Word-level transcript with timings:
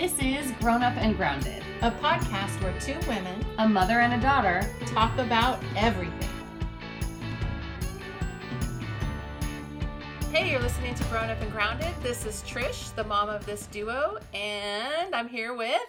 This 0.00 0.18
is 0.22 0.50
Grown 0.52 0.82
Up 0.82 0.96
and 0.96 1.14
Grounded, 1.14 1.62
a 1.82 1.90
podcast 1.90 2.58
where 2.62 2.72
two 2.80 2.96
women 3.06 3.44
a 3.58 3.68
mother 3.68 4.00
and 4.00 4.14
a 4.14 4.20
daughter. 4.22 4.66
talk 4.86 5.12
about 5.18 5.62
everything. 5.76 6.30
Hey, 10.32 10.50
you're 10.50 10.60
listening 10.60 10.94
to 10.94 11.04
Grown 11.04 11.28
Up 11.28 11.38
and 11.42 11.52
Grounded. 11.52 11.92
This 12.02 12.24
is 12.24 12.42
Trish, 12.48 12.94
the 12.94 13.04
mom 13.04 13.28
of 13.28 13.44
this 13.44 13.66
duo, 13.66 14.16
and 14.32 15.14
I'm 15.14 15.28
here 15.28 15.52
with 15.52 15.82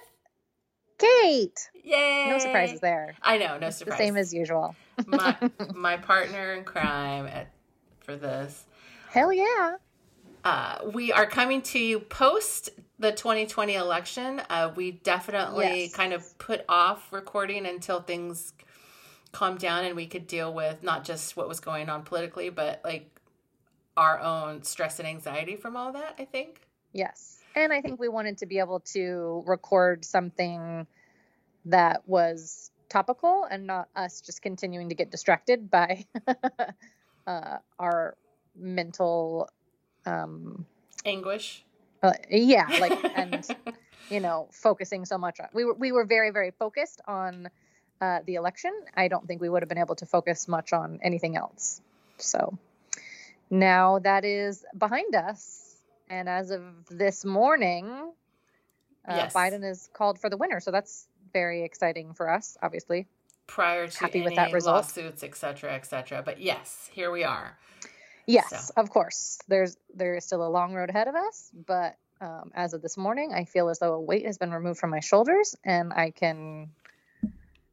Kate. 0.97 1.69
Yay! 1.81 2.25
No 2.27 2.37
surprises 2.37 2.81
there. 2.81 3.15
I 3.21 3.37
know, 3.37 3.57
no 3.59 3.69
surprises. 3.69 3.97
The 3.97 4.05
same 4.05 4.17
as 4.17 4.33
usual. 4.33 4.75
my 5.07 5.37
my 5.73 5.95
partner 5.95 6.55
in 6.55 6.65
crime 6.65 7.27
at, 7.27 7.47
for 8.01 8.17
this. 8.17 8.65
Hell 9.09 9.31
yeah. 9.31 9.77
Uh, 10.43 10.79
we 10.93 11.13
are 11.13 11.27
coming 11.27 11.61
to 11.61 11.79
you 11.79 11.99
post 11.99 12.71
the 13.01 13.11
2020 13.11 13.75
election. 13.75 14.41
Uh, 14.49 14.71
we 14.75 14.91
definitely 14.91 15.83
Yes. 15.85 15.93
kind 15.93 16.13
of 16.13 16.37
put 16.37 16.63
off 16.69 17.11
recording 17.11 17.65
until 17.65 17.99
things 18.01 18.53
calmed 19.31 19.59
down 19.59 19.85
and 19.85 19.95
we 19.95 20.05
could 20.07 20.27
deal 20.27 20.53
with 20.53 20.83
not 20.83 21.03
just 21.03 21.35
what 21.35 21.47
was 21.47 21.59
going 21.59 21.89
on 21.89 22.03
politically, 22.03 22.49
but 22.49 22.79
like 22.83 23.09
our 23.97 24.19
own 24.19 24.63
stress 24.63 24.99
and 24.99 25.07
anxiety 25.07 25.55
from 25.55 25.75
all 25.75 25.93
that, 25.93 26.15
I 26.19 26.25
think. 26.25 26.61
Yes. 26.93 27.39
And 27.55 27.73
I 27.73 27.81
think 27.81 27.99
we 27.99 28.07
wanted 28.07 28.37
to 28.39 28.45
be 28.45 28.59
able 28.59 28.81
to 28.93 29.43
record 29.47 30.05
something 30.05 30.85
that 31.65 32.07
was 32.07 32.71
topical 32.87 33.45
and 33.49 33.65
not 33.65 33.89
us 33.95 34.21
just 34.21 34.41
continuing 34.41 34.89
to 34.89 34.95
get 34.95 35.09
distracted 35.11 35.71
by 35.71 36.05
uh, 37.27 37.57
our 37.79 38.15
mental 38.55 39.49
um 40.05 40.65
Anguish. 41.05 41.63
Uh, 42.03 42.13
yeah 42.29 42.67
like 42.79 42.97
and 43.15 43.47
you 44.09 44.19
know 44.19 44.47
focusing 44.51 45.05
so 45.05 45.17
much 45.17 45.39
on 45.39 45.47
we 45.53 45.65
were 45.65 45.73
we 45.73 45.91
were 45.91 46.05
very 46.05 46.31
very 46.31 46.51
focused 46.51 47.01
on 47.07 47.49
uh, 48.01 48.19
the 48.25 48.35
election 48.35 48.71
i 48.95 49.07
don't 49.07 49.27
think 49.27 49.41
we 49.41 49.49
would 49.49 49.61
have 49.61 49.69
been 49.69 49.77
able 49.77 49.95
to 49.95 50.05
focus 50.05 50.47
much 50.47 50.73
on 50.73 50.99
anything 51.03 51.35
else 51.35 51.81
so 52.17 52.57
now 53.49 53.99
that 53.99 54.25
is 54.25 54.65
behind 54.77 55.15
us 55.15 55.75
and 56.09 56.27
as 56.27 56.51
of 56.51 56.61
this 56.89 57.23
morning 57.25 58.11
uh, 59.07 59.15
Yes. 59.15 59.33
biden 59.33 59.63
is 59.69 59.89
called 59.93 60.19
for 60.19 60.29
the 60.29 60.37
winner 60.37 60.59
so 60.59 60.71
that's 60.71 61.07
very 61.33 61.63
exciting 61.63 62.13
for 62.13 62.29
us 62.29 62.57
obviously 62.61 63.07
Prior 63.47 63.85
to 63.85 63.99
Happy 63.99 64.19
any 64.19 64.25
with 64.25 64.35
that 64.35 64.53
result. 64.53 64.75
lawsuits, 64.77 65.23
et 65.23 65.35
cetera, 65.35 65.73
et 65.73 65.85
cetera. 65.85 66.21
But 66.23 66.39
yes, 66.39 66.89
here 66.93 67.11
we 67.11 67.25
are. 67.25 67.57
Yes 68.27 68.49
So- 68.67 68.73
of 68.77 68.89
course 68.89 69.39
there's 69.47 69.77
there 69.95 70.15
is 70.15 70.25
still 70.25 70.45
a 70.45 70.49
long 70.49 70.73
road 70.73 70.89
ahead 70.89 71.07
of 71.07 71.15
us 71.15 71.49
but 71.65 71.95
um, 72.21 72.51
as 72.53 72.73
of 72.73 72.81
this 72.81 72.97
morning 72.97 73.33
i 73.33 73.45
feel 73.45 73.69
as 73.69 73.79
though 73.79 73.93
a 73.93 73.99
weight 74.01 74.25
has 74.25 74.37
been 74.37 74.51
removed 74.51 74.79
from 74.79 74.89
my 74.91 74.99
shoulders 74.99 75.55
and 75.63 75.91
i 75.93 76.11
can 76.11 76.69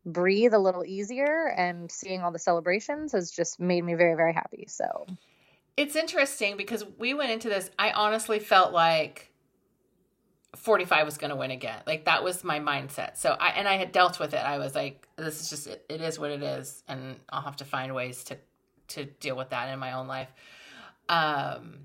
breathe 0.06 0.55
a 0.55 0.58
little 0.58 0.84
easier 0.86 1.52
and 1.56 1.92
seeing 1.92 2.22
all 2.22 2.32
the 2.32 2.38
celebrations 2.38 3.12
has 3.12 3.30
just 3.30 3.60
made 3.60 3.82
me 3.84 3.94
very 3.94 4.14
very 4.14 4.32
happy 4.32 4.64
so 4.68 5.06
It's 5.77 5.94
interesting 5.96 6.56
because 6.56 6.83
we 6.98 7.14
went 7.14 7.30
into 7.30 7.48
this. 7.48 7.70
I 7.78 7.92
honestly 7.92 8.40
felt 8.40 8.72
like 8.72 9.30
45 10.56 11.05
was 11.05 11.18
going 11.18 11.30
to 11.30 11.36
win 11.36 11.50
again. 11.52 11.80
Like 11.86 12.06
that 12.06 12.24
was 12.24 12.42
my 12.42 12.58
mindset. 12.58 13.16
So 13.16 13.36
I 13.38 13.50
and 13.50 13.68
I 13.68 13.77
had 13.77 13.92
dealt 13.92 14.18
with 14.18 14.34
it. 14.34 14.38
I 14.38 14.58
was 14.58 14.74
like, 14.74 15.06
this 15.16 15.40
is 15.40 15.48
just 15.50 15.66
it, 15.68 15.84
it 15.88 16.00
is 16.00 16.18
what 16.18 16.30
it 16.33 16.42
is, 16.42 16.83
and 16.88 17.20
I'll 17.30 17.42
have 17.42 17.56
to 17.56 17.64
find 17.64 17.94
ways 17.94 18.24
to 18.24 18.38
to 18.89 19.05
deal 19.05 19.36
with 19.36 19.50
that 19.50 19.69
in 19.72 19.78
my 19.78 19.92
own 19.92 20.06
life. 20.08 20.28
Um, 21.08 21.78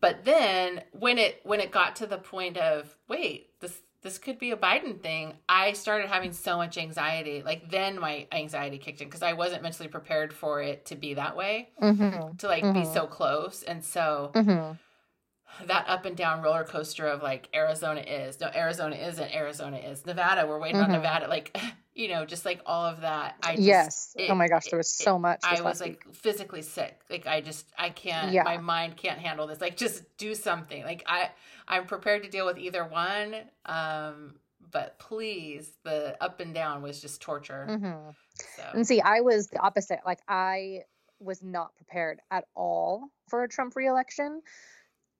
but 0.00 0.24
then 0.24 0.82
when 0.92 1.18
it 1.18 1.40
when 1.44 1.60
it 1.60 1.70
got 1.70 1.96
to 1.96 2.06
the 2.06 2.18
point 2.18 2.56
of 2.56 2.94
wait 3.08 3.48
this 3.60 3.80
this 4.00 4.16
could 4.16 4.38
be 4.38 4.52
a 4.52 4.56
Biden 4.56 5.00
thing, 5.00 5.34
I 5.48 5.72
started 5.72 6.08
having 6.08 6.32
so 6.32 6.56
much 6.56 6.78
anxiety. 6.78 7.42
Like 7.44 7.68
then 7.68 7.98
my 7.98 8.28
anxiety 8.30 8.78
kicked 8.78 9.00
in 9.00 9.08
because 9.08 9.22
I 9.24 9.32
wasn't 9.32 9.64
mentally 9.64 9.88
prepared 9.88 10.32
for 10.32 10.62
it 10.62 10.86
to 10.86 10.94
be 10.94 11.14
that 11.14 11.36
way 11.36 11.70
mm-hmm. 11.82 12.36
to 12.36 12.46
like 12.46 12.62
be 12.62 12.68
Mhm. 12.82 12.94
so 12.94 13.06
close 13.08 13.64
and 13.64 13.84
so 13.84 14.30
Mm-hmm. 14.34 15.66
that 15.66 15.88
up 15.88 16.04
and 16.04 16.16
down 16.16 16.42
roller 16.42 16.62
coaster 16.62 17.08
of 17.08 17.22
like 17.24 17.48
Arizona 17.52 18.00
is 18.02 18.38
no 18.40 18.48
Arizona 18.54 18.94
isn't 18.94 19.34
Arizona 19.34 19.78
is 19.78 20.06
Nevada 20.06 20.46
we're 20.46 20.60
waiting 20.60 20.80
on 20.80 20.90
Mhm. 20.90 20.92
Nevada 20.92 21.26
like 21.26 21.58
you 21.98 22.08
know 22.08 22.24
just 22.24 22.44
like 22.44 22.60
all 22.64 22.84
of 22.86 23.00
that 23.00 23.34
I 23.42 23.56
just, 23.56 23.62
yes 23.66 24.14
it- 24.16 24.30
oh 24.30 24.34
my 24.34 24.48
gosh 24.48 24.66
there 24.70 24.78
was 24.78 24.86
it- 24.88 25.02
so 25.02 25.18
much 25.18 25.40
I 25.42 25.52
was 25.54 25.60
last 25.62 25.82
week. 25.84 26.02
like 26.06 26.14
physically 26.14 26.62
sick 26.62 27.00
like 27.10 27.26
I 27.26 27.40
just 27.40 27.66
I 27.76 27.90
can't 27.90 28.32
Yeah. 28.32 28.44
my 28.44 28.56
mind 28.58 28.96
can't 28.96 29.18
handle 29.18 29.46
this 29.46 29.60
like 29.60 29.76
just 29.76 30.04
do 30.16 30.34
something 30.34 30.84
like 30.84 31.02
I 31.06 31.30
I'm 31.66 31.86
prepared 31.86 32.22
to 32.22 32.30
deal 32.30 32.46
with 32.46 32.56
either 32.58 32.84
one 32.84 33.34
um 33.66 34.36
but 34.70 34.98
please 34.98 35.70
the 35.82 36.16
up 36.22 36.40
and 36.40 36.54
down 36.54 36.82
was 36.82 37.00
just 37.00 37.20
torture 37.20 37.66
mm-hmm. 37.68 38.10
so 38.56 38.62
And 38.74 38.86
see, 38.86 39.00
I 39.00 39.20
was 39.22 39.48
the 39.48 39.58
opposite. 39.58 40.00
Like 40.06 40.20
I 40.28 40.82
was 41.20 41.42
not 41.42 41.74
prepared 41.76 42.20
at 42.30 42.44
all 42.54 43.08
for 43.28 43.42
a 43.42 43.48
Trump 43.48 43.74
reelection. 43.76 44.42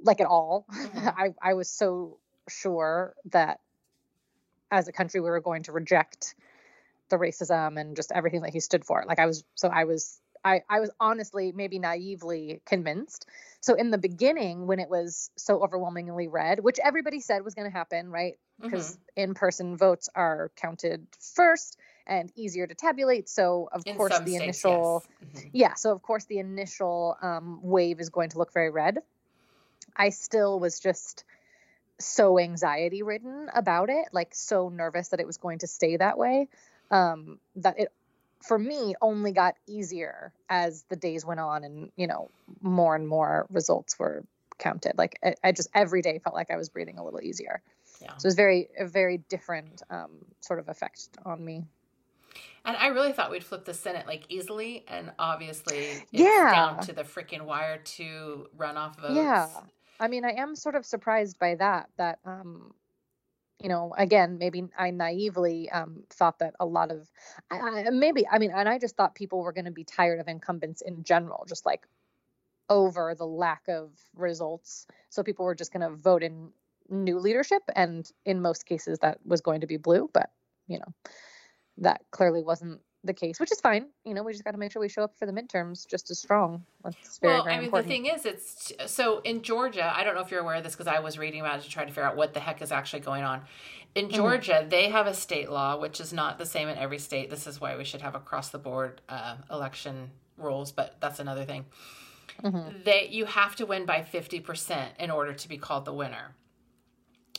Like 0.00 0.20
at 0.20 0.26
all. 0.26 0.66
Mhm. 0.70 1.14
I, 1.18 1.34
I 1.42 1.54
was 1.54 1.68
so 1.70 2.18
sure 2.48 3.14
that 3.32 3.60
as 4.70 4.86
a 4.86 4.92
country 4.92 5.20
we 5.20 5.30
were 5.30 5.40
going 5.40 5.62
to 5.64 5.72
reject 5.72 6.34
the 7.08 7.16
racism 7.16 7.80
and 7.80 7.96
just 7.96 8.12
everything 8.12 8.42
that 8.42 8.52
he 8.52 8.60
stood 8.60 8.84
for. 8.84 9.04
Like 9.06 9.18
I 9.18 9.26
was 9.26 9.44
so 9.54 9.68
I 9.68 9.84
was 9.84 10.20
I, 10.44 10.62
I 10.68 10.80
was 10.80 10.90
honestly 11.00 11.52
maybe 11.52 11.78
naively 11.78 12.62
convinced. 12.64 13.26
So 13.60 13.74
in 13.74 13.90
the 13.90 13.98
beginning, 13.98 14.66
when 14.68 14.78
it 14.78 14.88
was 14.88 15.30
so 15.36 15.62
overwhelmingly 15.62 16.28
red, 16.28 16.60
which 16.60 16.78
everybody 16.82 17.20
said 17.20 17.44
was 17.44 17.54
going 17.54 17.68
to 17.68 17.76
happen, 17.76 18.10
right? 18.10 18.38
because 18.60 18.96
mhm. 18.96 18.98
in-person 19.16 19.76
votes 19.76 20.08
are 20.14 20.50
counted 20.56 21.06
first 21.34 21.78
and 22.06 22.32
easier 22.36 22.66
to 22.66 22.74
tabulate. 22.74 23.28
So 23.28 23.68
of 23.72 23.84
in 23.84 23.96
course 23.96 24.18
the 24.18 24.32
states, 24.32 24.42
initial 24.42 25.04
yes. 25.20 25.42
Mhm. 25.44 25.50
yeah, 25.52 25.74
so 25.74 25.92
of 25.92 26.02
course 26.02 26.24
the 26.24 26.38
initial 26.38 27.16
um, 27.22 27.60
wave 27.62 28.00
is 28.00 28.08
going 28.08 28.30
to 28.30 28.38
look 28.38 28.52
very 28.52 28.70
red. 28.70 28.98
I 29.96 30.10
still 30.10 30.60
was 30.60 30.80
just 30.80 31.24
so 32.00 32.38
anxiety 32.38 33.02
ridden 33.02 33.48
about 33.52 33.90
it, 33.90 34.08
like 34.12 34.34
so 34.34 34.68
nervous 34.68 35.08
that 35.08 35.20
it 35.20 35.26
was 35.26 35.36
going 35.38 35.60
to 35.60 35.66
stay 35.66 35.96
that 35.96 36.18
way. 36.18 36.48
Um, 36.90 37.38
that 37.56 37.78
it 37.78 37.92
for 38.42 38.58
me 38.58 38.94
only 39.02 39.32
got 39.32 39.54
easier 39.66 40.32
as 40.48 40.84
the 40.88 40.96
days 40.96 41.24
went 41.24 41.40
on 41.40 41.64
and 41.64 41.90
you 41.96 42.06
know 42.06 42.30
more 42.62 42.94
and 42.94 43.06
more 43.06 43.46
results 43.50 43.98
were 43.98 44.24
counted 44.58 44.96
like 44.96 45.18
I, 45.24 45.34
I 45.42 45.52
just 45.52 45.68
every 45.74 46.02
day 46.02 46.18
felt 46.18 46.34
like 46.36 46.50
i 46.50 46.56
was 46.56 46.68
breathing 46.68 46.98
a 46.98 47.04
little 47.04 47.20
easier 47.20 47.60
Yeah. 48.00 48.16
so 48.16 48.26
it 48.26 48.28
was 48.28 48.34
very 48.36 48.68
a 48.78 48.86
very 48.86 49.18
different 49.28 49.82
um, 49.90 50.10
sort 50.40 50.60
of 50.60 50.68
effect 50.68 51.08
on 51.24 51.44
me 51.44 51.64
And 52.64 52.76
I 52.76 52.88
really 52.88 53.12
thought 53.12 53.30
we'd 53.30 53.44
flip 53.44 53.64
the 53.64 53.74
Senate 53.74 54.06
like 54.06 54.24
easily, 54.28 54.84
and 54.88 55.12
obviously 55.18 55.74
it's 55.76 56.10
Yeah. 56.12 56.50
down 56.52 56.80
to 56.86 56.92
the 56.92 57.02
freaking 57.02 57.42
wire 57.42 57.78
to 57.78 58.48
runoff 58.56 58.96
votes. 58.96 59.16
Yeah. 59.16 59.48
I 60.00 60.08
mean, 60.08 60.24
I 60.24 60.32
am 60.32 60.54
sort 60.54 60.74
of 60.74 60.84
surprised 60.84 61.38
by 61.38 61.54
that. 61.56 61.88
That, 61.96 62.18
um, 62.24 62.72
you 63.60 63.68
know, 63.68 63.92
again, 63.96 64.38
maybe 64.38 64.64
I 64.78 64.90
naively 64.90 65.68
um, 65.70 66.04
thought 66.10 66.38
that 66.38 66.54
a 66.60 66.66
lot 66.66 66.90
of, 66.90 67.10
I, 67.50 67.58
I, 67.86 67.90
maybe, 67.90 68.26
I 68.30 68.38
mean, 68.38 68.52
and 68.54 68.68
I 68.68 68.78
just 68.78 68.96
thought 68.96 69.14
people 69.14 69.40
were 69.42 69.52
going 69.52 69.64
to 69.64 69.70
be 69.72 69.84
tired 69.84 70.20
of 70.20 70.28
incumbents 70.28 70.80
in 70.80 71.02
general, 71.02 71.44
just 71.48 71.66
like 71.66 71.86
over 72.68 73.14
the 73.14 73.26
lack 73.26 73.62
of 73.68 73.90
results. 74.14 74.86
So 75.08 75.22
people 75.22 75.44
were 75.44 75.54
just 75.54 75.72
going 75.72 75.88
to 75.88 75.96
vote 75.96 76.22
in 76.22 76.50
new 76.88 77.18
leadership, 77.18 77.62
and 77.74 78.08
in 78.24 78.42
most 78.42 78.66
cases, 78.66 79.00
that 79.00 79.18
was 79.24 79.40
going 79.40 79.62
to 79.62 79.66
be 79.66 79.76
blue. 79.76 80.08
But 80.12 80.30
you 80.66 80.78
know, 80.78 80.94
that 81.78 82.02
clearly 82.10 82.42
wasn't 82.42 82.80
the 83.04 83.14
case, 83.14 83.38
which 83.38 83.52
is 83.52 83.60
fine. 83.60 83.86
You 84.04 84.14
know, 84.14 84.22
we 84.22 84.32
just 84.32 84.44
got 84.44 84.50
to 84.52 84.58
make 84.58 84.72
sure 84.72 84.80
we 84.80 84.88
show 84.88 85.02
up 85.02 85.16
for 85.18 85.26
the 85.26 85.32
midterms 85.32 85.86
just 85.86 86.10
as 86.10 86.18
strong. 86.18 86.64
That's 86.82 87.18
very, 87.18 87.34
well, 87.34 87.44
very 87.44 87.54
I 87.54 87.58
mean, 87.58 87.64
important. 87.66 87.88
the 87.88 87.94
thing 87.94 88.06
is, 88.06 88.26
it's 88.26 88.72
so 88.86 89.20
in 89.20 89.42
Georgia. 89.42 89.92
I 89.96 90.02
don't 90.04 90.14
know 90.14 90.20
if 90.20 90.30
you're 90.30 90.40
aware 90.40 90.56
of 90.56 90.64
this 90.64 90.74
because 90.74 90.88
I 90.88 90.98
was 90.98 91.16
reading 91.18 91.40
about 91.40 91.60
it 91.60 91.62
to 91.62 91.70
try 91.70 91.84
to 91.84 91.90
figure 91.90 92.02
out 92.04 92.16
what 92.16 92.34
the 92.34 92.40
heck 92.40 92.60
is 92.60 92.72
actually 92.72 93.00
going 93.00 93.22
on. 93.24 93.42
In 93.94 94.06
Mm-hmm. 94.06 94.16
Georgia, 94.16 94.66
they 94.68 94.88
have 94.90 95.06
a 95.06 95.14
state 95.14 95.50
law 95.50 95.78
which 95.78 96.00
is 96.00 96.12
not 96.12 96.38
the 96.38 96.46
same 96.46 96.68
in 96.68 96.76
every 96.76 96.98
state. 96.98 97.30
This 97.30 97.46
is 97.46 97.60
why 97.60 97.76
we 97.76 97.84
should 97.84 98.02
have 98.02 98.14
across 98.14 98.50
the 98.50 98.58
board 98.58 99.00
uh, 99.08 99.36
election 99.50 100.10
rules, 100.36 100.72
but 100.72 100.96
that's 101.00 101.18
another 101.20 101.44
thing. 101.44 101.64
Mhm. 102.42 102.84
They 102.84 103.08
you 103.10 103.24
have 103.24 103.56
to 103.56 103.66
win 103.66 103.86
by 103.86 104.02
fifty 104.02 104.40
percent 104.40 104.92
in 104.98 105.10
order 105.10 105.32
to 105.32 105.48
be 105.48 105.56
called 105.56 105.84
the 105.84 105.92
winner. 105.92 106.34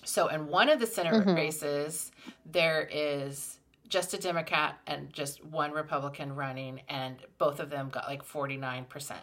So 0.03 0.27
in 0.27 0.47
one 0.47 0.69
of 0.69 0.79
the 0.79 0.87
Senate 0.87 1.13
Mhm. 1.13 1.35
races, 1.35 2.11
there 2.45 2.87
is 2.91 3.58
just 3.89 4.13
a 4.13 4.17
Democrat 4.17 4.79
and 4.87 5.11
just 5.11 5.43
one 5.43 5.71
Republican 5.71 6.35
running, 6.35 6.81
and 6.87 7.17
both 7.37 7.59
of 7.59 7.69
them 7.69 7.89
got 7.89 8.07
like 8.07 8.23
forty 8.23 8.57
nine 8.57 8.85
percent. 8.85 9.21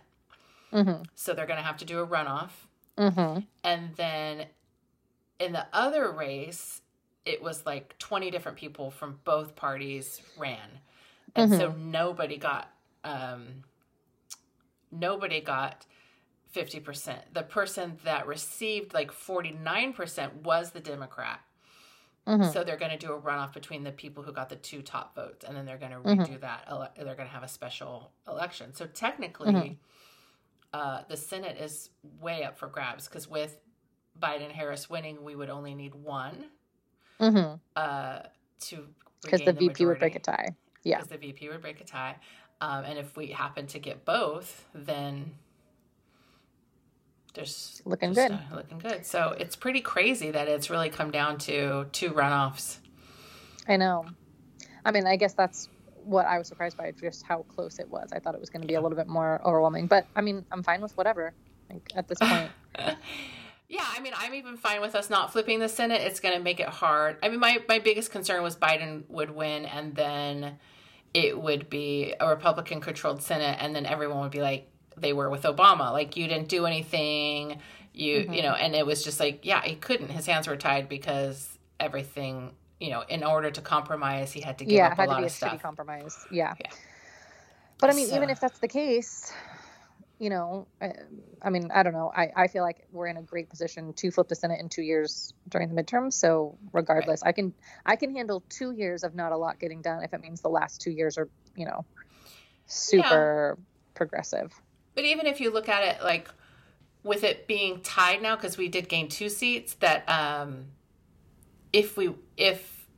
hmm 0.72 1.02
So 1.14 1.32
they're 1.32 1.46
going 1.46 1.58
to 1.58 1.64
have 1.64 1.78
to 1.78 1.84
do 1.84 2.00
a 2.00 2.06
runoff. 2.06 2.50
hmm 2.98 3.40
And 3.64 3.94
then 3.96 4.46
in 5.38 5.52
the 5.52 5.66
other 5.72 6.10
race, 6.10 6.80
it 7.24 7.42
was 7.42 7.66
like 7.66 7.98
20 7.98 8.30
different 8.30 8.56
people 8.56 8.90
from 8.90 9.18
both 9.24 9.56
parties 9.56 10.20
ran. 10.38 10.80
And 11.34 11.50
so 11.50 11.72
nobody 11.72 12.38
got 12.38 12.70
um 13.04 13.64
nobody 14.90 15.40
got 15.40 15.86
50%. 16.54 17.16
The 17.34 17.42
person 17.42 17.98
that 18.04 18.26
received 18.26 18.94
like 18.94 19.12
49% 19.12 20.42
was 20.42 20.70
the 20.70 20.80
Democrat. 20.80 21.40
Mhm. 22.26 22.52
So 22.52 22.64
they're 22.64 22.76
going 22.76 22.90
to 22.90 22.98
do 22.98 23.12
a 23.12 23.20
runoff 23.20 23.52
between 23.52 23.84
the 23.84 23.92
people 23.92 24.22
who 24.22 24.32
got 24.32 24.48
the 24.48 24.56
two 24.56 24.82
top 24.82 25.14
votes, 25.14 25.44
and 25.44 25.56
then 25.56 25.64
they're 25.64 25.78
going 25.78 25.92
to 25.92 25.98
Mhm. 25.98 26.26
redo 26.26 26.40
that. 26.40 26.64
ele- 26.66 26.90
They're 26.96 27.14
going 27.14 27.28
to 27.28 27.34
have 27.34 27.44
a 27.44 27.48
special 27.48 28.12
election. 28.26 28.74
So 28.74 28.86
technically, 28.86 29.52
Mhm. 29.52 29.76
uh, 30.72 31.02
the 31.08 31.16
Senate 31.16 31.56
is 31.58 31.90
way 32.20 32.42
up 32.44 32.58
for 32.58 32.66
grabs 32.66 33.06
because 33.08 33.28
with 33.28 33.60
Biden 34.18 34.50
Harris 34.50 34.90
winning, 34.90 35.22
we 35.22 35.36
would 35.36 35.50
only 35.50 35.74
need 35.74 35.94
one 35.94 36.50
Mhm. 37.20 37.60
uh, 37.76 38.22
to 38.60 38.92
Because 39.22 39.40
the 39.40 39.46
regain 39.52 39.68
VP 39.68 39.86
would 39.86 39.98
break 39.98 40.16
a 40.16 40.18
tie. 40.20 40.56
Yeah. 40.82 40.96
Because 40.96 41.10
the 41.10 41.18
VP 41.18 41.48
would 41.48 41.60
break 41.60 41.80
a 41.80 41.84
tie, 41.84 42.18
um, 42.60 42.84
and 42.84 42.98
if 42.98 43.16
we 43.16 43.28
happen 43.28 43.66
to 43.68 43.78
get 43.78 44.04
both, 44.04 44.68
then 44.74 45.38
there's 47.36 47.80
Looking 47.84 48.12
good. 48.12 48.32
uh, 48.32 48.38
looking 48.54 48.78
good. 48.78 49.06
So 49.06 49.34
it's 49.38 49.54
pretty 49.54 49.80
crazy 49.80 50.32
that 50.32 50.48
it's 50.48 50.68
really 50.70 50.90
come 50.90 51.10
down 51.12 51.38
to 51.38 51.86
two 51.92 52.10
runoffs. 52.10 52.78
I 53.68 53.76
know. 53.76 54.06
I 54.84 54.90
mean, 54.90 55.06
I 55.06 55.16
guess 55.16 55.34
that's 55.34 55.68
what 56.04 56.26
I 56.26 56.38
was 56.38 56.48
surprised 56.48 56.76
by, 56.76 56.90
just 56.92 57.24
how 57.24 57.42
close 57.42 57.78
it 57.78 57.88
was. 57.88 58.10
I 58.12 58.18
thought 58.18 58.34
it 58.34 58.40
was 58.40 58.50
going 58.50 58.62
to 58.62 58.68
be 58.68 58.74
a 58.74 58.80
little 58.80 58.96
bit 58.96 59.06
more 59.08 59.40
overwhelming, 59.44 59.86
but 59.86 60.06
I 60.16 60.20
mean, 60.20 60.44
I'm 60.50 60.62
fine 60.62 60.80
with 60.80 60.96
whatever. 60.96 61.32
Like 61.70 61.90
at 61.94 62.08
this 62.08 62.18
point, 62.18 62.50
Yeah, 63.68 63.84
I 63.84 63.98
mean, 63.98 64.12
I'm 64.16 64.32
even 64.34 64.56
fine 64.56 64.80
with 64.80 64.94
us 64.94 65.10
not 65.10 65.32
flipping 65.32 65.58
the 65.58 65.68
Senate. 65.68 66.00
It's 66.02 66.20
going 66.20 66.36
to 66.36 66.42
make 66.42 66.60
it 66.60 66.68
hard. 66.68 67.16
I 67.22 67.28
mean, 67.28 67.40
my, 67.40 67.58
my 67.68 67.80
biggest 67.80 68.12
concern 68.12 68.42
was 68.44 68.54
Biden 68.54 69.02
would 69.08 69.30
win 69.30 69.64
and 69.64 69.94
then 69.96 70.58
it 71.12 71.40
would 71.40 71.68
be 71.68 72.14
a 72.20 72.28
Republican 72.28 72.80
controlled 72.80 73.22
Senate 73.22 73.58
and 73.60 73.74
then 73.74 73.84
everyone 73.84 74.20
would 74.20 74.30
be 74.30 74.40
like 74.40 74.70
they 74.96 75.12
were 75.12 75.28
with 75.30 75.42
Obama. 75.42 75.92
Like, 75.92 76.16
you 76.16 76.26
didn't 76.26 76.48
do 76.48 76.66
anything. 76.66 77.60
You, 77.92 78.24
Mhm. 78.24 78.36
you 78.36 78.42
know, 78.42 78.52
and 78.52 78.74
it 78.74 78.84
was 78.86 79.02
just 79.02 79.20
like, 79.20 79.44
yeah, 79.44 79.62
he 79.62 79.74
couldn't. 79.76 80.10
His 80.10 80.26
hands 80.26 80.46
were 80.46 80.56
tied 80.56 80.88
because 80.88 81.58
everything, 81.80 82.54
you 82.80 82.90
know, 82.90 83.02
in 83.08 83.24
order 83.24 83.50
to 83.50 83.60
compromise, 83.60 84.32
he 84.32 84.40
had 84.40 84.58
to 84.58 84.64
give 84.64 84.74
yeah, 84.74 84.86
up 84.88 84.92
a 84.92 84.96
had 84.96 85.04
to 85.06 85.10
lot 85.12 85.16
be 85.18 85.22
a 85.24 85.26
of 85.26 85.32
shitty 85.32 85.36
stuff. 85.36 85.62
compromise. 85.62 86.26
Yeah. 86.30 86.54
Yeah. 86.60 86.70
But 87.78 87.90
I 87.90 87.92
mean, 87.94 88.08
even 88.14 88.30
if 88.30 88.40
that's 88.40 88.58
the 88.58 88.68
case, 88.68 89.32
you 90.18 90.30
know, 90.30 90.66
I, 90.80 90.92
I 91.42 91.50
mean, 91.50 91.70
I 91.74 91.82
don't 91.82 91.92
know. 91.92 92.10
I, 92.14 92.32
I 92.34 92.46
feel 92.48 92.62
like 92.62 92.86
we're 92.90 93.06
in 93.06 93.18
a 93.18 93.22
great 93.22 93.50
position 93.50 93.92
to 93.94 94.10
flip 94.10 94.28
the 94.28 94.34
Senate 94.34 94.60
in 94.60 94.70
two 94.70 94.80
years 94.82 95.34
during 95.50 95.74
the 95.74 95.82
midterms. 95.82 96.14
So 96.14 96.56
regardless, 96.72 97.22
I 97.22 97.32
can 97.32 97.52
I 97.84 97.96
can 97.96 98.14
handle 98.14 98.42
two 98.48 98.72
years 98.72 99.04
of 99.04 99.14
not 99.14 99.32
a 99.32 99.36
lot 99.36 99.58
getting 99.58 99.82
done 99.82 100.02
if 100.02 100.14
it 100.14 100.20
means 100.22 100.40
the 100.40 100.48
last 100.48 100.80
two 100.80 100.90
years 100.90 101.18
are, 101.18 101.28
you 101.54 101.66
know, 101.66 101.84
super 102.66 103.58
progressive. 103.94 104.52
But 104.96 105.04
even 105.04 105.26
if 105.26 105.40
you 105.40 105.52
look 105.52 105.68
at 105.68 105.84
it 105.84 106.02
like 106.02 106.28
with 107.04 107.22
it 107.22 107.46
being 107.46 107.80
tied 107.82 108.20
now, 108.20 108.34
because 108.34 108.56
we 108.58 108.66
did 108.66 108.88
gain 108.88 109.08
two 109.08 109.28
seats, 109.28 109.74
that 109.74 110.08
um, 110.08 110.64
if 111.72 111.96
we 111.96 112.12
if 112.36 112.88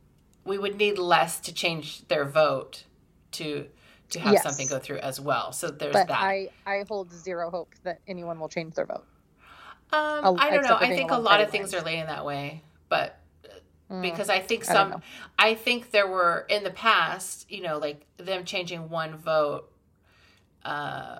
we 0.45 0.57
would 0.57 0.77
need 0.77 0.97
less 0.97 1.39
to 1.41 1.53
change 1.53 2.07
their 2.07 2.25
vote 2.25 2.85
to 3.33 3.67
to 4.09 4.19
have 4.19 4.33
Yes. 4.33 4.43
something 4.43 4.65
go 4.67 4.79
through 4.79 4.97
as 4.99 5.19
well. 5.19 5.51
So 5.51 5.69
there's 5.69 5.93
But 5.93 6.07
that. 6.07 6.19
I 6.19 6.49
I 6.65 6.83
hold 6.87 7.11
zero 7.13 7.51
hope 7.51 7.75
that 7.83 7.99
anyone 8.07 8.39
will 8.39 8.49
change 8.49 8.73
their 8.73 8.85
vote. 8.87 9.05
um, 9.91 10.25
I'll- 10.25 10.35
don't 10.35 10.63
know. 10.63 10.77
I 10.79 10.89
think 10.95 11.11
a 11.11 11.17
lot 11.17 11.41
of 11.41 11.49
things 11.51 11.73
lines. 11.73 11.83
are 11.83 11.85
leaning 11.85 12.05
that 12.07 12.25
way, 12.25 12.63
but 12.87 13.15
Mm, 13.91 14.03
because 14.03 14.29
I 14.29 14.39
think 14.39 14.65
some, 14.65 14.91
know. 14.91 15.01
I, 15.39 15.55
think 15.55 15.89
there 15.89 16.05
were 16.07 16.45
in 16.47 16.63
the 16.63 16.69
past, 16.69 17.49
you 17.49 17.63
know, 17.63 17.79
like 17.79 18.05
them 18.17 18.45
changing 18.45 18.87
one 18.89 19.15
vote 19.17 19.71
uh, 20.63 21.17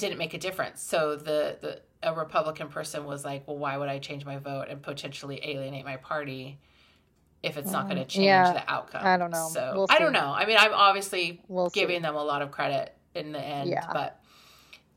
didn't 0.00 0.18
make 0.18 0.34
a 0.34 0.38
difference. 0.38 0.82
So 0.82 1.14
the 1.16 1.56
the 1.60 1.82
a 2.02 2.14
Republican 2.14 2.68
person 2.68 3.04
was 3.04 3.24
like, 3.24 3.46
well, 3.46 3.58
why 3.58 3.76
would 3.76 3.88
I 3.88 3.98
change 3.98 4.24
my 4.24 4.38
vote 4.38 4.66
and 4.70 4.82
potentially 4.82 5.38
alienate 5.44 5.84
my 5.84 5.96
party 5.98 6.58
if 7.42 7.56
it's 7.58 7.70
not 7.70 7.88
going 7.88 7.98
to 7.98 8.04
Mm, 8.06 8.08
change 8.08 8.24
yeah, 8.24 8.52
the 8.54 8.70
outcome? 8.70 9.04
I 9.04 9.16
don't 9.18 9.30
know. 9.30 9.48
So 9.52 9.72
We'll 9.74 9.86
I 9.90 9.98
don't 9.98 10.12
know. 10.14 10.32
I 10.34 10.46
mean, 10.46 10.56
I'm 10.58 10.72
obviously 10.74 11.42
we'll 11.46 11.68
see. 11.70 11.78
giving 11.80 12.00
them 12.02 12.14
a 12.16 12.24
lot 12.24 12.40
of 12.42 12.50
credit 12.50 12.96
in 13.14 13.32
the 13.32 13.38
end, 13.40 13.68
Yeah. 13.70 13.86
but 13.92 14.18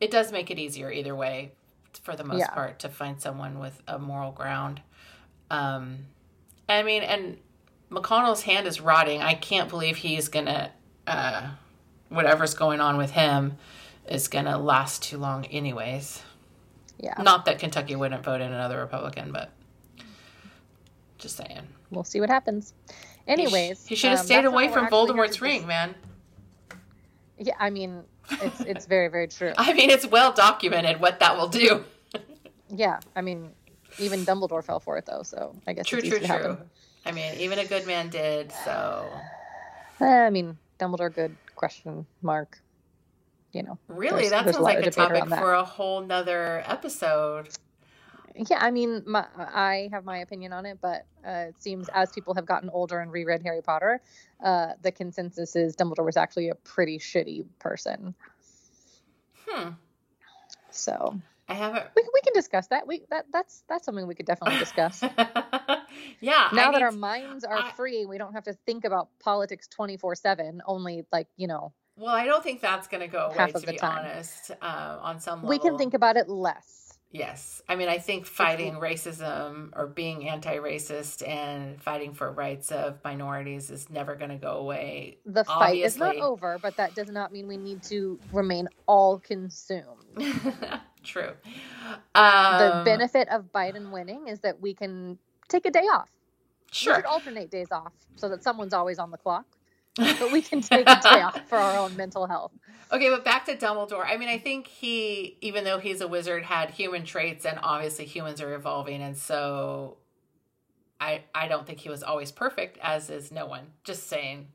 it 0.00 0.10
does 0.10 0.32
make 0.32 0.50
it 0.50 0.58
easier 0.58 0.90
either 0.90 1.14
way 1.14 1.52
for 2.02 2.16
the 2.16 2.24
most 2.24 2.38
Yeah. 2.40 2.50
part 2.50 2.78
to 2.80 2.88
find 2.88 3.20
someone 3.20 3.58
with 3.58 3.82
a 3.86 3.98
moral 3.98 4.32
ground. 4.32 4.80
Um, 5.50 6.06
I 6.68 6.82
mean, 6.82 7.02
and 7.02 7.36
McConnell's 7.90 8.42
hand 8.42 8.66
is 8.66 8.80
rotting. 8.80 9.20
I 9.22 9.34
can't 9.34 9.68
believe 9.68 9.96
he's 9.98 10.28
gonna, 10.28 10.72
uh, 11.06 11.48
whatever's 12.08 12.54
going 12.54 12.80
on 12.80 12.96
with 12.96 13.10
him 13.10 13.58
is 14.08 14.28
gonna 14.28 14.58
last 14.58 15.02
too 15.02 15.18
long, 15.18 15.44
anyways. 15.46 16.22
Yeah, 16.98 17.14
Not 17.20 17.44
that 17.46 17.58
Kentucky 17.58 17.96
wouldn't 17.96 18.22
vote 18.22 18.40
in 18.40 18.52
another 18.52 18.78
Republican, 18.78 19.32
but 19.32 19.50
just 21.18 21.36
saying. 21.36 21.62
we'll 21.90 22.04
see 22.04 22.20
what 22.20 22.30
happens. 22.30 22.72
Anyways, 23.26 23.86
he, 23.86 23.96
should 23.96 24.10
have 24.10 24.20
um, 24.20 24.26
stayed 24.26 24.44
away 24.44 24.68
from 24.68 24.86
to 24.86 24.90
Voldemort's 24.92 25.40
ring, 25.40 25.66
man. 25.66 25.94
Yeah, 27.38 27.54
I 27.58 27.70
mean, 27.70 28.02
it's 28.30 28.60
it's 28.60 28.86
very 28.86 29.08
very 29.08 29.26
true. 29.28 29.52
I 29.58 29.72
mean, 29.72 29.90
it's 29.90 30.06
well 30.06 30.32
documented 30.32 31.00
what 31.00 31.20
that 31.20 31.36
will 31.36 31.48
do. 31.48 31.84
Yeah, 32.70 32.98
I 33.14 33.20
mean, 33.20 33.50
even 33.98 34.24
Dumbledore 34.24 34.64
fell 34.64 34.80
for 34.80 34.96
it 34.98 35.06
though, 35.06 35.22
so 35.22 35.54
I 35.66 35.74
guess 35.74 35.86
True, 35.86 36.00
true, 36.00 36.18
true. 36.18 36.26
happen. 36.26 36.58
I 37.06 37.12
mean, 37.12 37.34
even 37.38 37.58
a 37.58 37.64
good 37.66 37.86
man 37.86 38.08
did. 38.08 38.50
So, 38.64 39.06
I 40.00 40.30
mean, 40.30 40.58
Dumbledore 40.80 41.14
good 41.14 41.36
question 41.54 42.06
mark. 42.22 42.58
You 43.54 43.62
know, 43.62 43.78
really, 43.88 44.28
that 44.28 44.42
a 44.46 44.52
sounds 44.52 44.56
lot 44.62 44.74
like 44.74 44.86
a 44.86 44.90
topic 44.90 45.28
for 45.28 45.52
a 45.52 45.64
whole 45.64 46.02
nother 46.02 46.62
episode. 46.66 47.50
yeah, 48.34 48.58
I 48.60 48.72
mean, 48.72 49.04
my, 49.06 49.26
I 49.36 49.88
have 49.92 50.04
my 50.04 50.18
opinion 50.18 50.52
on 50.52 50.66
it, 50.66 50.78
but 50.82 51.06
uh, 51.24 51.46
it 51.50 51.62
seems 51.62 51.88
as 51.94 52.10
people 52.10 52.34
have 52.34 52.46
gotten 52.46 52.68
older 52.70 52.98
and 52.98 53.12
reread 53.12 53.42
Harry 53.44 53.62
Potter, 53.62 54.00
uh, 54.44 54.72
the 54.82 54.90
consensus 54.90 55.54
is 55.54 55.76
Dumbledore 55.76 56.04
was 56.04 56.16
actually 56.16 56.48
a 56.48 56.56
pretty 56.56 56.98
shitty 56.98 57.46
person. 57.60 58.14
Hmm. 59.46 59.70
So 60.70 61.20
I 61.48 61.54
haven't. 61.54 61.86
we 61.94 62.02
we 62.12 62.20
can 62.22 62.32
discuss 62.32 62.66
that. 62.68 62.86
We 62.86 63.02
that 63.10 63.26
that's 63.32 63.62
that's 63.68 63.84
something 63.84 64.06
we 64.06 64.14
could 64.14 64.26
definitely 64.26 64.58
discuss. 64.58 65.02
yeah. 66.20 66.48
I 66.50 66.56
now 66.56 66.72
that 66.72 66.82
our 66.82 66.92
minds 66.92 67.44
are 67.44 67.58
I- 67.58 67.72
free, 67.72 68.06
we 68.06 68.18
don't 68.18 68.32
have 68.32 68.44
to 68.44 68.54
think 68.66 68.84
about 68.84 69.08
politics 69.20 69.68
twenty 69.68 69.96
four 69.96 70.14
seven. 70.14 70.62
Only 70.66 71.04
like 71.12 71.28
you 71.36 71.46
know, 71.46 71.72
well, 71.96 72.14
I 72.14 72.24
don't 72.26 72.42
think 72.42 72.60
that's 72.60 72.88
going 72.88 73.00
to 73.02 73.08
go 73.08 73.26
away. 73.26 73.36
Half 73.36 73.52
To 73.54 73.60
the 73.60 73.72
be 73.72 73.78
time. 73.78 73.98
honest, 74.06 74.50
um, 74.62 74.98
on 75.00 75.20
some 75.20 75.38
level, 75.40 75.48
we 75.50 75.58
can 75.58 75.78
think 75.78 75.94
about 75.94 76.16
it 76.16 76.28
less. 76.28 76.80
Yes. 77.10 77.62
I 77.68 77.76
mean, 77.76 77.88
I 77.88 77.98
think 77.98 78.26
fighting 78.26 78.74
racism 78.74 79.70
or 79.76 79.86
being 79.86 80.28
anti 80.28 80.56
racist 80.56 81.26
and 81.26 81.80
fighting 81.80 82.12
for 82.12 82.32
rights 82.32 82.72
of 82.72 82.98
minorities 83.04 83.70
is 83.70 83.88
never 83.88 84.16
going 84.16 84.30
to 84.30 84.36
go 84.36 84.58
away. 84.58 85.18
The 85.24 85.44
fight 85.44 85.80
is 85.82 85.96
not 85.96 86.16
over, 86.16 86.58
but 86.60 86.76
that 86.76 86.96
does 86.96 87.10
not 87.10 87.32
mean 87.32 87.46
we 87.46 87.56
need 87.56 87.84
to 87.84 88.18
remain 88.32 88.68
all 88.86 89.20
consumed. 89.20 89.84
True. 91.04 91.32
the 92.14 92.20
Um, 92.20 92.84
benefit 92.84 93.28
of 93.28 93.52
Biden 93.52 93.92
winning 93.92 94.26
is 94.26 94.40
that 94.40 94.60
we 94.60 94.74
can 94.74 95.18
take 95.48 95.66
a 95.66 95.70
day 95.70 95.80
off. 95.82 96.10
We 96.10 96.72
Sure. 96.72 96.96
should 96.96 97.04
alternate 97.04 97.50
days 97.50 97.70
off 97.70 97.92
so 98.16 98.28
that 98.30 98.42
someone's 98.42 98.74
always 98.74 98.98
on 98.98 99.12
the 99.12 99.18
clock. 99.18 99.46
But 99.96 100.32
we 100.32 100.42
can 100.42 100.60
take 100.60 100.88
a 100.88 101.00
day 101.00 101.22
off 101.22 101.40
for 101.48 101.56
our 101.56 101.78
own 101.78 101.96
mental 101.98 102.26
health. 102.26 102.52
Okay, 102.92 103.10
but 103.10 103.24
back 103.24 103.46
to 103.46 103.56
Dumbledore. 103.56 104.04
I 104.06 104.16
mean, 104.16 104.28
I 104.28 104.38
think 104.38 104.66
he, 104.66 105.36
even 105.40 105.64
though 105.64 105.78
he's 105.78 106.00
a 106.00 106.08
wizard, 106.08 106.44
had 106.44 106.70
human 106.70 107.04
traits, 107.04 107.44
and 107.44 107.58
obviously 107.62 108.04
humans 108.04 108.40
are 108.40 108.54
evolving, 108.54 109.02
and 109.02 109.16
so 109.16 109.96
I, 111.00 111.22
I 111.34 111.48
don't 111.48 111.66
think 111.66 111.80
he 111.80 111.88
was 111.88 112.02
always 112.02 112.32
perfect, 112.32 112.78
as 112.82 113.10
is 113.10 113.32
no 113.32 113.46
one. 113.46 113.66
Just 113.84 114.08
saying. 114.08 114.48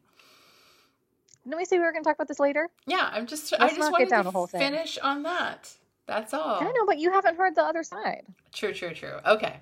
Didn't 1.44 1.58
we 1.58 1.66
say 1.66 1.78
we 1.80 1.86
were 1.86 1.92
going 1.92 2.04
to 2.04 2.08
talk 2.08 2.16
about 2.16 2.28
this 2.28 2.40
later? 2.40 2.70
Yeah, 2.86 3.10
I'm 3.12 3.26
just, 3.28 3.54
I 3.54 3.64
Let's 3.64 3.74
just 3.76 3.80
not 3.80 3.92
wanted 3.92 4.10
down 4.10 4.20
to 4.20 4.28
the 4.28 4.32
whole 4.32 4.48
thing. 4.48 4.62
finish 4.62 4.98
on 5.00 5.24
that. 5.24 5.72
That's 6.06 6.34
all. 6.34 6.60
I 6.62 6.66
know, 6.66 6.86
but 6.86 6.98
you 7.00 7.12
haven't 7.12 7.38
heard 7.38 7.56
the 7.56 7.64
other 7.64 7.84
side. 7.84 8.24
True, 8.54 8.74
true, 8.74 8.94
true. 8.94 9.20
Okay. 9.26 9.60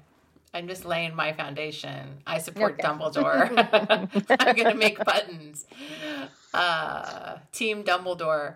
I'm 0.54 0.68
just 0.68 0.86
laying 0.86 1.16
my 1.16 1.34
foundation. 1.34 2.20
I 2.25 2.39
support 2.39 2.74
Okay. 2.74 2.84
Dumbledore. 2.88 3.50
I'm 4.39 4.56
going 4.56 4.70
to 4.72 4.75
make 4.75 5.04
buttons. 5.04 5.66
Uh, 6.54 7.38
Team 7.51 7.84
Dumbledore. 7.84 8.56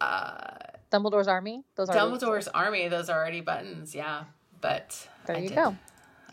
Uh, 0.00 0.50
Dumbledore's 0.92 1.26
army. 1.28 1.64
Those 1.74 1.88
are 1.88 1.96
Dumbledore's 1.96 2.48
army, 2.48 2.88
those 2.88 3.08
are 3.10 3.18
already 3.18 3.40
buttons. 3.40 3.94
Yeah. 3.94 4.24
But 4.60 5.08
There 5.26 5.36
I 5.36 5.40
you 5.40 5.48
did- 5.48 5.54
go. 5.56 5.76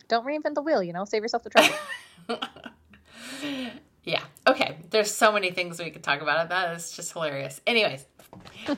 Don't 0.08 0.26
reinvent 0.26 0.54
the 0.54 0.62
wheel. 0.62 0.84
You 0.84 0.94
know, 0.94 1.04
save 1.06 1.24
yourself 1.24 1.44
the 1.44 1.50
trouble. 1.50 1.76
yeah. 4.04 4.22
Okay. 4.48 4.78
There's 4.92 5.12
so 5.12 5.32
many 5.32 5.50
things 5.52 5.80
we 5.80 5.90
could 5.90 6.04
talk 6.04 6.22
about. 6.22 6.50
That 6.50 6.76
is 6.76 6.92
just 6.92 7.12
hilarious. 7.14 7.60
Anyways, 7.66 8.06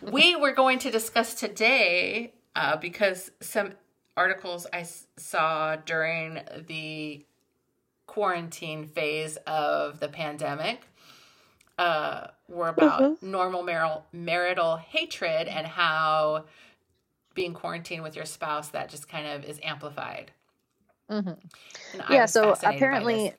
we 0.02 0.36
were 0.38 0.54
going 0.54 0.80
to 0.80 0.92
discuss 0.92 1.34
today 1.34 2.34
uh, 2.56 2.78
because 2.78 3.30
some 3.42 3.74
articles 4.17 4.67
I 4.74 4.81
s- 4.81 5.07
saw 5.17 5.75
during 5.77 6.39
the 6.67 7.24
quarantine 8.07 8.88
phase 8.88 9.38
of 9.47 10.00
the 10.00 10.07
pandemic 10.09 10.81
uh, 11.77 12.27
were 12.50 12.69
about 12.69 13.21
normal 13.21 13.63
marital, 13.63 14.05
marital 14.12 14.77
hatred 14.77 15.47
and 15.47 15.67
how 15.67 16.45
being 17.36 17.53
quarantined 17.53 18.01
with 18.01 18.15
your 18.15 18.25
spouse 18.25 18.69
that 18.69 18.89
just 18.89 19.07
kind 19.07 19.27
of 19.27 19.45
is 19.45 19.59
amplified. 19.63 20.31
hmm 21.09 21.31
Yeah. 22.09 22.25
So 22.25 22.53
apparently, 22.63 23.33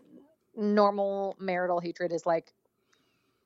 normal 0.57 1.37
marital 1.41 1.81
hatred 1.81 2.13
is 2.13 2.25
like 2.25 2.53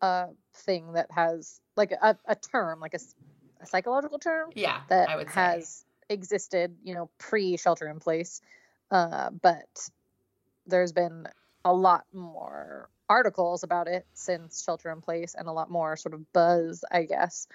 a 0.03 0.29
thing 0.55 0.93
that 0.93 1.11
has 1.11 1.61
like 1.77 1.93
a, 1.93 2.19
a 2.27 2.35
term, 2.37 2.81
like 2.81 2.95
a, 2.95 3.01
a 3.61 3.67
psychological 3.67 4.19
term 4.19 4.51
Yeah, 4.55 4.81
that 4.89 5.09
I 5.09 5.17
would 5.17 5.29
say. 5.31 5.35
has 5.41 5.85
existed, 6.13 6.77
you 6.85 6.95
know, 6.95 7.11
pre 7.19 7.57
shelter 7.57 7.89
in 7.89 7.99
place. 7.99 8.41
Uh, 8.91 9.31
but 9.31 9.89
there's 10.67 10.93
been 10.93 11.27
a 11.65 11.73
lot 11.73 12.05
more 12.13 12.89
articles 13.09 13.63
about 13.63 13.89
it 13.89 14.07
since 14.15 14.63
shelter 14.63 14.91
in 14.91 15.01
place 15.01 15.35
and 15.37 15.49
a 15.49 15.53
lot 15.53 15.71
more 15.71 15.97
sort 15.97 16.15
of 16.15 16.33
buzz, 16.33 16.85
I 16.91 17.05
guess. 17.05 17.47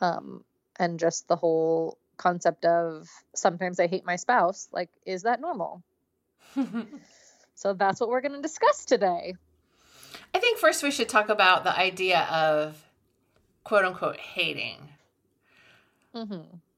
Um, 0.00 0.44
and 0.78 0.98
just 0.98 1.28
the 1.28 1.36
whole 1.36 1.98
concept 2.16 2.64
of 2.64 3.08
sometimes 3.34 3.80
I 3.80 3.86
hate 3.86 4.04
my 4.04 4.16
spouse. 4.16 4.68
Like, 4.72 4.90
is 5.04 5.22
that 5.22 5.40
normal? 5.40 5.82
So 7.54 7.72
that's 7.72 8.00
what 8.00 8.08
we're 8.10 8.20
going 8.20 8.32
to 8.32 8.42
discuss 8.42 8.84
today. 8.84 9.34
I 10.34 10.38
think 10.38 10.58
first 10.58 10.82
we 10.82 10.90
should 10.90 11.08
talk 11.08 11.28
about 11.28 11.64
the 11.64 11.76
idea 11.76 12.22
of 12.22 12.84
quote 13.62 13.84
unquote 13.84 14.18
hating. 14.18 14.88
hmm 16.12 16.24
don't. 16.24 16.73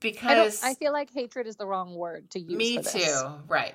Because 0.00 0.62
I 0.62 0.74
feel 0.74 0.92
like 0.92 1.10
hatred 1.10 1.46
is 1.46 1.56
the 1.56 1.66
wrong 1.66 1.94
word 1.94 2.30
to 2.30 2.38
use. 2.38 2.56
me 2.56 2.76
for 2.76 2.82
this. 2.82 2.92
too, 2.92 3.28
right. 3.48 3.74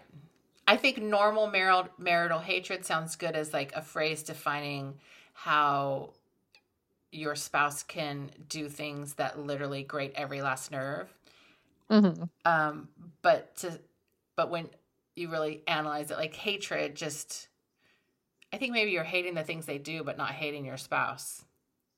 I 0.67 0.77
think 0.77 1.01
normal 1.01 1.47
marital, 1.47 1.89
marital 1.97 2.39
hatred 2.39 2.85
sounds 2.85 3.15
good 3.15 3.35
as 3.35 3.51
like 3.51 3.75
a 3.75 3.81
phrase 3.81 4.23
defining 4.23 4.95
how 5.33 6.11
your 7.11 7.35
spouse 7.35 7.83
can 7.83 8.31
do 8.47 8.69
things 8.69 9.15
that 9.15 9.37
literally 9.37 9.83
grate 9.83 10.13
every 10.15 10.41
last 10.41 10.71
nerve. 10.71 11.13
Mhm. 11.89 12.29
Um, 12.45 12.89
but 13.21 13.55
to, 13.57 13.79
but 14.35 14.49
when 14.49 14.69
you 15.15 15.29
really 15.29 15.63
analyze 15.67 16.09
it, 16.11 16.17
like 16.17 16.33
hatred, 16.33 16.95
just 16.95 17.49
I 18.51 18.57
think 18.57 18.71
maybe 18.71 18.91
you're 18.91 19.03
hating 19.03 19.33
the 19.33 19.43
things 19.43 19.65
they 19.65 19.79
do, 19.79 20.03
but 20.03 20.17
not 20.17 20.31
hating 20.31 20.65
your 20.65 20.77
spouse. 20.77 21.43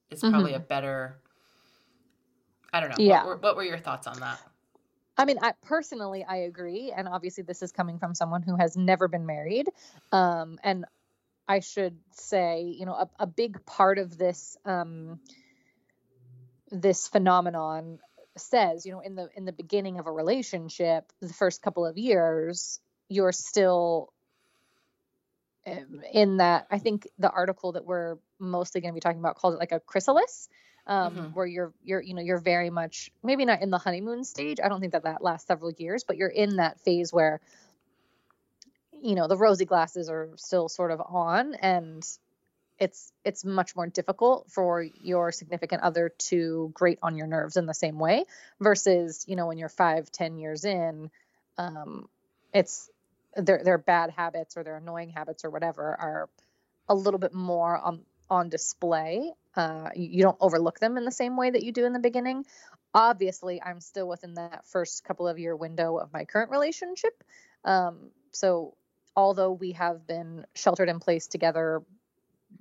Is 0.09 0.21
probably 0.21 0.53
a 0.53 0.59
better. 0.59 1.17
I 2.73 2.79
don't 2.79 2.89
know. 2.89 2.95
Yeah. 2.99 3.19
What, 3.19 3.27
were, 3.27 3.37
what 3.37 3.55
were 3.55 3.63
your 3.63 3.79
thoughts 3.79 4.07
on 4.07 4.19
that? 4.19 4.39
I 5.17 5.25
mean, 5.25 5.37
I 5.41 5.53
personally 5.63 6.25
I 6.27 6.37
agree, 6.37 6.91
and 6.95 7.07
obviously 7.07 7.43
this 7.43 7.61
is 7.61 7.71
coming 7.71 7.99
from 7.99 8.15
someone 8.15 8.41
who 8.41 8.57
has 8.57 8.75
never 8.75 9.07
been 9.07 9.25
married. 9.25 9.69
Um, 10.11 10.59
and 10.63 10.85
I 11.47 11.59
should 11.59 11.97
say, 12.11 12.63
you 12.77 12.85
know, 12.85 12.93
a, 12.93 13.09
a 13.19 13.27
big 13.27 13.65
part 13.65 13.97
of 13.97 14.17
this 14.17 14.57
um, 14.65 15.19
this 16.71 17.07
phenomenon 17.07 17.99
says, 18.37 18.85
you 18.85 18.91
know, 18.91 18.99
in 18.99 19.15
the 19.15 19.29
in 19.35 19.45
the 19.45 19.53
beginning 19.53 19.99
of 19.99 20.07
a 20.07 20.11
relationship, 20.11 21.11
the 21.21 21.33
first 21.33 21.61
couple 21.61 21.85
of 21.85 21.97
years, 21.97 22.81
you're 23.07 23.31
still 23.31 24.11
um, 25.65 26.01
in 26.11 26.37
that. 26.37 26.67
I 26.69 26.79
think 26.79 27.07
the 27.19 27.29
article 27.29 27.73
that 27.73 27.85
we're 27.85 28.17
mostly 28.37 28.81
going 28.81 28.93
to 28.93 28.95
be 28.95 28.99
talking 28.99 29.19
about 29.19 29.37
called 29.37 29.53
it 29.53 29.59
like 29.59 29.71
a 29.71 29.79
chrysalis 29.79 30.49
um, 30.87 31.15
Mhm. 31.15 31.33
where 31.33 31.45
you're 31.45 31.73
you're 31.83 32.01
you 32.01 32.13
know 32.13 32.21
you're 32.21 32.39
very 32.39 32.69
much 32.69 33.11
maybe 33.23 33.45
not 33.45 33.61
in 33.61 33.69
the 33.69 33.77
honeymoon 33.77 34.23
stage. 34.23 34.59
I 34.63 34.69
don't 34.69 34.79
think 34.81 34.93
that 34.93 35.03
that 35.03 35.23
lasts 35.23 35.47
several 35.47 35.71
years, 35.71 36.03
but 36.03 36.17
you're 36.17 36.29
in 36.29 36.57
that 36.57 36.79
phase 36.81 37.11
where 37.13 37.41
you 39.01 39.15
know 39.15 39.27
the 39.27 39.37
rosy 39.37 39.65
glasses 39.65 40.09
are 40.09 40.29
still 40.37 40.69
sort 40.69 40.91
of 40.91 41.01
on, 41.01 41.55
and 41.55 42.03
it's 42.79 43.11
it's 43.23 43.45
much 43.45 43.75
more 43.75 43.87
difficult 43.87 44.49
for 44.51 44.81
your 44.81 45.31
significant 45.31 45.81
other 45.83 46.09
to 46.17 46.71
grate 46.73 46.99
on 47.01 47.15
your 47.15 47.27
nerves 47.27 47.57
in 47.57 47.65
the 47.65 47.73
same 47.73 47.99
way 47.99 48.25
versus 48.59 49.25
you 49.27 49.35
know 49.35 49.47
when 49.47 49.57
you're 49.57 49.69
five 49.69 50.11
ten 50.11 50.37
years 50.37 50.65
in, 50.65 51.09
um, 51.57 52.07
it's 52.53 52.89
their 53.35 53.63
their 53.63 53.77
bad 53.77 54.11
habits 54.11 54.57
or 54.57 54.63
their 54.63 54.77
annoying 54.77 55.09
habits 55.09 55.45
or 55.45 55.49
whatever 55.49 55.83
are 55.83 56.29
a 56.89 56.95
little 56.95 57.19
bit 57.19 57.33
more 57.33 57.77
on 57.77 58.01
on 58.29 58.49
display. 58.49 59.31
Uh, 59.55 59.89
you, 59.95 60.21
don't 60.21 60.37
overlook 60.39 60.79
them 60.79 60.97
in 60.97 61.05
the 61.05 61.11
same 61.11 61.37
way 61.37 61.49
that 61.49 61.63
you 61.63 61.71
do 61.71 61.85
in 61.85 61.93
the 61.93 61.99
beginning. 61.99 62.45
Obviously, 62.93 63.61
I'm 63.61 63.81
still 63.81 64.07
within 64.07 64.35
that 64.35 64.65
first 64.67 65.03
couple 65.03 65.27
of 65.27 65.39
year 65.39 65.55
window 65.55 65.97
of 65.97 66.11
my 66.13 66.25
current 66.25 66.51
relationship. 66.51 67.23
Um, 67.63 68.11
so, 68.31 68.75
although 69.15 69.51
we 69.51 69.73
have 69.73 70.05
been 70.07 70.45
sheltered 70.53 70.89
in 70.89 70.99
place 70.99 71.27
together 71.27 71.81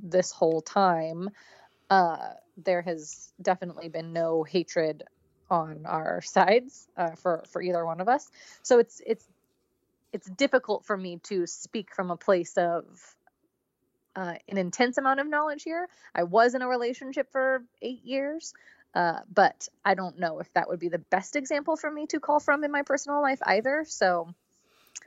this 0.02 0.33
whole 0.33 0.61
time, 0.61 1.30
uh, 1.90 2.30
there 2.56 2.83
has 2.83 3.33
definitely 3.40 3.88
been 3.88 4.12
no 4.12 4.42
hatred 4.44 5.04
on 5.50 5.85
our 5.87 6.21
sides 6.23 6.88
uh, 6.97 7.14
for 7.16 7.44
for 7.50 7.61
either 7.61 7.85
one 7.85 8.00
of 8.00 8.09
us. 8.09 8.30
So 8.62 8.78
it's 8.78 9.00
it's 9.06 9.26
it's 10.12 10.28
difficult 10.30 10.85
for 10.85 10.97
me 10.97 11.18
to 11.25 11.47
speak 11.47 11.94
from 11.94 12.11
a 12.11 12.16
place 12.16 12.56
of 12.56 12.85
uh, 14.16 14.35
an 14.49 14.59
intense 14.59 14.99
amount 14.99 15.21
of 15.21 15.26
knowledge 15.26 15.62
here. 15.62 15.88
I 16.14 16.25
was 16.25 16.54
in 16.54 16.62
a 16.62 16.68
relationship 16.68 17.30
for 17.33 17.64
eight 17.83 18.04
years, 18.04 18.54
uh, 18.94 19.21
but 19.33 19.68
I 19.85 19.94
don't 19.94 20.18
know 20.18 20.40
if 20.40 20.52
that 20.54 20.68
would 20.68 20.80
be 20.80 20.88
the 20.88 20.99
best 20.99 21.37
example 21.37 21.76
for 21.76 21.90
me 21.90 22.06
to 22.09 22.21
call 22.21 22.40
from 22.40 22.64
in 22.64 22.71
my 22.71 22.83
personal 22.83 23.21
life 23.21 23.40
either. 23.44 23.85
So, 23.87 24.33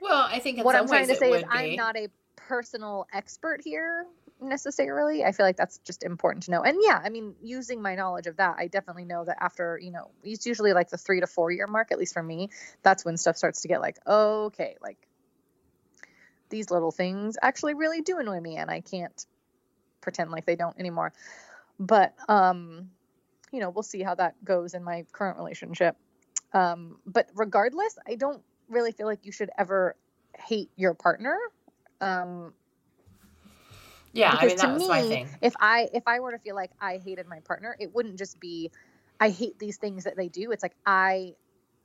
Well, 0.00 0.28
I 0.30 0.38
think 0.40 0.58
in 0.58 0.64
what 0.64 0.76
I'm 0.76 0.88
trying 0.88 1.08
to 1.08 1.16
say 1.16 1.30
is, 1.30 1.42
would 1.42 1.50
I'm 1.50 1.76
not 1.76 1.96
a 1.96 2.08
personal 2.36 3.06
expert 3.12 3.60
here 3.64 4.06
necessarily. 4.40 5.24
I 5.24 5.32
feel 5.32 5.46
like 5.46 5.56
that's 5.56 5.78
just 5.78 6.02
important 6.02 6.44
to 6.44 6.50
know. 6.50 6.62
And 6.62 6.78
yeah, 6.80 7.00
I 7.02 7.08
mean, 7.08 7.34
using 7.42 7.82
my 7.82 7.94
knowledge 7.94 8.26
of 8.26 8.36
that, 8.36 8.56
I 8.58 8.68
definitely 8.68 9.04
know 9.04 9.24
that 9.24 9.38
after, 9.40 9.78
you 9.82 9.90
know, 9.90 10.10
it's 10.22 10.46
usually 10.46 10.72
like 10.72 10.90
the 10.90 10.98
three 10.98 11.20
to 11.20 11.26
four 11.26 11.50
year 11.50 11.66
mark, 11.66 11.92
at 11.92 11.98
least 11.98 12.14
for 12.14 12.22
me, 12.22 12.50
that's 12.82 13.04
when 13.04 13.16
stuff 13.16 13.36
starts 13.36 13.62
to 13.62 13.68
get 13.68 13.80
like, 13.80 13.98
okay, 14.06 14.76
like 14.80 15.07
these 16.48 16.70
little 16.70 16.90
things 16.90 17.36
actually 17.40 17.74
really 17.74 18.00
do 18.00 18.18
annoy 18.18 18.40
me 18.40 18.56
and 18.56 18.70
I 18.70 18.80
can't 18.80 19.26
pretend 20.00 20.30
like 20.30 20.46
they 20.46 20.56
don't 20.56 20.78
anymore. 20.78 21.12
But 21.78 22.14
um, 22.28 22.90
you 23.52 23.60
know, 23.60 23.70
we'll 23.70 23.82
see 23.82 24.02
how 24.02 24.14
that 24.16 24.42
goes 24.44 24.74
in 24.74 24.82
my 24.82 25.04
current 25.12 25.38
relationship. 25.38 25.96
Um, 26.52 26.98
but 27.06 27.28
regardless, 27.34 27.98
I 28.06 28.14
don't 28.14 28.42
really 28.68 28.92
feel 28.92 29.06
like 29.06 29.24
you 29.24 29.32
should 29.32 29.50
ever 29.58 29.96
hate 30.38 30.70
your 30.76 30.94
partner. 30.94 31.36
Um, 32.00 32.52
yeah, 34.12 34.30
I 34.30 34.32
because 34.32 34.48
mean 34.48 34.56
to 34.58 34.66
that 34.66 34.74
was 34.74 34.88
my 34.88 35.02
me, 35.02 35.08
thing. 35.08 35.28
if 35.42 35.54
I 35.60 35.88
if 35.92 36.02
I 36.06 36.20
were 36.20 36.32
to 36.32 36.38
feel 36.38 36.54
like 36.54 36.70
I 36.80 36.98
hated 36.98 37.26
my 37.26 37.40
partner, 37.40 37.76
it 37.78 37.94
wouldn't 37.94 38.18
just 38.18 38.40
be 38.40 38.70
I 39.20 39.30
hate 39.30 39.58
these 39.58 39.76
things 39.76 40.04
that 40.04 40.16
they 40.16 40.28
do. 40.28 40.50
It's 40.50 40.62
like 40.62 40.76
I 40.86 41.34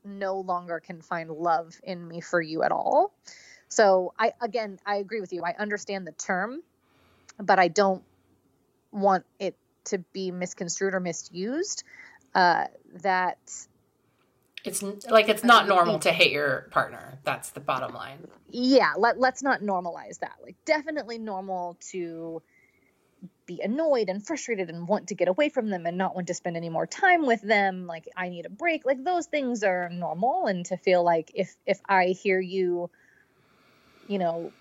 no 0.05 0.39
longer 0.39 0.79
can 0.79 1.01
find 1.01 1.29
love 1.29 1.75
in 1.83 2.07
me 2.07 2.21
for 2.21 2.41
you 2.41 2.63
at 2.63 2.71
all. 2.71 3.13
So 3.73 4.13
I 4.19 4.33
again 4.39 4.79
I 4.85 4.97
agree 4.97 5.19
with 5.19 5.33
you. 5.33 5.43
I 5.43 5.55
understand 5.57 6.05
the 6.05 6.11
term, 6.11 6.61
but 7.39 7.57
I 7.57 7.67
don't 7.69 8.03
want 8.91 9.25
it 9.39 9.55
to 9.85 9.97
be 10.13 10.29
misconstrued 10.31 10.93
or 10.93 10.99
misused. 10.99 11.83
Uh, 12.35 12.65
that 13.01 13.37
It's 14.63 14.83
like 15.09 15.27
it's 15.27 15.43
not 15.43 15.67
normal 15.67 15.99
to 15.99 16.11
hate 16.11 16.31
your 16.31 16.67
partner. 16.71 17.19
That's 17.23 17.49
the 17.49 17.59
bottom 17.59 17.93
line. 17.93 18.27
yeah 18.49 18.93
let, 18.97 19.19
let's 19.19 19.41
not 19.41 19.61
normalize 19.61 20.19
that 20.19 20.35
like 20.43 20.55
definitely 20.65 21.17
normal 21.17 21.75
to 21.91 22.41
be 23.45 23.61
annoyed 23.61 24.09
and 24.09 24.25
frustrated 24.25 24.69
and 24.69 24.87
want 24.87 25.07
to 25.07 25.15
get 25.15 25.27
away 25.27 25.49
from 25.49 25.69
them 25.69 25.85
and 25.85 25.97
not 25.97 26.15
want 26.15 26.27
to 26.27 26.33
spend 26.33 26.55
any 26.55 26.69
more 26.69 26.85
time 26.85 27.25
with 27.25 27.41
them 27.41 27.87
like 27.87 28.07
i 28.15 28.29
need 28.29 28.45
a 28.45 28.49
break 28.49 28.85
like 28.85 29.03
those 29.03 29.25
things 29.25 29.63
are 29.63 29.89
normal 29.89 30.45
and 30.45 30.65
to 30.65 30.77
feel 30.77 31.03
like 31.03 31.31
if 31.33 31.55
if 31.65 31.79
i 31.87 32.07
hear 32.07 32.39
you 32.39 32.89
you 34.07 34.19
know 34.19 34.51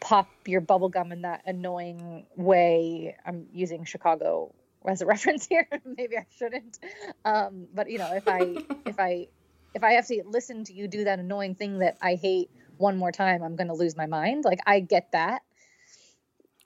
pop 0.00 0.28
your 0.46 0.60
bubble 0.60 0.88
gum 0.88 1.10
in 1.12 1.22
that 1.22 1.42
annoying 1.46 2.26
way 2.36 3.16
i'm 3.26 3.46
using 3.52 3.84
chicago 3.84 4.52
as 4.86 5.00
a 5.02 5.06
reference 5.14 5.46
here 5.46 5.66
maybe 5.96 6.16
i 6.16 6.26
shouldn't 6.38 6.78
um 7.24 7.66
but 7.74 7.90
you 7.90 7.98
know 7.98 8.12
if 8.14 8.28
i 8.28 8.40
if 8.86 8.98
i 9.00 9.26
if 9.74 9.82
i 9.82 9.92
have 9.92 10.06
to 10.06 10.22
listen 10.26 10.64
to 10.64 10.72
you 10.72 10.86
do 10.86 11.04
that 11.04 11.18
annoying 11.18 11.54
thing 11.54 11.78
that 11.78 11.96
i 12.02 12.14
hate 12.14 12.50
one 12.76 12.96
more 12.96 13.10
time 13.12 13.42
i'm 13.42 13.56
going 13.56 13.68
to 13.68 13.74
lose 13.74 13.96
my 13.96 14.06
mind 14.06 14.44
like 14.44 14.60
i 14.66 14.80
get 14.80 15.10
that 15.12 15.42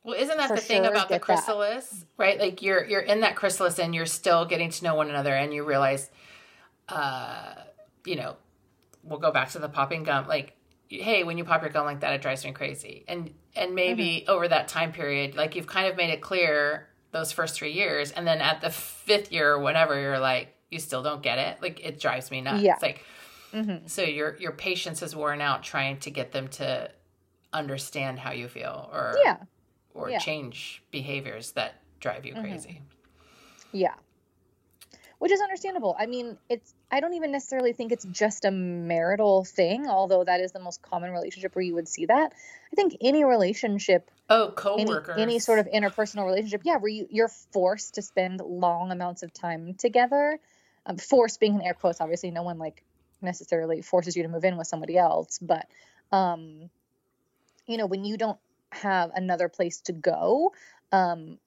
Well, 0.03 0.15
isn't 0.19 0.37
that 0.37 0.49
For 0.49 0.57
the 0.57 0.63
thing 0.63 0.83
sure, 0.83 0.91
about 0.91 1.09
the 1.09 1.15
get 1.15 1.21
that. 1.21 1.27
chrysalis, 1.27 2.05
right? 2.17 2.39
Like 2.39 2.63
you're 2.63 2.85
you're 2.85 3.01
in 3.03 3.21
that 3.21 3.37
chrysalis 3.37 3.79
and 3.79 3.95
you're 3.95 4.07
still 4.07 4.45
getting 4.47 4.71
to 4.71 4.85
know 4.85 4.95
one 4.95 5.11
another, 5.11 5.35
and 5.35 5.53
you 5.53 5.63
realize, 5.65 6.11
uh, 6.89 7.55
you 8.07 8.17
know, 8.17 8.37
we'll 9.05 9.19
go 9.19 9.31
back 9.31 9.51
to 9.51 9.59
the 9.59 9.69
popping 9.69 10.03
gum. 10.05 10.27
Like, 10.27 10.57
hey, 10.91 11.25
when 11.25 11.39
you 11.39 11.45
pop 11.45 11.63
your 11.63 11.71
gum 11.71 11.87
like 11.87 12.01
that, 12.01 12.13
it 12.13 12.23
drives 12.23 12.45
me 12.45 12.53
crazy. 12.53 13.05
And 13.09 13.33
and 13.57 13.75
maybe 13.75 14.25
Mm-hmm. 14.25 14.31
over 14.31 14.49
that 14.49 14.69
time 14.69 14.93
period, 14.93 15.35
like 15.37 15.55
you've 15.57 15.67
kind 15.67 15.89
of 15.89 15.97
made 15.97 16.11
it 16.11 16.21
clear 16.21 16.89
those 17.13 17.33
first 17.33 17.55
three 17.57 17.73
years, 17.73 18.11
and 18.13 18.27
then 18.27 18.41
at 18.41 18.61
the 18.61 18.71
fifth 18.71 19.33
year 19.33 19.53
or 19.53 19.61
whatever, 19.61 20.01
you're 20.01 20.19
like, 20.21 20.55
you 20.71 20.79
still 20.79 21.03
don't 21.03 21.23
get 21.23 21.39
it. 21.39 21.63
Like 21.63 21.81
it 21.85 21.99
drives 22.01 22.31
me 22.31 22.41
nuts. 22.41 22.63
Yeah. 22.63 22.77
Like 22.83 23.05
hmm 23.53 23.79
so 23.87 24.03
your 24.03 24.37
your 24.37 24.53
patience 24.53 25.03
is 25.03 25.17
worn 25.17 25.41
out 25.41 25.63
trying 25.65 25.99
to 25.99 26.11
get 26.11 26.31
them 26.33 26.47
to 26.49 26.89
understand 27.53 28.19
how 28.21 28.31
you 28.31 28.47
feel 28.47 28.89
or 28.93 29.15
yeah 29.25 29.37
or 29.95 30.11
Yeah. 30.11 30.19
change 30.19 30.83
behaviors 30.93 31.53
that 31.53 31.75
drive 31.99 32.25
you 32.25 32.35
Mhm. 32.35 32.41
crazy. 32.41 32.81
Yeah. 33.73 33.95
Which 35.21 35.31
is 35.31 35.41
understandable. 35.41 35.95
I 35.99 36.07
mean, 36.07 36.39
it's 36.49 36.75
I 36.91 37.01
don't 37.01 37.15
even 37.15 37.31
necessarily 37.31 37.75
think 37.75 37.93
it's 37.93 38.07
just 38.07 38.47
a 38.47 38.51
marital 38.51 39.45
thing, 39.45 39.87
although 39.87 40.25
that 40.25 40.41
is 40.41 40.53
the 40.53 40.61
most 40.61 40.83
common 40.83 41.13
relationship 41.13 41.55
where 41.55 41.63
you 41.63 41.75
would 41.75 41.89
see 41.89 42.07
that. 42.07 42.33
I 42.73 42.75
think 42.75 42.97
any 43.01 43.23
relationship 43.23 44.11
Oh, 44.31 44.55
any, 44.79 44.93
any 45.19 45.39
sort 45.41 45.59
of 45.59 45.67
interpersonal 45.67 46.25
relationship, 46.25 46.63
yeah, 46.65 46.77
where 46.77 46.89
you, 46.89 47.07
you're 47.11 47.29
forced 47.53 47.95
to 47.95 48.03
spend 48.03 48.41
long 48.41 48.93
amounts 48.93 49.25
of 49.25 49.33
time 49.33 49.75
together. 49.75 50.39
Um, 50.87 50.97
forced 50.97 51.41
being 51.41 51.57
in 51.57 51.63
air 51.63 51.75
quotes, 51.75 52.01
obviously, 52.01 52.31
no 52.31 52.45
one 52.45 52.57
like 52.57 52.83
necessarily 53.21 53.83
forces 53.83 54.17
you 54.17 54.23
to 54.23 54.29
move 54.29 54.45
in 54.45 54.57
with 54.57 54.69
somebody 54.69 54.97
else, 54.97 55.39
but 55.43 55.67
um, 56.13 56.71
you 57.67 57.77
know, 57.77 57.87
when 57.87 58.05
you 58.05 58.17
don't 58.17 58.39
have 58.71 59.11
another 59.15 59.49
place 59.49 59.81
to 59.83 59.93
go, 59.93 60.53
um, 60.93 61.39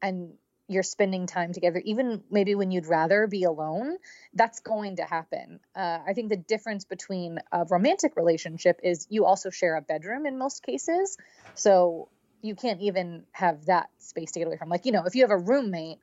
and 0.00 0.32
you're 0.70 0.84
spending 0.84 1.26
time 1.26 1.52
together, 1.52 1.82
even 1.84 2.22
maybe 2.30 2.54
when 2.54 2.70
you'd 2.70 2.86
rather 2.86 3.26
be 3.26 3.42
alone, 3.42 3.96
that's 4.34 4.60
going 4.60 4.96
to 4.96 5.02
happen. 5.02 5.58
Uh, 5.74 5.98
I 6.06 6.12
think 6.12 6.28
the 6.28 6.36
difference 6.36 6.84
between 6.84 7.40
a 7.50 7.64
romantic 7.64 8.14
relationship 8.14 8.78
is 8.84 9.08
you 9.10 9.24
also 9.24 9.50
share 9.50 9.74
a 9.74 9.82
bedroom 9.82 10.26
in 10.26 10.38
most 10.38 10.62
cases. 10.62 11.18
So 11.56 12.08
you 12.40 12.54
can't 12.54 12.80
even 12.82 13.24
have 13.32 13.66
that 13.66 13.90
space 13.98 14.30
to 14.32 14.38
get 14.38 14.46
away 14.46 14.58
from. 14.58 14.68
Like, 14.68 14.86
you 14.86 14.92
know, 14.92 15.02
if 15.06 15.16
you 15.16 15.22
have 15.22 15.32
a 15.32 15.38
roommate, 15.38 15.98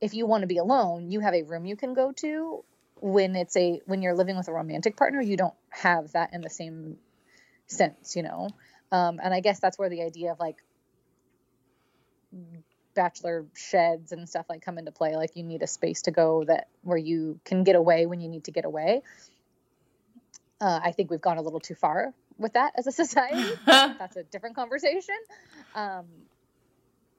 if 0.00 0.12
you 0.12 0.26
want 0.26 0.40
to 0.40 0.48
be 0.48 0.58
alone, 0.58 1.08
you 1.08 1.20
have 1.20 1.34
a 1.34 1.44
room 1.44 1.64
you 1.64 1.76
can 1.76 1.94
go 1.94 2.10
to. 2.16 2.64
When 2.96 3.36
it's 3.36 3.56
a 3.56 3.80
when 3.86 4.02
you're 4.02 4.14
living 4.16 4.36
with 4.36 4.48
a 4.48 4.52
romantic 4.52 4.96
partner, 4.96 5.20
you 5.20 5.36
don't 5.36 5.54
have 5.70 6.12
that 6.12 6.34
in 6.34 6.40
the 6.40 6.50
same 6.50 6.96
sense, 7.68 8.16
you 8.16 8.24
know. 8.24 8.48
Um, 8.90 9.20
and 9.22 9.32
I 9.32 9.38
guess 9.38 9.60
that's 9.60 9.78
where 9.78 9.88
the 9.88 10.02
idea 10.02 10.32
of 10.32 10.40
like 10.40 10.56
bachelor 12.94 13.46
sheds 13.54 14.12
and 14.12 14.28
stuff 14.28 14.46
like 14.48 14.62
come 14.62 14.78
into 14.78 14.92
play. 14.92 15.16
Like 15.16 15.36
you 15.36 15.42
need 15.42 15.62
a 15.62 15.66
space 15.66 16.02
to 16.02 16.10
go 16.10 16.44
that 16.44 16.68
where 16.82 16.98
you 16.98 17.40
can 17.44 17.64
get 17.64 17.76
away 17.76 18.06
when 18.06 18.20
you 18.20 18.28
need 18.28 18.44
to 18.44 18.50
get 18.50 18.64
away. 18.64 19.02
Uh, 20.60 20.80
I 20.82 20.92
think 20.92 21.10
we've 21.10 21.20
gone 21.20 21.38
a 21.38 21.42
little 21.42 21.60
too 21.60 21.74
far 21.74 22.14
with 22.38 22.54
that 22.54 22.72
as 22.76 22.86
a 22.86 22.92
society. 23.02 23.50
That's 23.66 24.16
a 24.16 24.22
different 24.22 24.56
conversation. 24.56 25.16
Um, 25.74 26.06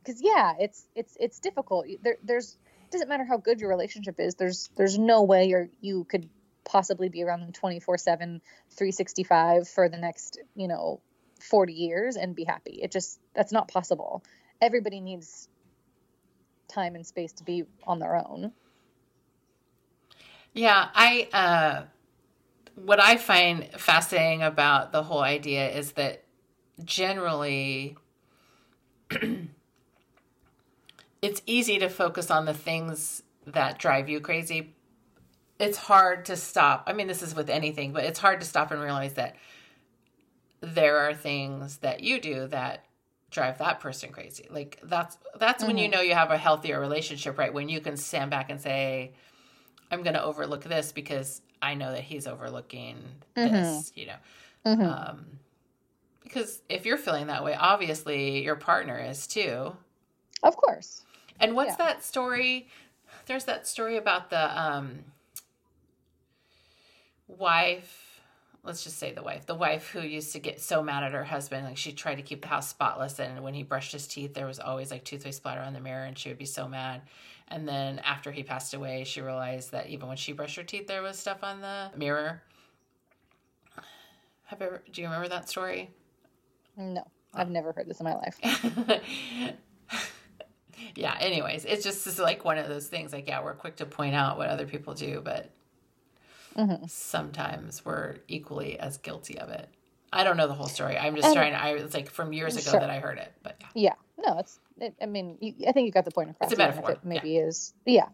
because 0.03 0.21
yeah, 0.21 0.53
it's 0.59 0.85
it's 0.95 1.15
it's 1.19 1.39
difficult. 1.39 1.85
There, 2.01 2.17
there's 2.23 2.57
it 2.85 2.91
doesn't 2.91 3.07
matter 3.07 3.23
how 3.23 3.37
good 3.37 3.61
your 3.61 3.69
relationship 3.69 4.19
is. 4.19 4.35
There's 4.35 4.69
there's 4.75 4.97
no 4.97 5.23
way 5.23 5.45
you 5.45 5.69
you 5.81 6.03
could 6.03 6.29
possibly 6.65 7.09
be 7.09 7.23
around 7.23 7.41
them 7.41 7.51
24 7.51 7.97
7 7.97 8.41
365 8.71 9.67
for 9.67 9.89
the 9.89 9.97
next 9.97 10.39
you 10.55 10.67
know 10.67 11.01
40 11.41 11.73
years 11.73 12.15
and 12.15 12.35
be 12.35 12.45
happy 12.45 12.79
it 12.81 12.91
just 12.91 13.19
that's 13.33 13.51
not 13.51 13.67
possible 13.67 14.23
everybody 14.61 15.01
needs 15.01 15.49
time 16.67 16.95
and 16.95 17.05
space 17.05 17.31
to 17.33 17.43
be 17.43 17.63
on 17.85 17.99
their 17.99 18.15
own 18.15 18.51
Yeah, 20.53 20.89
I 20.93 21.29
uh 21.33 21.83
what 22.75 22.99
I 22.99 23.17
find 23.17 23.69
fascinating 23.77 24.41
about 24.41 24.91
the 24.91 25.03
whole 25.03 25.21
idea 25.21 25.69
is 25.69 25.93
that 25.93 26.23
generally 26.83 27.97
it's 31.21 31.41
easy 31.45 31.79
to 31.79 31.89
focus 31.89 32.31
on 32.31 32.45
the 32.45 32.53
things 32.53 33.23
that 33.45 33.79
drive 33.79 34.09
you 34.09 34.19
crazy. 34.19 34.73
It's 35.59 35.77
hard 35.77 36.25
to 36.25 36.35
stop. 36.35 36.83
I 36.87 36.93
mean, 36.93 37.07
this 37.07 37.21
is 37.21 37.35
with 37.35 37.49
anything, 37.49 37.93
but 37.93 38.03
it's 38.03 38.19
hard 38.19 38.39
to 38.41 38.45
stop 38.45 38.71
and 38.71 38.81
realize 38.81 39.13
that 39.13 39.35
there 40.61 40.97
are 40.97 41.13
things 41.13 41.77
that 41.77 42.01
you 42.01 42.19
do 42.19 42.47
that 42.47 42.85
drive 43.33 43.57
that 43.57 43.79
person 43.79 44.11
crazy. 44.11 44.47
Like 44.49 44.79
that's 44.83 45.17
that's 45.37 45.63
when 45.63 45.77
you 45.77 45.89
know 45.89 46.01
you 46.01 46.13
have 46.13 46.31
a 46.31 46.37
healthier 46.37 46.79
relationship, 46.79 47.37
right? 47.37 47.53
When 47.53 47.67
you 47.69 47.81
can 47.81 47.97
stand 47.97 48.31
back 48.31 48.49
and 48.49 48.61
say, 48.61 49.13
I'm 49.91 50.03
going 50.03 50.13
to 50.13 50.23
overlook 50.23 50.63
this 50.63 50.91
because 50.91 51.41
I 51.61 51.73
know 51.75 51.91
that 51.91 52.01
he's 52.01 52.27
overlooking 52.27 52.97
this, 53.35 53.91
you 53.95 54.07
know. 54.07 54.15
Um, 54.85 55.25
because 56.23 56.61
if 56.69 56.85
you're 56.85 56.97
feeling 56.97 57.27
that 57.27 57.43
way, 57.43 57.53
obviously 57.55 58.43
your 58.43 58.55
partner 58.55 58.97
is 58.97 59.27
too. 59.27 59.75
of 60.41 60.55
course 60.57 61.03
And 61.39 61.55
what's 61.55 61.71
Yeah. 61.71 61.85
that 61.87 62.03
story? 62.03 62.69
There's 63.25 63.45
that 63.45 63.67
story 63.67 63.97
about 63.97 64.29
the 64.29 64.61
um, 64.61 65.05
wife. 67.27 68.12
Let's 68.63 68.83
just 68.83 68.97
say 68.97 69.11
the 69.11 69.23
wife. 69.23 69.45
The 69.45 69.55
wife 69.55 69.89
who 69.89 69.99
used 70.01 70.31
to 70.33 70.39
get 70.39 70.61
so 70.61 70.81
mad 70.81 71.03
at 71.03 71.11
her 71.11 71.25
husband, 71.25 71.65
like 71.65 71.77
she 71.77 71.91
tried 71.91 72.15
to 72.15 72.21
keep 72.21 72.41
the 72.41 72.47
house 72.47 72.69
spotless, 72.69 73.19
and 73.19 73.43
when 73.43 73.53
he 73.53 73.63
brushed 73.63 73.91
his 73.91 74.07
teeth, 74.07 74.33
there 74.33 74.47
was 74.47 74.59
always 74.59 74.89
like 74.89 75.03
toothpaste 75.03 75.37
splatter 75.37 75.61
on 75.61 75.73
the 75.73 75.81
mirror, 75.81 76.05
and 76.05 76.17
she 76.17 76.29
would 76.29 76.37
be 76.37 76.45
so 76.45 76.67
mad. 76.67 77.01
And 77.49 77.67
then 77.67 77.99
after 77.99 78.31
he 78.31 78.41
passed 78.41 78.73
away, 78.73 79.03
she 79.03 79.21
realized 79.21 79.71
that 79.73 79.87
even 79.89 80.07
when 80.07 80.17
she 80.17 80.31
brushed 80.31 80.55
her 80.55 80.63
teeth, 80.63 80.87
there 80.87 81.01
was 81.01 81.19
stuff 81.19 81.43
on 81.43 81.59
the 81.59 81.91
mirror. 81.97 82.41
Have 84.45 84.61
you 84.61 84.67
ever, 84.67 84.83
do 84.91 85.01
you 85.01 85.07
remember 85.07 85.27
that 85.27 85.49
story? 85.49 85.89
no 86.77 87.03
i've 87.33 87.49
never 87.49 87.71
heard 87.71 87.87
this 87.87 87.99
in 87.99 88.03
my 88.03 88.15
life 88.15 88.39
yeah 90.95 91.15
anyways 91.19 91.65
it's 91.65 91.83
just 91.83 92.05
it's 92.05 92.19
like 92.19 92.43
one 92.45 92.57
of 92.57 92.67
those 92.67 92.87
things 92.87 93.13
like 93.13 93.27
yeah 93.27 93.43
we're 93.43 93.53
quick 93.53 93.75
to 93.75 93.85
point 93.85 94.15
out 94.15 94.37
what 94.37 94.49
other 94.49 94.65
people 94.65 94.93
do 94.93 95.21
but 95.23 95.49
Mm-hmm. 96.57 96.85
sometimes 96.87 97.83
we're 97.85 98.17
equally 98.27 98.79
as 98.79 98.97
guilty 98.97 99.37
of 99.39 99.49
it. 99.49 99.69
I 100.11 100.23
don't 100.23 100.37
know 100.37 100.47
the 100.47 100.53
whole 100.53 100.67
story. 100.67 100.97
I'm 100.97 101.15
just 101.15 101.25
And- 101.25 101.35
trying 101.35 101.53
i 101.55 101.69
it's 101.71 101.93
like 101.93 102.09
from 102.09 102.33
years 102.33 102.55
ago 102.55 102.71
Sure. 102.71 102.79
that 102.79 102.89
i 102.89 102.99
heard 102.99 103.17
it 103.17 103.31
but 103.43 103.55
yeah. 103.73 103.93
Yeah. 104.17 104.25
No 104.31 104.37
it's 104.39 104.59
it, 104.79 104.93
i 105.01 105.05
mean 105.07 105.37
you, 105.41 105.53
i 105.67 105.71
think 105.71 105.85
you 105.87 105.91
got 105.91 106.05
the 106.05 106.11
point 106.11 106.29
across. 106.29 106.51
It's 106.51 106.59
a 106.59 106.63
metaphor, 106.63 106.91
it 106.91 106.99
maybe 107.03 107.37
is 107.37 107.73
yeah. 107.85 108.09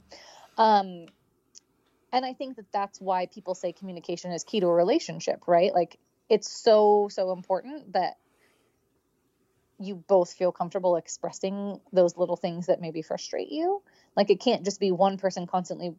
Um 0.57 1.07
and 2.13 2.25
i 2.25 2.33
think 2.33 2.55
that 2.55 2.71
that's 2.71 2.99
why 3.01 3.25
people 3.27 3.53
say 3.55 3.73
communication 3.73 4.31
is 4.31 4.43
key 4.43 4.59
to 4.61 4.67
a 4.67 4.73
relationship 4.73 5.41
right? 5.47 5.73
Like 5.73 5.97
it's 6.29 6.49
so 6.49 7.09
so 7.11 7.31
important 7.33 7.93
that 7.93 8.15
you 9.81 9.95
both 9.95 10.33
feel 10.33 10.51
comfortable 10.51 10.95
expressing 10.97 11.79
those 11.93 12.17
little 12.17 12.35
things 12.35 12.65
that 12.67 12.81
maybe 12.81 13.01
frustrate 13.01 13.49
you. 13.49 13.81
Like 14.15 14.29
it 14.29 14.39
can't 14.41 14.65
just 14.65 14.79
be 14.79 14.91
one 14.91 15.17
person 15.17 15.47
constantly 15.47 15.95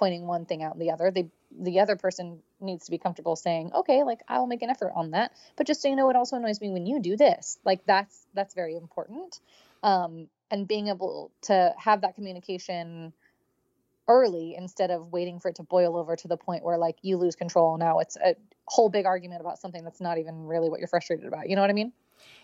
pointing 0.00 0.26
one 0.26 0.46
thing 0.46 0.62
out 0.62 0.72
and 0.72 0.80
the 0.80 0.90
other. 0.90 1.10
They 1.10 1.28
the 1.56 1.80
other 1.80 1.94
person 1.94 2.38
needs 2.58 2.86
to 2.86 2.90
be 2.90 2.98
comfortable 2.98 3.34
saying 3.34 3.72
okay 3.74 4.02
like 4.04 4.20
i'll 4.28 4.46
make 4.46 4.62
an 4.62 4.70
effort 4.70 4.92
on 4.96 5.10
that. 5.12 5.32
But 5.56 5.66
just 5.66 5.82
so 5.82 5.88
you 5.88 5.94
know 5.94 6.08
it 6.10 6.16
also 6.16 6.36
annoys 6.36 6.60
me 6.60 6.70
when 6.70 6.86
you 6.86 7.00
do 7.00 7.16
this. 7.16 7.58
Like 7.64 7.84
that's 7.86 8.26
that's 8.34 8.54
very 8.54 8.74
important. 8.76 9.38
Um 9.84 10.28
and 10.50 10.66
being 10.66 10.88
able 10.88 11.30
to 11.42 11.74
have 11.78 12.00
that 12.00 12.14
communication 12.16 13.12
early 14.08 14.56
instead 14.56 14.90
of 14.90 15.12
waiting 15.12 15.38
for 15.38 15.50
it 15.50 15.56
to 15.56 15.62
boil 15.62 15.96
over 15.96 16.16
to 16.16 16.26
the 16.26 16.36
point 16.36 16.64
where 16.64 16.78
like 16.78 16.96
you 17.02 17.16
lose 17.16 17.36
control 17.36 17.76
now 17.76 18.00
it's 18.00 18.16
a 18.16 18.34
whole 18.66 18.88
big 18.88 19.06
argument 19.06 19.40
about 19.40 19.58
something 19.58 19.84
that's 19.84 20.00
not 20.00 20.18
even 20.18 20.46
really 20.46 20.68
what 20.70 20.80
you're 20.80 20.88
frustrated 20.88 21.26
about. 21.26 21.48
You 21.48 21.56
know 21.56 21.62
what 21.62 21.70
i 21.70 21.74
mean? 21.74 21.92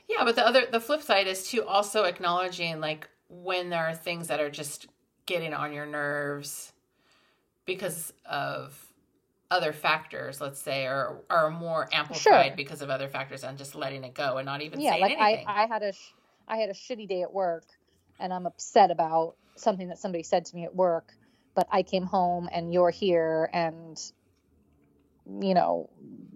Yeah 0.08 0.24
but 0.24 0.36
the 0.36 0.46
other 0.46 0.66
the 0.70 0.80
flip 0.80 1.00
side 1.00 1.26
is 1.26 1.48
to 1.50 1.64
also 1.64 2.04
acknowledging 2.04 2.80
like 2.80 3.08
when 3.30 3.70
there 3.70 3.86
are 3.86 3.94
things 3.94 4.28
that 4.28 4.40
are 4.40 4.50
just 4.50 4.88
getting 5.24 5.54
on 5.54 5.72
your 5.72 5.86
nerves 5.86 6.72
because 7.66 8.12
of 8.24 8.80
other 9.50 9.72
factors 9.72 10.40
let's 10.40 10.60
say 10.60 10.84
or 10.86 11.20
are 11.30 11.50
more 11.50 11.88
amplified 11.92 12.20
Sure. 12.46 12.56
because 12.56 12.82
of 12.82 12.90
other 12.90 13.08
factors 13.08 13.44
and 13.44 13.56
just 13.58 13.74
letting 13.74 14.02
it 14.02 14.14
go 14.14 14.38
and 14.38 14.46
not 14.46 14.60
even 14.62 14.80
yeah 14.80 14.90
saying 14.90 15.02
like 15.02 15.18
i 15.18 15.30
anything. 15.30 15.46
I 15.46 15.66
had 15.66 15.82
a 15.82 15.92
sh- 15.92 16.14
i 16.48 16.56
had 16.56 16.68
a 16.70 16.72
shitty 16.74 17.06
day 17.08 17.22
at 17.22 17.32
work 17.32 17.64
and 18.18 18.32
i'm 18.32 18.46
upset 18.46 18.90
about 18.90 19.36
something 19.56 19.88
that 19.88 19.98
somebody 19.98 20.22
said 20.24 20.44
to 20.46 20.56
me 20.56 20.64
at 20.64 20.74
work 20.74 21.12
but 21.54 21.68
i 21.70 21.82
came 21.82 22.04
home 22.04 22.48
and 22.52 22.72
you're 22.72 22.90
here 22.90 23.48
and 23.52 24.00
you 25.40 25.54
know 25.54 25.90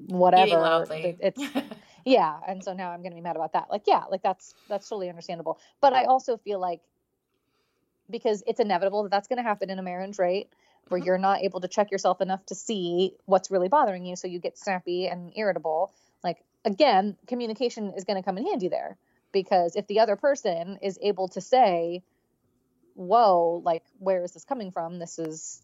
whatever. 0.08 0.84
it's 0.90 1.40
yeah 2.04 2.38
and 2.46 2.62
so 2.64 2.72
now 2.72 2.90
i'm 2.90 3.02
gonna 3.02 3.14
be 3.14 3.20
mad 3.20 3.36
about 3.36 3.52
that. 3.52 3.68
Like 3.70 3.82
yeah 3.86 4.04
like 4.10 4.22
that's 4.22 4.54
that's 4.68 4.88
totally 4.88 5.08
understandable. 5.08 5.58
But 5.80 5.92
i 5.92 6.04
also 6.04 6.36
feel 6.38 6.58
like 6.60 6.80
because 8.10 8.42
it's 8.46 8.58
inevitable 8.60 9.04
that 9.04 9.10
that's 9.10 9.28
gonna 9.28 9.42
happen 9.42 9.70
in 9.70 9.78
a 9.78 9.82
marriage 9.82 10.18
right 10.18 10.48
where 10.90 11.00
Mhm. 11.00 11.04
you're 11.06 11.18
not 11.18 11.42
able 11.42 11.60
to 11.60 11.68
check 11.68 11.90
yourself 11.90 12.20
enough 12.20 12.44
to 12.46 12.54
see 12.54 13.16
what's 13.24 13.50
really 13.50 13.68
bothering 13.68 14.04
you 14.04 14.16
so 14.16 14.28
you 14.28 14.38
get 14.38 14.58
snappy 14.58 15.06
and 15.06 15.32
irritable 15.36 15.92
like 16.22 16.44
again 16.64 17.16
communication 17.26 17.92
is 17.94 18.04
gonna 18.04 18.22
come 18.22 18.36
in 18.38 18.46
handy 18.46 18.68
there 18.68 18.98
because 19.32 19.76
if 19.76 19.86
the 19.86 20.00
other 20.00 20.16
person 20.16 20.78
is 20.82 20.98
able 21.00 21.28
to 21.28 21.40
say 21.40 22.02
whoa 22.94 23.62
like 23.64 23.84
where 23.98 24.22
is 24.24 24.32
this 24.32 24.44
coming 24.44 24.72
from 24.72 24.98
this 24.98 25.18
is 25.18 25.62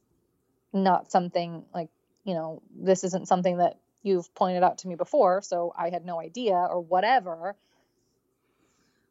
not 0.73 1.11
something 1.11 1.65
like 1.75 1.89
you 2.25 2.35
know 2.35 2.63
this 2.75 3.05
isn't 3.05 3.29
something 3.29 3.59
that 3.59 3.79
you've 4.03 4.33
pointed 4.35 4.63
out 4.63 4.79
to 4.79 4.89
me 4.89 4.95
before 4.95 5.43
so 5.43 5.73
i 5.77 5.91
had 5.91 6.05
no 6.05 6.21
idea 6.21 6.55
or 6.55 6.81
whatever 6.81 7.57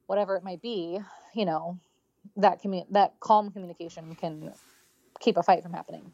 whatever 0.08 0.36
it 0.36 0.43
might 0.43 0.62
be 0.62 0.99
you 1.34 1.45
know 1.45 1.78
that 2.38 2.62
commu- 2.63 2.88
that 2.91 3.19
calm 3.19 3.51
communication 3.51 4.15
can 4.15 4.54
keep 5.19 5.38
a 5.38 5.43
fight 5.43 5.63
from 5.63 5.73
happening 5.73 6.12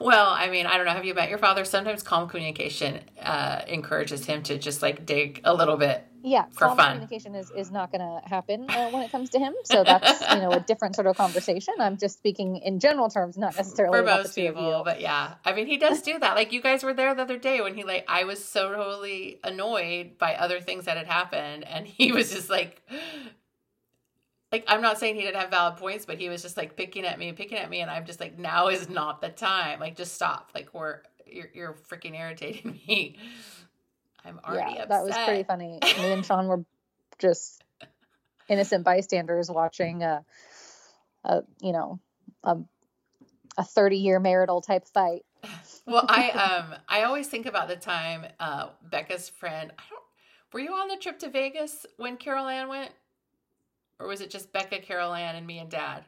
Well, 0.00 0.28
I 0.30 0.50
mean, 0.50 0.66
I 0.66 0.76
don't 0.76 0.86
know. 0.86 0.92
Have 0.92 1.04
you 1.04 1.14
met 1.14 1.28
your 1.28 1.38
father? 1.38 1.64
Sometimes 1.64 2.02
calm 2.02 2.28
communication 2.28 3.00
uh, 3.22 3.60
encourages 3.68 4.26
him 4.26 4.42
to 4.44 4.58
just 4.58 4.82
like 4.82 5.06
dig 5.06 5.40
a 5.44 5.54
little 5.54 5.76
bit 5.76 6.04
yeah, 6.26 6.46
for 6.50 6.66
calm 6.66 6.76
fun. 6.76 6.90
communication 6.94 7.36
is, 7.36 7.52
is 7.52 7.70
not 7.70 7.92
going 7.92 8.00
to 8.00 8.28
happen 8.28 8.68
uh, 8.68 8.90
when 8.90 9.04
it 9.04 9.12
comes 9.12 9.30
to 9.30 9.38
him. 9.38 9.54
So 9.64 9.84
that's 9.84 10.20
you 10.32 10.40
know 10.40 10.50
a 10.50 10.60
different 10.60 10.96
sort 10.96 11.06
of 11.06 11.16
conversation. 11.16 11.74
I'm 11.78 11.96
just 11.96 12.18
speaking 12.18 12.56
in 12.56 12.80
general 12.80 13.08
terms, 13.08 13.38
not 13.38 13.56
necessarily 13.56 13.96
for 13.96 14.02
about 14.02 14.22
most 14.22 14.34
the 14.34 14.42
two 14.42 14.48
of 14.48 14.54
people 14.56 14.82
but 14.84 15.00
yeah 15.00 15.34
i 15.44 15.52
mean 15.52 15.66
he 15.66 15.76
does 15.76 16.02
do 16.02 16.18
that 16.18 16.34
like 16.34 16.52
you 16.52 16.60
guys 16.60 16.82
were 16.82 16.92
there 16.92 17.14
the 17.14 17.22
other 17.22 17.38
day 17.38 17.60
when 17.60 17.74
he 17.74 17.84
like 17.84 18.04
i 18.08 18.24
was 18.24 18.44
so 18.44 18.72
totally 18.72 19.38
annoyed 19.44 20.18
by 20.18 20.34
other 20.34 20.60
things 20.60 20.84
that 20.86 20.96
had 20.96 21.06
happened 21.06 21.64
and 21.64 21.86
he 21.86 22.12
was 22.12 22.32
just 22.32 22.50
like 22.50 22.82
like 24.56 24.64
i'm 24.68 24.82
not 24.82 24.98
saying 24.98 25.14
he 25.14 25.22
didn't 25.22 25.40
have 25.40 25.50
valid 25.50 25.76
points 25.76 26.06
but 26.06 26.18
he 26.18 26.28
was 26.28 26.42
just 26.42 26.56
like 26.56 26.76
picking 26.76 27.04
at 27.04 27.18
me 27.18 27.28
and 27.28 27.36
picking 27.36 27.58
at 27.58 27.68
me 27.68 27.80
and 27.80 27.90
i'm 27.90 28.06
just 28.06 28.20
like 28.20 28.38
now 28.38 28.68
is 28.68 28.88
not 28.88 29.20
the 29.20 29.28
time. 29.28 29.80
Like 29.80 29.96
just 29.96 30.14
stop. 30.14 30.50
Like 30.54 30.72
we're 30.72 31.00
you're, 31.26 31.50
you're 31.54 31.74
freaking 31.88 32.18
irritating 32.18 32.80
me. 32.88 33.16
I'm 34.24 34.40
already 34.44 34.74
yeah, 34.74 34.82
upset 34.82 34.88
that 34.88 35.04
was 35.04 35.16
pretty 35.24 35.42
funny. 35.44 35.78
Me 35.82 36.12
and 36.12 36.24
Sean 36.24 36.48
were 36.48 36.64
just 37.18 37.62
innocent 38.48 38.84
bystanders 38.84 39.50
watching 39.50 40.02
a, 40.02 40.24
a 41.24 41.42
you 41.60 41.72
know, 41.72 42.00
a 42.42 42.56
a 43.58 43.64
30 43.64 43.96
year 43.96 44.20
marital 44.20 44.60
type 44.60 44.86
fight. 44.86 45.24
well 45.86 46.04
i 46.08 46.30
um 46.30 46.74
i 46.88 47.04
always 47.04 47.28
think 47.28 47.46
about 47.46 47.68
the 47.68 47.76
time 47.76 48.26
uh 48.40 48.68
becca's 48.82 49.28
friend 49.28 49.72
i 49.78 49.82
don't 49.88 50.02
were 50.52 50.60
you 50.60 50.72
on 50.72 50.88
the 50.88 50.96
trip 50.96 51.18
to 51.18 51.30
vegas 51.30 51.86
when 51.96 52.16
carol 52.16 52.46
ann 52.46 52.68
went 52.68 52.90
or 53.98 54.06
was 54.06 54.20
it 54.20 54.30
just 54.30 54.52
becca 54.52 54.78
carol 54.78 55.14
ann 55.14 55.36
and 55.36 55.46
me 55.46 55.58
and 55.58 55.70
dad 55.70 56.04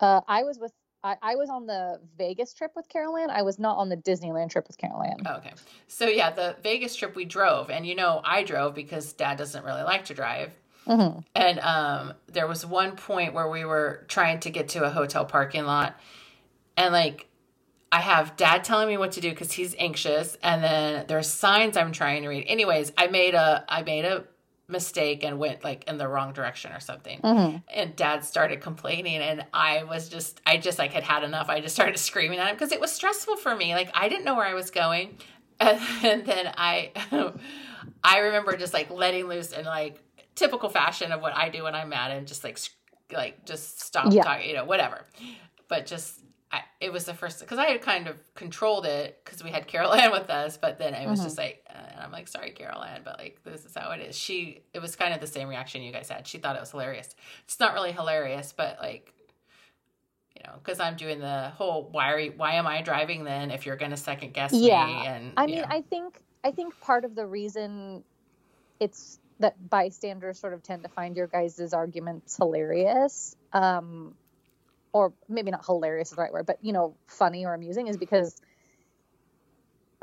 Uh, 0.00 0.20
I 0.26 0.42
was 0.42 0.58
with. 0.58 0.72
I, 1.02 1.16
I 1.22 1.34
was 1.36 1.50
on 1.50 1.66
the 1.66 2.00
Vegas 2.16 2.54
trip 2.54 2.72
with 2.74 2.88
Carol 2.88 3.16
Ann. 3.18 3.28
I 3.30 3.42
was 3.42 3.58
not 3.58 3.76
on 3.76 3.90
the 3.90 3.96
Disneyland 3.96 4.50
trip 4.50 4.66
with 4.66 4.78
Carol 4.78 5.02
Ann. 5.02 5.26
okay 5.36 5.52
so 5.86 6.06
yeah 6.06 6.30
the 6.30 6.56
vegas 6.62 6.96
trip 6.96 7.14
we 7.14 7.24
drove 7.24 7.70
and 7.70 7.86
you 7.86 7.94
know 7.94 8.20
i 8.24 8.42
drove 8.42 8.74
because 8.74 9.12
dad 9.12 9.36
doesn't 9.38 9.64
really 9.64 9.82
like 9.82 10.04
to 10.06 10.14
drive 10.14 10.50
hmm 10.86 11.18
and 11.34 11.58
um 11.60 12.14
there 12.26 12.46
was 12.46 12.64
one 12.66 12.96
point 12.96 13.34
where 13.34 13.48
we 13.48 13.64
were 13.64 14.04
trying 14.08 14.40
to 14.40 14.50
get 14.50 14.68
to 14.70 14.82
a 14.84 14.90
hotel 14.90 15.24
parking 15.24 15.64
lot 15.64 15.98
and 16.76 16.92
like 16.92 17.28
I 17.92 18.00
have 18.00 18.36
dad 18.36 18.64
telling 18.64 18.88
me 18.88 18.96
what 18.98 19.12
to 19.12 19.20
do 19.20 19.30
because 19.30 19.52
he's 19.52 19.72
anxious, 19.78 20.36
and 20.42 20.64
then 20.64 21.04
there's 21.06 21.28
signs 21.30 21.76
I'm 21.76 21.92
trying 21.92 22.22
to 22.22 22.28
read. 22.28 22.44
Anyways, 22.48 22.92
I 22.98 23.06
made 23.06 23.34
a 23.36 23.64
I 23.68 23.84
made 23.84 24.04
a 24.04 24.24
mistake 24.68 25.22
and 25.24 25.38
went 25.38 25.62
like 25.62 25.84
in 25.88 25.98
the 25.98 26.08
wrong 26.08 26.32
direction 26.32 26.72
or 26.72 26.80
something. 26.80 27.18
hmm 27.20 27.56
And 27.72 27.94
dad 27.96 28.24
started 28.24 28.60
complaining, 28.60 29.16
and 29.18 29.44
I 29.52 29.84
was 29.84 30.08
just 30.08 30.40
I 30.46 30.56
just 30.56 30.78
like 30.78 30.92
had 30.92 31.04
had 31.04 31.22
enough. 31.24 31.48
I 31.48 31.60
just 31.60 31.74
started 31.74 31.98
screaming 32.10 32.38
at 32.38 32.48
him 32.48 32.54
because 32.54 32.72
it 32.72 32.80
was 32.80 32.92
stressful 32.92 33.36
for 33.36 33.54
me. 33.54 33.74
Like 33.74 33.90
I 33.94 34.08
didn't 34.08 34.24
know 34.24 34.34
where 34.36 34.46
I 34.46 34.54
was 34.54 34.70
going, 34.70 35.18
and, 35.60 35.80
and 36.02 36.24
then 36.26 36.52
I 36.56 36.92
I 38.04 38.18
remember 38.18 38.56
just 38.56 38.72
like 38.74 38.90
letting 38.90 39.26
loose 39.26 39.52
in 39.52 39.64
like 39.64 39.98
typical 40.34 40.68
fashion 40.68 41.12
of 41.12 41.20
what 41.20 41.34
I 41.36 41.48
do 41.48 41.62
when 41.64 41.74
I'm 41.74 41.88
mad 41.90 42.10
and 42.10 42.26
just 42.26 42.42
like 42.44 42.58
like 43.12 43.44
just 43.44 43.80
stop 43.80 44.12
Yeah. 44.12 44.22
talking, 44.22 44.48
you 44.48 44.54
know, 44.56 44.64
whatever. 44.64 45.04
But 45.68 45.86
just 45.86 46.20
I, 46.54 46.62
it 46.80 46.92
was 46.92 47.04
the 47.04 47.14
first 47.14 47.40
because 47.40 47.58
I 47.58 47.66
had 47.66 47.82
kind 47.82 48.06
of 48.06 48.16
controlled 48.34 48.86
it 48.86 49.20
because 49.24 49.42
we 49.42 49.50
had 49.50 49.66
Carol 49.66 49.92
Ann 49.92 50.12
with 50.18 50.30
us, 50.30 50.56
but 50.56 50.78
then 50.78 50.94
it 50.94 51.08
was 51.08 51.20
Mhm. 51.20 51.24
just 51.24 51.38
like, 51.38 51.64
uh, 51.68 51.78
and 51.92 52.00
I'm 52.00 52.12
like, 52.12 52.28
sorry, 52.28 52.50
Carol 52.52 52.82
Ann, 52.82 53.00
but 53.04 53.18
like 53.18 53.42
this 53.44 53.64
is 53.64 53.74
how 53.74 53.90
it 53.90 54.00
is. 54.00 54.16
She, 54.16 54.62
it 54.72 54.80
was 54.80 54.94
kind 54.94 55.12
of 55.12 55.20
the 55.20 55.26
same 55.26 55.48
reaction 55.48 55.82
you 55.82 55.92
guys 55.92 56.08
had. 56.08 56.26
She 56.26 56.38
thought 56.38 56.54
it 56.56 56.60
was 56.60 56.70
hilarious. 56.70 57.14
It's 57.44 57.58
not 57.58 57.74
really 57.74 57.92
hilarious, 57.92 58.54
but 58.56 58.78
like, 58.80 59.12
you 60.36 60.42
know, 60.46 60.54
because 60.62 60.78
I'm 60.80 60.96
doing 60.96 61.18
the 61.18 61.50
whole 61.56 61.88
why 61.90 62.12
are 62.12 62.18
you, 62.20 62.32
why 62.36 62.54
am 62.54 62.66
I 62.66 62.82
driving 62.82 63.24
then 63.24 63.50
if 63.50 63.66
you're 63.66 63.76
gonna 63.76 63.96
second 63.96 64.32
guess 64.34 64.52
Yeah. 64.52 64.86
me? 64.86 65.06
And 65.06 65.32
I 65.36 65.46
mean, 65.46 65.62
know. 65.62 65.66
I 65.70 65.80
think 65.82 66.20
I 66.44 66.52
think 66.52 66.78
part 66.80 67.04
of 67.04 67.14
the 67.14 67.26
reason 67.26 68.04
it's 68.80 69.18
that 69.40 69.54
bystanders 69.68 70.38
sort 70.38 70.54
of 70.54 70.62
tend 70.62 70.84
to 70.84 70.88
find 70.88 71.16
your 71.16 71.26
guys' 71.26 71.72
arguments 71.72 72.36
hilarious, 72.36 73.34
um, 73.52 74.14
or 74.94 75.12
maybe 75.28 75.50
not 75.50 75.66
hilarious 75.66 76.08
is 76.08 76.16
the 76.16 76.22
right 76.22 76.32
word, 76.32 76.46
but 76.46 76.56
you 76.62 76.72
know, 76.72 76.94
funny 77.08 77.44
or 77.44 77.52
amusing, 77.52 77.88
is 77.88 77.98
because 77.98 78.40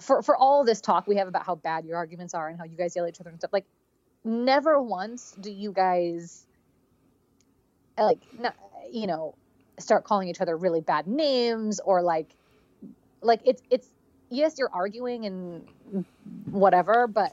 for 0.01 0.21
for 0.21 0.35
all 0.35 0.63
this 0.65 0.81
talk 0.81 1.07
we 1.07 1.15
have 1.15 1.27
about 1.27 1.45
how 1.45 1.55
bad 1.55 1.85
your 1.85 1.95
arguments 1.95 2.33
are 2.33 2.49
and 2.49 2.59
how 2.59 2.65
you 2.65 2.75
guys 2.77 2.95
yell 2.95 3.05
at 3.05 3.09
each 3.15 3.21
other 3.21 3.29
and 3.29 3.39
stuff, 3.39 3.53
like 3.53 3.65
never 4.23 4.79
once 4.81 5.35
do 5.39 5.49
you 5.49 5.71
guys 5.71 6.45
like 7.97 8.19
not, 8.39 8.53
you 8.91 9.07
know 9.07 9.33
start 9.79 10.03
calling 10.03 10.27
each 10.27 10.41
other 10.41 10.57
really 10.57 10.81
bad 10.81 11.07
names 11.07 11.79
or 11.79 12.01
like 12.01 12.27
like 13.21 13.39
it's 13.45 13.63
it's 13.71 13.87
yes 14.29 14.55
you're 14.59 14.69
arguing 14.73 15.25
and 15.25 16.05
whatever 16.45 17.07
but 17.07 17.31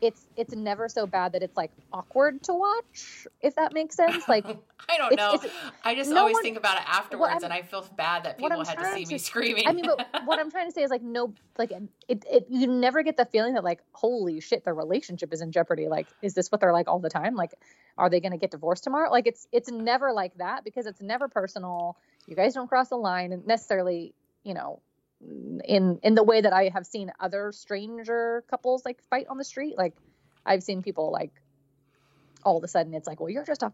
it's 0.00 0.26
it's 0.36 0.54
never 0.54 0.88
so 0.88 1.06
bad 1.06 1.32
that 1.32 1.42
it's 1.42 1.56
like 1.56 1.70
awkward 1.92 2.42
to 2.44 2.54
watch 2.54 3.26
if 3.40 3.56
that 3.56 3.72
makes 3.72 3.96
sense 3.96 4.28
like 4.28 4.44
I 4.88 4.96
don't 4.96 5.12
it's- 5.12 5.16
know. 5.16 5.34
it's- 5.34 5.50
I 5.84 5.94
just 5.94 6.10
no 6.10 6.18
always 6.20 6.34
one- 6.34 6.42
think 6.42 6.56
about 6.56 6.76
it 6.78 6.84
afterwards, 6.88 7.42
and 7.42 7.52
I 7.52 7.62
feel 7.62 7.84
bad 7.96 8.24
that 8.24 8.38
people 8.38 8.64
had 8.64 8.78
to 8.78 8.92
see 8.94 9.04
me 9.06 9.18
screaming. 9.18 9.66
I 9.66 9.72
mean, 9.72 9.84
but 9.86 10.06
what 10.24 10.38
I'm 10.38 10.50
trying 10.50 10.66
to 10.68 10.72
say 10.72 10.82
is 10.82 10.90
like 10.90 11.02
no, 11.02 11.32
like 11.58 11.72
it, 12.08 12.24
it, 12.30 12.46
you 12.48 12.66
never 12.66 13.02
get 13.02 13.16
the 13.16 13.24
feeling 13.26 13.54
that 13.54 13.64
like, 13.64 13.80
holy 13.92 14.40
shit, 14.40 14.64
their 14.64 14.74
relationship 14.74 15.32
is 15.32 15.40
in 15.40 15.50
jeopardy. 15.52 15.88
Like, 15.88 16.06
is 16.22 16.34
this 16.34 16.50
what 16.52 16.60
they're 16.60 16.72
like 16.72 16.88
all 16.88 17.00
the 17.00 17.10
time? 17.10 17.34
Like, 17.34 17.52
are 17.96 18.08
they 18.08 18.20
going 18.20 18.32
to 18.32 18.38
get 18.38 18.50
divorced 18.50 18.84
tomorrow? 18.84 19.10
Like, 19.10 19.26
it's 19.26 19.46
it's 19.52 19.70
never 19.70 20.12
like 20.12 20.36
that 20.38 20.64
because 20.64 20.86
it's 20.86 21.00
never 21.02 21.28
personal. 21.28 21.96
You 22.26 22.36
guys 22.36 22.54
don't 22.54 22.68
cross 22.68 22.88
the 22.88 22.96
line 22.96 23.32
and 23.32 23.46
necessarily, 23.46 24.14
you 24.44 24.54
know, 24.54 24.80
in 25.20 25.98
in 26.02 26.14
the 26.14 26.22
way 26.22 26.40
that 26.40 26.52
I 26.52 26.70
have 26.72 26.86
seen 26.86 27.12
other 27.18 27.52
stranger 27.52 28.44
couples 28.48 28.84
like 28.84 29.02
fight 29.10 29.26
on 29.28 29.38
the 29.38 29.44
street. 29.44 29.76
Like, 29.76 29.94
I've 30.46 30.62
seen 30.62 30.82
people 30.82 31.10
like 31.12 31.32
all 32.44 32.56
of 32.56 32.64
a 32.64 32.68
sudden 32.68 32.94
it's 32.94 33.06
like, 33.06 33.20
well, 33.20 33.30
you're 33.30 33.44
just 33.44 33.62
a 33.62 33.72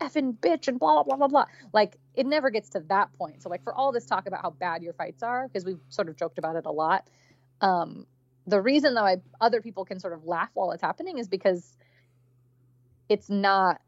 effing 0.00 0.36
bitch 0.38 0.68
and 0.68 0.78
blah 0.78 1.02
blah 1.02 1.04
blah 1.04 1.16
blah 1.16 1.28
blah. 1.28 1.46
Like 1.72 1.96
it 2.14 2.26
never 2.26 2.50
gets 2.50 2.70
to 2.70 2.80
that 2.88 3.12
point. 3.14 3.42
So 3.42 3.48
like 3.48 3.64
for 3.64 3.74
all 3.74 3.92
this 3.92 4.06
talk 4.06 4.26
about 4.26 4.42
how 4.42 4.50
bad 4.50 4.82
your 4.82 4.92
fights 4.92 5.22
are, 5.22 5.48
because 5.48 5.64
we've 5.64 5.80
sort 5.88 6.08
of 6.08 6.16
joked 6.16 6.38
about 6.38 6.56
it 6.56 6.66
a 6.66 6.72
lot. 6.72 7.08
Um, 7.60 8.06
the 8.46 8.60
reason 8.60 8.94
though 8.94 9.04
I 9.04 9.16
other 9.40 9.60
people 9.60 9.84
can 9.84 9.98
sort 9.98 10.12
of 10.12 10.24
laugh 10.24 10.50
while 10.54 10.72
it's 10.72 10.82
happening 10.82 11.18
is 11.18 11.28
because 11.28 11.76
it's 13.08 13.30
not 13.30 13.80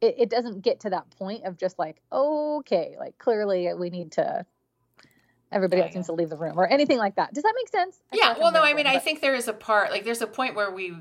it, 0.00 0.16
it 0.18 0.30
doesn't 0.30 0.62
get 0.62 0.80
to 0.80 0.90
that 0.90 1.10
point 1.10 1.44
of 1.44 1.56
just 1.56 1.78
like, 1.78 2.00
okay, 2.10 2.96
like 2.98 3.18
clearly 3.18 3.72
we 3.74 3.90
need 3.90 4.12
to 4.12 4.44
everybody 5.52 5.80
Yeah, 5.80 5.86
else 5.86 5.94
needs 5.94 6.06
to 6.08 6.12
leave 6.14 6.30
the 6.30 6.36
room 6.36 6.58
or 6.58 6.66
anything 6.66 6.98
like 6.98 7.16
that. 7.16 7.32
Does 7.34 7.42
that 7.44 7.54
make 7.56 7.68
sense? 7.68 8.00
I 8.12 8.16
yeah 8.16 8.38
well 8.38 8.52
no 8.52 8.62
i 8.62 8.74
mean 8.74 8.86
i 8.86 8.98
think 8.98 9.20
there 9.20 9.34
is 9.34 9.48
a 9.48 9.52
part 9.52 9.90
like 9.90 10.04
there's 10.04 10.22
a 10.22 10.26
point 10.26 10.54
where 10.54 10.70
we 10.70 10.94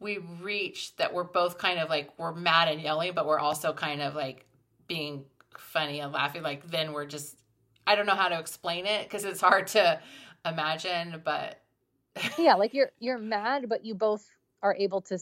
we 0.00 0.18
reach 0.18 0.94
that 0.96 1.14
we're 1.14 1.24
both 1.24 1.56
kind 1.58 1.78
of 1.78 1.88
like 1.88 2.10
we're 2.18 2.34
mad 2.34 2.68
and 2.68 2.80
yelling 2.80 3.12
but 3.14 3.26
we're 3.26 3.38
also 3.38 3.72
kind 3.72 4.02
of 4.02 4.14
like 4.14 4.44
being 4.86 5.24
funny 5.56 6.00
and 6.00 6.12
laughing. 6.12 6.42
Like 6.42 6.68
then 6.70 6.92
we're 6.92 7.06
just 7.06 7.36
i 7.86 7.94
don't 7.94 8.06
know 8.06 8.14
how 8.14 8.28
to 8.28 8.38
explain 8.38 8.86
it 8.86 9.04
because 9.04 9.24
it's 9.24 9.40
hard 9.40 9.68
to 9.68 10.00
imagine 10.44 11.22
but 11.24 11.60
yeah 12.38 12.54
like 12.62 12.74
you're 12.74 12.90
you're 12.98 13.18
mad 13.18 13.68
but 13.68 13.84
you 13.84 13.94
both 13.94 14.24
are 14.62 14.74
able 14.78 15.00
to 15.02 15.18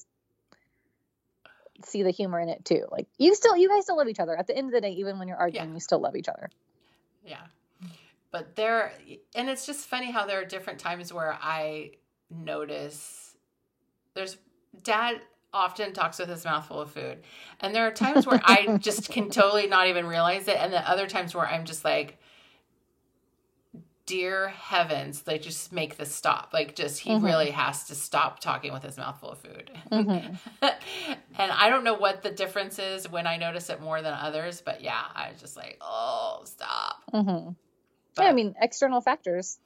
see 1.85 2.03
the 2.03 2.11
humor 2.11 2.39
in 2.39 2.49
it 2.49 2.65
too. 2.65 2.85
Like 2.91 3.09
you 3.19 3.35
still 3.35 3.57
you 3.57 3.69
guys 3.69 3.85
still 3.85 3.97
love 3.97 4.09
each 4.09 4.21
other. 4.21 4.37
At 4.39 4.47
the 4.47 4.57
end 4.57 4.69
of 4.69 4.73
the 4.73 4.81
day 4.81 4.93
even 4.93 5.19
when 5.19 5.27
you're 5.29 5.37
arguing 5.37 5.69
Yeah. 5.69 5.75
you 5.75 5.81
still 5.81 6.01
love 6.01 6.17
each 6.17 6.29
other. 6.29 6.49
Yeah 7.25 7.41
but 8.33 8.57
there 8.57 8.93
and 9.37 9.49
it's 9.49 9.65
just 9.67 9.87
funny 9.87 10.11
how 10.11 10.27
there 10.27 10.41
are 10.41 10.45
different 10.45 10.79
times 10.81 11.13
where 11.13 11.39
i 11.41 11.93
notice 12.31 13.37
there's 14.15 14.37
dad 14.83 15.21
often 15.55 15.93
talks 15.93 16.19
with 16.19 16.31
his 16.31 16.47
mouth 16.47 16.67
full 16.67 16.81
of 16.81 16.91
food. 16.91 17.19
And 17.61 17.75
there 17.75 17.87
are 17.87 17.91
times 17.93 18.27
where 18.27 18.41
i 18.43 18.77
just 18.81 19.11
can 19.11 19.29
totally 19.31 19.67
not 19.67 19.87
even 19.87 20.07
realize 20.07 20.49
it. 20.49 20.57
And 20.59 20.73
then 20.73 20.83
other 20.87 21.07
times 21.07 21.35
where 21.35 21.47
i'm 21.47 21.67
just 21.67 21.85
like 21.85 22.19
dear 24.07 24.49
heavens 24.49 25.23
like 25.27 25.43
just 25.43 25.73
make 25.73 25.97
this 25.97 26.13
stop. 26.15 26.51
Like 26.53 26.75
just 26.75 27.01
he 27.01 27.11
Mhm. 27.11 27.23
really 27.23 27.51
has 27.51 27.85
to 27.85 27.95
stop 27.95 28.41
talking 28.41 28.73
with 28.73 28.83
his 28.83 28.97
mouth 28.97 29.21
full 29.21 29.31
of 29.33 29.39
food. 29.39 29.71
Mhm. 29.91 30.37
and 30.63 31.53
i 31.53 31.69
don't 31.71 31.85
know 31.85 31.95
what 31.95 32.23
the 32.23 32.31
difference 32.31 32.79
is 32.79 33.09
when 33.11 33.27
i 33.27 33.37
notice 33.37 33.69
it 33.71 33.81
more 33.81 34.03
than 34.03 34.13
others 34.15 34.61
but 34.65 34.81
yeah 34.83 35.03
i 35.15 35.31
was 35.31 35.41
just 35.41 35.57
like 35.57 35.77
oh 35.81 36.43
stop 36.45 37.03
hmm 38.17 38.23
yeah 38.23 38.29
i 38.29 38.33
mean 38.33 38.55
external 38.61 39.01
factors 39.01 39.59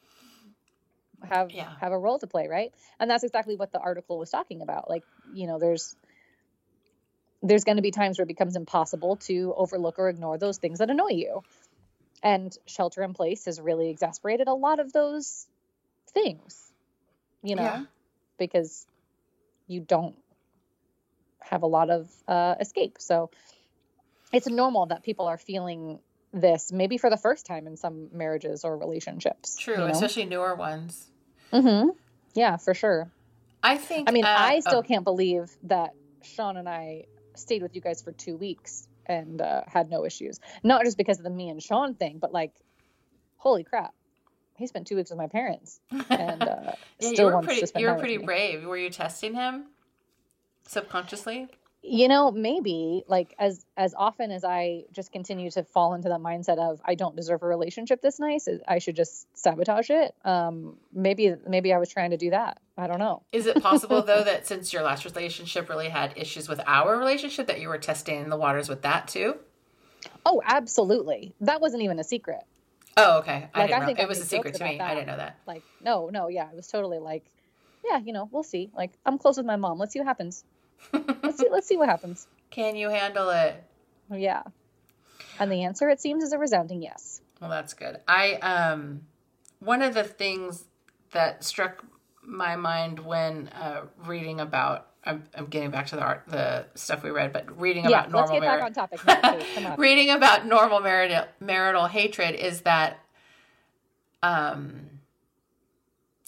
have 1.24 1.50
Yeah. 1.52 1.72
have 1.80 1.92
a 1.92 1.98
role 1.98 2.18
to 2.18 2.26
play 2.26 2.46
right? 2.46 2.72
And 3.00 3.10
that's 3.10 3.24
exactly 3.24 3.56
what 3.56 3.72
the 3.72 3.78
article 3.80 4.18
was 4.18 4.30
talking 4.30 4.60
about. 4.62 4.88
Like 4.90 5.02
you 5.32 5.46
know 5.46 5.58
there's 5.58 5.96
there's 7.42 7.64
going 7.64 7.76
to 7.76 7.82
be 7.82 7.90
times 7.90 8.18
where 8.18 8.24
it 8.24 8.28
becomes 8.28 8.56
impossible 8.56 9.16
to 9.16 9.54
overlook 9.56 9.98
or 9.98 10.08
ignore 10.08 10.38
those 10.38 10.58
things 10.58 10.78
that 10.78 10.90
annoy 10.90 11.10
you. 11.10 11.42
And 12.22 12.56
shelter 12.66 13.02
in 13.02 13.14
place 13.14 13.44
has 13.46 13.60
really 13.60 13.90
exasperated 13.90 14.48
a 14.48 14.54
lot 14.54 14.78
of 14.80 14.92
those 14.92 15.46
things 16.12 16.72
you 17.42 17.54
know? 17.56 17.62
Yeah. 17.62 17.84
because 18.38 18.86
you 19.68 19.80
don't 19.80 20.16
have 21.40 21.62
a 21.62 21.66
lot 21.66 21.90
of 21.90 22.10
uh, 22.26 22.56
escape. 22.60 22.96
So 22.98 23.30
it's 24.32 24.48
normal 24.48 24.86
that 24.86 25.02
people 25.02 25.26
are 25.26 25.38
feeling 25.38 26.00
this 26.32 26.72
maybe 26.72 26.98
for 26.98 27.10
the 27.10 27.16
first 27.16 27.46
time 27.46 27.66
in 27.66 27.76
some 27.76 28.08
marriages 28.12 28.64
or 28.64 28.76
relationships 28.76 29.56
True, 29.56 29.74
you 29.74 29.80
know? 29.80 29.86
especially 29.86 30.24
newer 30.24 30.54
ones. 30.54 31.06
Mm-hmm. 31.52 31.90
Yeah, 32.34 32.56
for 32.56 32.74
sure. 32.74 33.10
I 33.62 33.76
think. 33.76 34.08
I 34.08 34.12
mean, 34.12 34.24
uh, 34.24 34.36
I 34.38 34.60
still 34.60 34.78
oh, 34.78 34.82
can't 34.82 35.04
believe 35.04 35.50
that 35.64 35.90
Sean 36.22 36.56
and 36.56 36.68
I 36.68 37.06
stayed 37.34 37.62
with 37.62 37.74
you 37.74 37.80
guys 37.80 38.02
for 38.02 38.12
two 38.12 38.36
weeks 38.36 38.86
and 39.06 39.40
uh, 39.40 39.62
had 39.66 39.90
no 39.90 40.04
issues. 40.04 40.40
Not 40.62 40.84
just 40.84 40.96
because 40.96 41.18
of 41.18 41.24
the 41.24 41.30
me 41.30 41.48
and 41.48 41.62
Sean 41.62 41.94
thing, 41.94 42.18
but 42.18 42.32
like, 42.32 42.52
holy 43.36 43.64
crap, 43.64 43.94
he 44.56 44.66
spent 44.66 44.86
two 44.86 44.96
weeks 44.96 45.10
with 45.10 45.18
my 45.18 45.28
parents 45.28 45.80
and 46.10 46.42
uh, 46.42 46.72
yeah, 47.00 47.08
still 47.08 47.12
you 47.14 47.24
were 47.24 47.32
wants 47.32 47.46
pretty. 47.46 47.60
to 47.60 47.66
spend 47.66 47.82
You 47.82 47.88
were 47.90 47.98
pretty 47.98 48.18
brave. 48.18 48.64
Were 48.64 48.76
you 48.76 48.90
testing 48.90 49.34
him 49.34 49.66
subconsciously? 50.66 51.48
You 51.88 52.08
know 52.08 52.30
maybe 52.32 53.04
like 53.06 53.34
as 53.38 53.64
as 53.76 53.94
often 53.96 54.30
as 54.32 54.42
i 54.44 54.82
just 54.92 55.12
continue 55.12 55.50
to 55.50 55.62
fall 55.62 55.94
into 55.94 56.08
that 56.08 56.18
mindset 56.20 56.58
of 56.58 56.80
i 56.84 56.94
don't 56.96 57.14
deserve 57.14 57.42
a 57.42 57.46
relationship 57.46 58.02
this 58.02 58.18
nice 58.18 58.48
i 58.66 58.78
should 58.78 58.96
just 58.96 59.26
sabotage 59.38 59.88
it 59.90 60.14
um 60.24 60.76
maybe 60.92 61.34
maybe 61.48 61.72
i 61.72 61.78
was 61.78 61.88
trying 61.88 62.10
to 62.10 62.16
do 62.16 62.30
that 62.30 62.58
i 62.76 62.86
don't 62.88 62.98
know 62.98 63.22
Is 63.32 63.46
it 63.46 63.62
possible 63.62 64.02
though 64.02 64.24
that 64.30 64.46
since 64.46 64.72
your 64.72 64.82
last 64.82 65.04
relationship 65.04 65.68
really 65.68 65.88
had 65.88 66.12
issues 66.16 66.48
with 66.48 66.60
our 66.66 66.98
relationship, 66.98 67.46
that 67.46 67.60
you 67.60 67.68
were 67.68 67.78
testing 67.78 68.28
the 68.30 68.36
waters 68.36 68.68
with 68.68 68.82
that 68.82 69.06
too? 69.06 69.36
oh 70.24 70.42
absolutely 70.44 71.34
that 71.40 71.60
wasn't 71.60 71.82
even 71.82 71.98
a 71.98 72.04
secret 72.04 72.40
Oh, 72.98 73.18
okay. 73.18 73.50
I 73.52 73.58
Like, 73.58 73.68
didn't 73.68 73.76
I 73.76 73.78
know. 73.80 73.86
think 73.88 73.98
It 74.00 74.08
was 74.08 74.20
a 74.20 74.24
secret 74.24 74.54
to 74.54 74.64
me. 74.64 74.76
about 74.76 74.90
I 74.90 74.94
didn't 74.94 75.06
know 75.08 75.18
that. 75.18 75.38
like 75.46 75.62
no 75.82 76.08
no 76.10 76.28
yeah 76.28 76.48
it 76.48 76.56
was 76.56 76.66
totally 76.66 76.98
like 76.98 77.24
yeah 77.84 77.98
you 77.98 78.12
know 78.12 78.28
we'll 78.32 78.42
see 78.42 78.70
like 78.74 78.92
i'm 79.04 79.18
close 79.18 79.36
with 79.36 79.44
my 79.46 79.56
mom 79.56 79.78
let's 79.78 79.92
see 79.92 79.98
what 80.00 80.08
happens 80.08 80.44
let's 80.92 81.38
see 81.38 81.48
let's 81.50 81.66
see 81.66 81.76
what 81.76 81.88
happens. 81.88 82.26
Can 82.50 82.76
you 82.76 82.88
handle 82.88 83.30
it? 83.30 83.62
yeah. 84.10 84.42
And 85.38 85.50
the 85.52 85.64
answer 85.64 85.88
it 85.88 86.00
seems 86.00 86.24
is 86.24 86.32
a 86.32 86.38
resounding 86.38 86.82
yes. 86.82 87.20
Well, 87.40 87.50
that's 87.50 87.74
good. 87.74 88.00
I 88.08 88.34
um 88.34 89.02
one 89.60 89.82
of 89.82 89.94
the 89.94 90.04
things 90.04 90.64
that 91.12 91.44
struck 91.44 91.84
my 92.22 92.56
mind 92.56 92.98
when 92.98 93.48
uh, 93.48 93.82
reading 94.04 94.40
about 94.40 94.88
I'm, 95.04 95.22
I'm 95.36 95.46
getting 95.46 95.70
back 95.70 95.86
to 95.88 95.96
the 95.96 96.02
art 96.02 96.24
the 96.26 96.66
stuff 96.74 97.02
we 97.04 97.10
read, 97.10 97.32
but 97.32 97.60
reading 97.60 97.84
yeah 97.84 98.04
about 98.06 98.12
let's 98.12 98.30
normal 98.30 98.40
get 98.40 98.58
back 98.58 98.64
on 98.64 98.72
topic 98.72 99.06
now, 99.06 99.38
come 99.54 99.66
on. 99.66 99.76
Reading 99.78 100.10
about 100.10 100.46
normal 100.46 100.80
marital 100.80 101.24
marital 101.40 101.86
hatred 101.86 102.34
is 102.34 102.62
that 102.62 102.98
um 104.22 104.95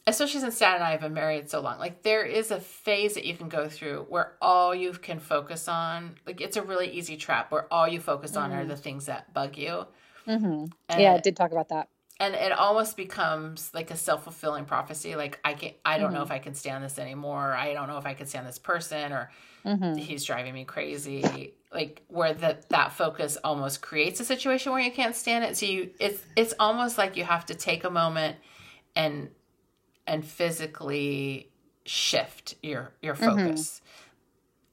especially 0.09 0.41
since 0.41 0.59
dad 0.59 0.75
and 0.77 0.85
i 0.85 0.91
have 0.93 1.01
been 1.01 1.15
married 1.15 1.49
so 1.51 1.61
long 1.61 1.79
like 1.79 2.03
there 2.03 2.25
is 2.25 2.51
a 2.51 2.61
phase 2.61 3.15
that 3.15 3.25
you 3.25 3.35
can 3.37 3.49
go 3.49 3.69
through 3.69 4.07
where 4.09 4.35
all 4.41 4.75
you 4.75 4.93
can 4.93 5.19
focus 5.21 5.69
on 5.69 6.15
like 6.27 6.41
it's 6.41 6.57
a 6.57 6.63
really 6.63 6.89
easy 6.91 7.17
trap 7.17 7.51
where 7.53 7.73
all 7.73 7.87
you 7.89 8.01
focus 8.01 8.37
on 8.37 8.53
are 8.53 8.65
the 8.65 8.77
things 8.77 9.07
that 9.07 9.33
bug 9.35 9.57
you. 9.57 9.87
Hmm 10.27 10.65
and, 10.89 11.01
yeah 11.03 11.13
i 11.15 11.19
did 11.19 11.37
talk 11.37 11.51
about 11.53 11.69
that. 11.71 11.89
and 12.21 12.35
it 12.35 12.53
almost 12.53 12.97
becomes 12.97 13.71
like 13.75 13.91
a 13.91 13.97
self-fulfilling 13.97 14.65
prophecy 14.65 15.17
like 15.17 15.39
i 15.45 15.55
can 15.55 15.73
i 15.85 15.99
don't 15.99 16.13
know 16.13 16.19
Mm-hmm. 16.19 16.23
if 16.23 16.31
i 16.31 16.39
can 16.39 16.55
stand 16.55 16.83
this 16.85 16.99
anymore 16.99 17.55
i 17.55 17.73
don't 17.75 17.89
know 17.89 17.99
if 17.99 18.07
i 18.07 18.15
can 18.15 18.27
stand 18.27 18.47
this 18.47 18.59
person 18.59 19.13
or 19.13 19.31
hmm 19.65 19.95
he's 19.97 20.25
driving 20.25 20.55
me 20.55 20.65
crazy 20.65 21.55
like 21.73 22.03
where 22.09 22.33
that 22.35 22.69
that 22.71 22.93
focus 22.93 23.37
almost 23.45 23.83
creates 23.83 24.21
a 24.21 24.25
situation 24.25 24.73
where 24.73 24.81
you 24.81 24.91
can't 24.91 25.15
stand 25.17 25.45
it. 25.45 25.57
So 25.57 25.67
you 25.67 25.91
it's 25.99 26.23
it's 26.37 26.55
almost 26.59 26.97
like 26.99 27.17
you 27.17 27.25
have 27.25 27.45
to 27.47 27.55
take 27.55 27.85
a 27.85 27.91
moment 27.91 28.37
and 28.97 29.29
and 30.09 30.25
physically 30.25 31.51
shift 31.85 32.57
your 32.63 32.93
your 33.01 33.15
mm-hmm. 33.15 33.37
focus. 33.37 33.81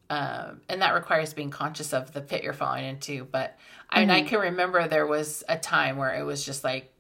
Um, 0.08 0.62
and 0.70 0.84
that 0.84 0.94
requires 0.94 1.34
being 1.34 1.50
conscious 1.50 1.92
of 1.92 2.14
the 2.14 2.22
pit 2.22 2.44
you're 2.44 2.54
falling 2.54 2.86
into 2.86 3.26
but 3.26 3.58
i 3.90 4.02
mean 4.02 4.12
i 4.12 4.20
mm-hmm. 4.20 4.28
can 4.28 4.40
remember 4.40 4.88
there 4.88 5.08
was 5.08 5.44
a 5.50 5.58
time 5.58 5.98
where 5.98 6.14
it 6.14 6.22
was 6.22 6.46
just 6.46 6.64
like 6.64 6.94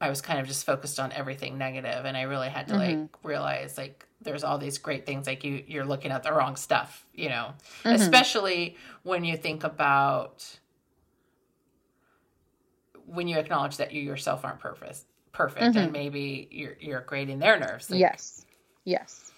i 0.00 0.08
was 0.08 0.20
kind 0.20 0.40
of 0.40 0.48
just 0.48 0.66
focused 0.66 0.98
on 0.98 1.12
everything 1.12 1.56
negative 1.56 2.04
and 2.04 2.16
i 2.16 2.22
really 2.22 2.48
had 2.48 2.66
to 2.66 2.74
like 2.74 2.96
mm-hmm. 2.96 3.28
realize 3.28 3.78
like 3.78 4.08
there's 4.22 4.42
all 4.42 4.58
these 4.58 4.78
great 4.78 5.06
things 5.06 5.28
like 5.28 5.44
you 5.44 5.62
you're 5.68 5.84
looking 5.84 6.10
at 6.10 6.24
the 6.24 6.32
wrong 6.32 6.56
stuff 6.56 7.06
you 7.14 7.28
know? 7.28 7.54
Especially 7.84 8.76
when 9.02 9.24
you 9.24 9.36
think 9.36 9.64
about 9.64 10.58
when 13.06 13.28
you 13.28 13.38
acknowledge 13.38 13.76
that 13.76 13.92
you 13.92 14.02
yourself 14.02 14.44
aren't 14.44 14.60
perfect 14.60 15.04
perfect 15.34 15.76
and 15.76 15.92
maybe 15.92 16.48
you're 16.50 16.76
you're 16.80 17.00
grading 17.02 17.40
their 17.40 17.58
nerves 17.58 17.90
like, 17.90 18.00
yes. 18.00 18.46
Yes. 18.84 19.32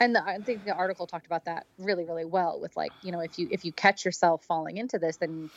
And 0.00 0.14
the, 0.14 0.22
i 0.22 0.38
think 0.38 0.64
the 0.64 0.74
article 0.74 1.08
talked 1.08 1.26
about 1.26 1.46
that 1.46 1.66
really 1.78 2.04
really 2.04 2.24
well 2.24 2.60
with 2.60 2.76
like 2.76 2.92
you 3.02 3.10
know 3.10 3.20
if 3.20 3.38
you 3.38 3.48
if 3.50 3.64
you 3.64 3.72
catch 3.72 4.04
yourself 4.04 4.44
falling 4.44 4.76
into 4.76 4.98
this 4.98 5.16
then 5.16 5.50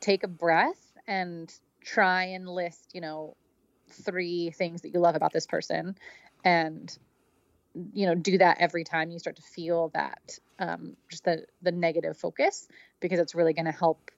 take 0.00 0.22
a 0.22 0.28
breath 0.28 0.92
and 1.08 1.52
try 1.82 2.24
and 2.24 2.48
list 2.48 2.90
you 2.92 3.00
know 3.00 3.36
three 3.90 4.50
things 4.50 4.82
that 4.82 4.90
you 4.94 5.00
love 5.00 5.16
about 5.16 5.32
this 5.32 5.46
person 5.46 5.96
and 6.44 6.96
you 7.92 8.06
know 8.06 8.14
do 8.14 8.38
that 8.38 8.58
every 8.60 8.84
time 8.84 9.10
you 9.10 9.18
start 9.18 9.36
to 9.36 9.42
feel 9.42 9.90
that 9.94 10.38
um, 10.58 10.96
just 11.10 11.24
the 11.24 11.44
the 11.62 11.72
negative 11.72 12.16
focus 12.16 12.68
because 13.00 13.18
it's 13.18 13.34
really 13.34 13.52
going 13.52 13.64
to 13.64 13.72
help 13.72 14.10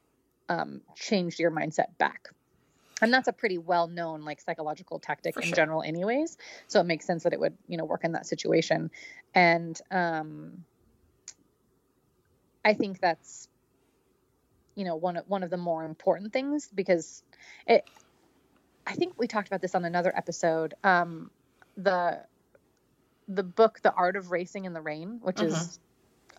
um, 0.48 0.82
change 0.94 1.38
your 1.38 1.50
mindset 1.50 1.96
back 1.98 2.28
and 3.02 3.12
that's 3.12 3.28
a 3.28 3.32
pretty 3.32 3.58
well 3.58 3.88
known 3.88 4.22
like 4.22 4.40
psychological 4.40 4.98
tactic 4.98 5.34
For 5.34 5.40
in 5.42 5.48
sure. 5.48 5.56
general 5.56 5.82
anyways. 5.82 6.36
So 6.66 6.80
it 6.80 6.84
makes 6.84 7.06
sense 7.06 7.24
that 7.24 7.32
it 7.32 7.40
would 7.40 7.56
you 7.68 7.76
know 7.76 7.84
work 7.84 8.04
in 8.04 8.12
that 8.12 8.26
situation. 8.26 8.90
And 9.34 9.78
um 9.90 10.64
i 12.64 12.74
think 12.74 13.00
that's 13.00 13.48
you 14.74 14.84
know 14.84 14.96
one 14.96 15.16
of 15.16 15.24
one 15.28 15.42
of 15.44 15.50
the 15.50 15.56
more 15.56 15.84
important 15.84 16.32
things 16.32 16.68
because 16.74 17.22
it 17.66 17.84
i 18.86 18.92
think 18.92 19.14
we 19.16 19.26
talked 19.26 19.46
about 19.48 19.62
this 19.62 19.74
on 19.74 19.84
another 19.84 20.12
episode. 20.16 20.74
Um 20.82 21.30
the 21.76 22.20
the 23.28 23.42
book 23.42 23.80
the 23.82 23.92
art 23.92 24.16
of 24.16 24.30
racing 24.30 24.64
in 24.64 24.72
the 24.72 24.80
rain 24.80 25.20
which 25.22 25.40
is 25.40 25.78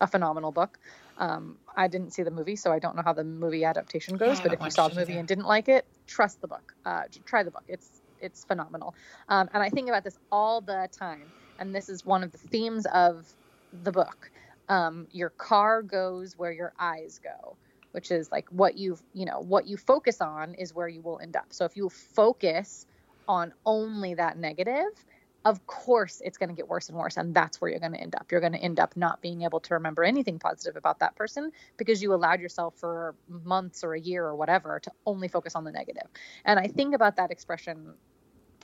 a 0.00 0.06
phenomenal 0.06 0.52
book 0.52 0.78
um 1.18 1.58
i 1.76 1.88
didn't 1.88 2.12
see 2.12 2.22
the 2.22 2.30
movie 2.30 2.56
so 2.56 2.72
i 2.72 2.78
don't 2.78 2.96
know 2.96 3.02
how 3.04 3.12
the 3.12 3.24
movie 3.24 3.64
adaptation 3.64 4.16
goes 4.16 4.40
but 4.40 4.52
if 4.52 4.60
you 4.62 4.70
saw 4.70 4.88
the 4.88 4.94
movie 4.96 5.12
either. 5.12 5.20
and 5.20 5.28
didn't 5.28 5.46
like 5.46 5.68
it 5.68 5.86
trust 6.06 6.40
the 6.40 6.48
book. 6.48 6.72
Uh 6.84 7.02
try 7.26 7.42
the 7.42 7.50
book. 7.50 7.64
It's 7.68 8.00
it's 8.18 8.44
phenomenal. 8.44 8.94
Um 9.28 9.48
and 9.52 9.62
i 9.62 9.68
think 9.70 9.88
about 9.88 10.04
this 10.04 10.18
all 10.32 10.60
the 10.60 10.88
time 10.98 11.32
and 11.58 11.74
this 11.74 11.88
is 11.88 12.04
one 12.04 12.22
of 12.24 12.32
the 12.32 12.38
themes 12.38 12.86
of 12.86 13.26
the 13.72 13.92
book. 13.92 14.30
Um 14.68 15.06
your 15.10 15.30
car 15.30 15.82
goes 15.82 16.36
where 16.36 16.52
your 16.52 16.72
eyes 16.78 17.20
go 17.22 17.58
which 17.92 18.10
is 18.10 18.30
like 18.30 18.46
what 18.50 18.76
you 18.76 18.98
you 19.12 19.24
know 19.24 19.40
what 19.40 19.66
you 19.66 19.76
focus 19.76 20.20
on 20.20 20.54
is 20.54 20.74
where 20.74 20.88
you 20.88 21.02
will 21.02 21.20
end 21.20 21.36
up. 21.36 21.46
So 21.52 21.64
if 21.64 21.76
you 21.76 21.88
focus 21.90 22.86
on 23.26 23.52
only 23.66 24.14
that 24.14 24.38
negative 24.38 24.92
of 25.44 25.66
course 25.66 26.20
it's 26.24 26.36
going 26.36 26.48
to 26.48 26.54
get 26.54 26.68
worse 26.68 26.88
and 26.88 26.98
worse 26.98 27.16
and 27.16 27.34
that's 27.34 27.60
where 27.60 27.70
you're 27.70 27.80
going 27.80 27.92
to 27.92 28.00
end 28.00 28.14
up. 28.14 28.30
You're 28.30 28.40
going 28.40 28.52
to 28.52 28.58
end 28.58 28.80
up 28.80 28.96
not 28.96 29.22
being 29.22 29.42
able 29.42 29.60
to 29.60 29.74
remember 29.74 30.04
anything 30.04 30.38
positive 30.38 30.76
about 30.76 31.00
that 31.00 31.16
person 31.16 31.52
because 31.76 32.02
you 32.02 32.12
allowed 32.12 32.40
yourself 32.40 32.74
for 32.76 33.14
months 33.28 33.84
or 33.84 33.94
a 33.94 34.00
year 34.00 34.24
or 34.24 34.34
whatever 34.34 34.80
to 34.80 34.92
only 35.06 35.28
focus 35.28 35.54
on 35.54 35.64
the 35.64 35.72
negative. 35.72 36.08
and 36.44 36.58
i 36.58 36.66
think 36.66 36.94
about 36.94 37.16
that 37.16 37.30
expression 37.30 37.94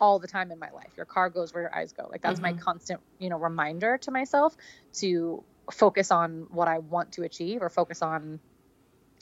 all 0.00 0.18
the 0.18 0.26
time 0.26 0.50
in 0.50 0.58
my 0.58 0.70
life. 0.72 0.90
Your 0.96 1.06
car 1.06 1.30
goes 1.30 1.54
where 1.54 1.62
your 1.62 1.72
eyes 1.72 1.92
go. 1.92 2.08
Like 2.10 2.20
that's 2.20 2.40
my 2.40 2.50
mm-hmm. 2.50 2.58
constant 2.58 3.00
you 3.20 3.28
know 3.28 3.38
reminder 3.38 3.96
to 3.98 4.10
myself 4.10 4.56
to 4.94 5.44
focus 5.70 6.10
on 6.10 6.46
what 6.50 6.68
i 6.68 6.78
want 6.78 7.12
to 7.12 7.22
achieve 7.22 7.62
or 7.62 7.70
focus 7.70 8.02
on 8.02 8.40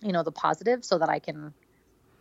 you 0.03 0.13
know 0.13 0.23
the 0.23 0.33
positive 0.33 0.85
so 0.85 0.99
that 0.99 1.09
i 1.09 1.19
can 1.19 1.55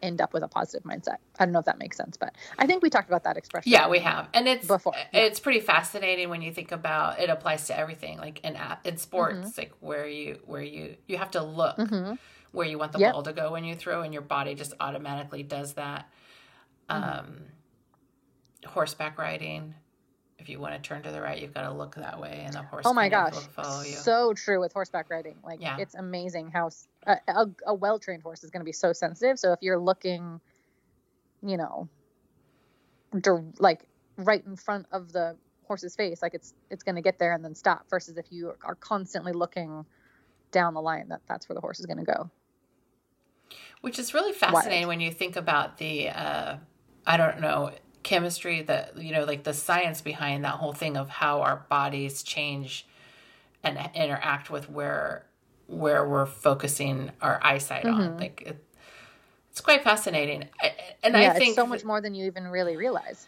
end 0.02 0.20
up 0.22 0.34
with 0.34 0.44
a 0.44 0.48
positive 0.48 0.84
mindset 0.84 1.18
i 1.40 1.46
don't 1.46 1.52
know 1.52 1.60
if 1.60 1.66
that 1.66 1.78
makes 1.80 1.96
sense 1.98 2.18
but 2.18 2.34
i 2.60 2.66
think 2.66 2.82
we 2.84 2.90
talked 2.90 3.08
about 3.10 3.24
that 3.24 3.38
expression 3.38 3.72
Yeah, 3.72 3.88
we 3.90 4.00
have, 4.00 4.28
and 4.34 4.48
it's 4.48 4.68
Before, 4.68 4.94
yeah. 4.96 5.22
it's 5.22 5.40
pretty 5.40 5.60
fascinating 5.60 6.30
when 6.30 6.42
you 6.42 6.52
think 6.54 6.72
about 6.72 7.20
it. 7.20 7.30
Applies 7.30 7.68
to 7.68 7.78
everything, 7.78 8.18
like 8.18 8.40
in 8.44 8.58
in 8.86 8.98
sports, 8.98 9.58
like 9.58 9.72
where 9.80 10.08
you 10.08 10.40
where 10.46 10.62
you 10.62 10.96
you 11.08 11.18
have 11.18 11.32
to 11.32 11.44
look 11.44 11.78
Mhm. 11.78 12.18
where 12.52 12.68
you 12.68 12.78
want 12.78 12.92
the 12.92 13.00
Yep. 13.00 13.14
ball 13.14 13.24
to 13.24 13.34
go 13.34 13.52
when 13.52 13.64
you 13.64 13.76
throw, 13.76 14.02
and 14.02 14.14
your 14.14 14.22
body 14.24 14.56
just 14.56 14.74
automatically 14.80 15.44
does 15.44 15.74
that. 15.76 16.10
Mm-hmm. 16.90 17.20
Um, 17.20 17.42
horseback 18.66 19.18
riding, 19.18 19.74
if 20.40 20.50
you 20.50 20.60
want 20.60 20.74
to 20.76 20.80
turn 20.82 21.02
to 21.04 21.12
the 21.12 21.22
right, 21.22 21.42
you've 21.42 21.54
got 21.54 21.64
to 21.64 21.72
look 21.72 21.96
that 21.96 22.20
way, 22.20 22.44
and 22.46 22.54
the 22.54 22.62
horse. 22.64 22.86
Oh 22.86 22.94
my 22.94 23.10
gosh, 23.10 23.34
will 23.34 23.42
follow 23.42 23.82
you. 23.82 23.94
so 23.94 24.34
true 24.34 24.60
with 24.60 24.74
horseback 24.74 25.10
riding. 25.10 25.38
Like 25.44 25.62
Yeah. 25.62 25.78
it's 25.80 25.96
amazing 25.96 26.50
how 26.52 26.70
a, 27.08 27.18
a, 27.28 27.46
a 27.68 27.74
well-trained 27.74 28.24
horse 28.24 28.44
is 28.44 28.52
going 28.52 28.62
to 28.62 28.66
be 28.66 28.72
so 28.72 28.94
sensitive. 28.94 29.40
So 29.40 29.54
if 29.54 29.60
you're 29.62 29.80
looking, 29.80 30.40
you 31.46 31.58
know, 31.58 31.90
dir- 33.20 33.44
like 33.60 33.88
right 34.18 34.46
in 34.46 34.56
front 34.56 34.86
of 34.92 35.12
the 35.12 35.36
horse's 35.66 35.96
face, 35.96 36.22
like 36.22 36.34
it's 36.34 36.54
it's 36.70 36.84
going 36.84 36.96
to 36.96 37.02
get 37.02 37.18
there 37.20 37.34
and 37.34 37.44
then 37.44 37.56
stop. 37.56 37.90
Versus 37.90 38.18
if 38.18 38.26
you 38.30 38.54
are 38.64 38.76
constantly 38.76 39.34
looking 39.34 39.86
down 40.52 40.74
the 40.74 40.82
line, 40.82 41.08
that 41.10 41.22
that's 41.28 41.48
where 41.48 41.56
the 41.56 41.62
horse 41.62 41.80
is 41.80 41.86
going 41.86 42.00
to 42.00 42.04
go. 42.04 42.30
Which 43.82 43.98
is 43.98 44.14
really 44.14 44.34
fascinating 44.34 44.88
when 44.88 45.02
you 45.02 45.12
think 45.12 45.36
about 45.36 45.78
the, 45.78 46.10
uh, 46.10 46.58
I 47.08 47.18
don't 47.18 47.42
know, 47.42 47.72
chemistry 48.04 48.62
that, 48.64 48.98
you 48.98 49.12
know, 49.12 49.24
like 49.24 49.44
the 49.44 49.54
science 49.54 50.02
behind 50.02 50.46
that 50.46 50.56
whole 50.56 50.74
thing 50.74 50.96
of 50.96 51.10
how 51.10 51.42
our 51.42 51.66
bodies 51.68 52.22
change 52.22 52.86
and 53.64 53.80
interact 53.96 54.52
with 54.52 54.70
where 54.70 55.26
where 55.72 56.08
we're 56.08 56.26
focusing 56.26 57.12
our 57.22 57.40
eyesight 57.42 57.86
on. 57.86 58.18
Like 58.18 58.44
it, 58.46 58.64
it's 59.50 59.62
quite 59.62 59.84
fascinating. 59.84 60.46
I, 60.62 60.74
and 61.04 61.14
yeah, 61.16 61.30
I 61.30 61.34
think 61.34 61.50
it's 61.50 61.56
so 61.56 61.66
much 61.66 61.84
more 61.84 62.02
than 62.02 62.14
you 62.14 62.26
even 62.26 62.48
really 62.48 62.78
realize. 62.78 63.28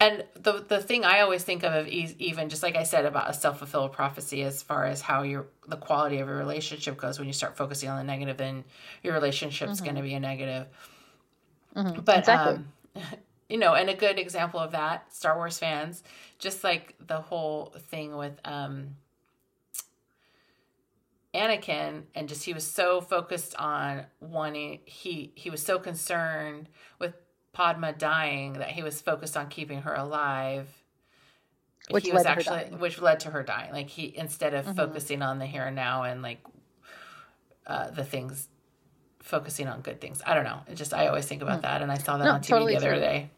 and 0.00 0.24
the 0.34 0.64
the 0.68 0.80
thing 0.80 1.04
I 1.04 1.20
always 1.20 1.44
think 1.44 1.62
of, 1.64 1.86
even 1.88 2.48
just 2.48 2.62
like 2.62 2.76
I 2.76 2.82
said 2.82 3.04
about 3.06 3.30
a 3.30 3.32
self 3.32 3.58
fulfilled 3.58 3.92
prophecy, 3.92 4.42
as 4.42 4.62
far 4.62 4.84
as 4.84 5.00
how 5.00 5.22
your 5.22 5.46
the 5.66 5.76
quality 5.76 6.18
of 6.18 6.28
your 6.28 6.36
relationship 6.36 6.96
goes, 6.96 7.18
when 7.18 7.26
you 7.28 7.34
start 7.34 7.56
focusing 7.56 7.88
on 7.88 7.96
the 7.98 8.04
negative, 8.04 8.36
then 8.36 8.64
your 9.02 9.14
relationship's 9.14 9.80
Mhm. 9.80 9.84
going 9.84 9.96
to 9.96 10.02
be 10.02 10.14
a 10.14 10.20
negative. 10.20 10.66
Mhm, 11.76 12.04
But 12.04 12.18
exactly. 12.18 12.54
um, 12.54 12.72
you 13.48 13.58
know, 13.58 13.74
and 13.74 13.88
a 13.90 13.94
good 13.94 14.18
example 14.18 14.60
of 14.60 14.72
that, 14.72 15.12
Star 15.14 15.36
Wars 15.36 15.58
fans, 15.58 16.02
just 16.38 16.64
like 16.64 16.94
the 17.06 17.20
whole 17.20 17.74
thing 17.90 18.16
with 18.16 18.38
um 18.44 18.96
Anakin 21.34 22.02
and 22.14 22.28
just 22.28 22.44
he 22.44 22.52
was 22.52 22.66
so 22.70 23.00
focused 23.00 23.54
on 23.56 24.04
wanting 24.20 24.80
he 24.84 25.32
he 25.34 25.48
was 25.50 25.62
so 25.62 25.78
concerned 25.78 26.68
with 26.98 27.14
Padmé 27.56 27.96
dying 27.96 28.54
that 28.54 28.70
he 28.70 28.82
was 28.82 29.00
focused 29.00 29.36
on 29.36 29.48
keeping 29.48 29.82
her 29.82 29.94
alive. 29.94 30.68
Which 31.90 32.04
he 32.04 32.12
led 32.12 32.18
was 32.18 32.22
to 32.24 32.28
her 32.28 32.34
actually 32.38 32.56
dying. 32.70 32.78
which 32.80 33.00
led 33.00 33.20
to 33.20 33.30
her 33.30 33.42
dying. 33.42 33.72
Like 33.72 33.88
he 33.88 34.14
instead 34.16 34.54
of 34.54 34.66
Mhm. 34.66 34.76
focusing 34.76 35.22
on 35.22 35.38
the 35.38 35.46
here 35.46 35.64
and 35.64 35.76
now 35.76 36.02
and 36.02 36.22
like 36.22 36.40
uh 37.66 37.90
the 37.90 38.04
things 38.04 38.48
focusing 39.20 39.68
on 39.68 39.80
good 39.80 40.00
things. 40.00 40.20
I 40.26 40.34
don't 40.34 40.44
know. 40.44 40.60
It 40.68 40.74
just 40.74 40.92
I 40.92 41.06
always 41.06 41.26
think 41.26 41.42
about 41.42 41.60
Mm. 41.60 41.62
that 41.62 41.82
and 41.82 41.90
I 41.92 41.96
saw 41.98 42.18
that 42.18 42.24
No, 42.24 42.32
on 42.32 42.40
TV 42.40 42.48
totally 42.48 42.72
the 42.74 42.78
other 42.78 42.90
true. 42.92 43.00
day 43.00 43.30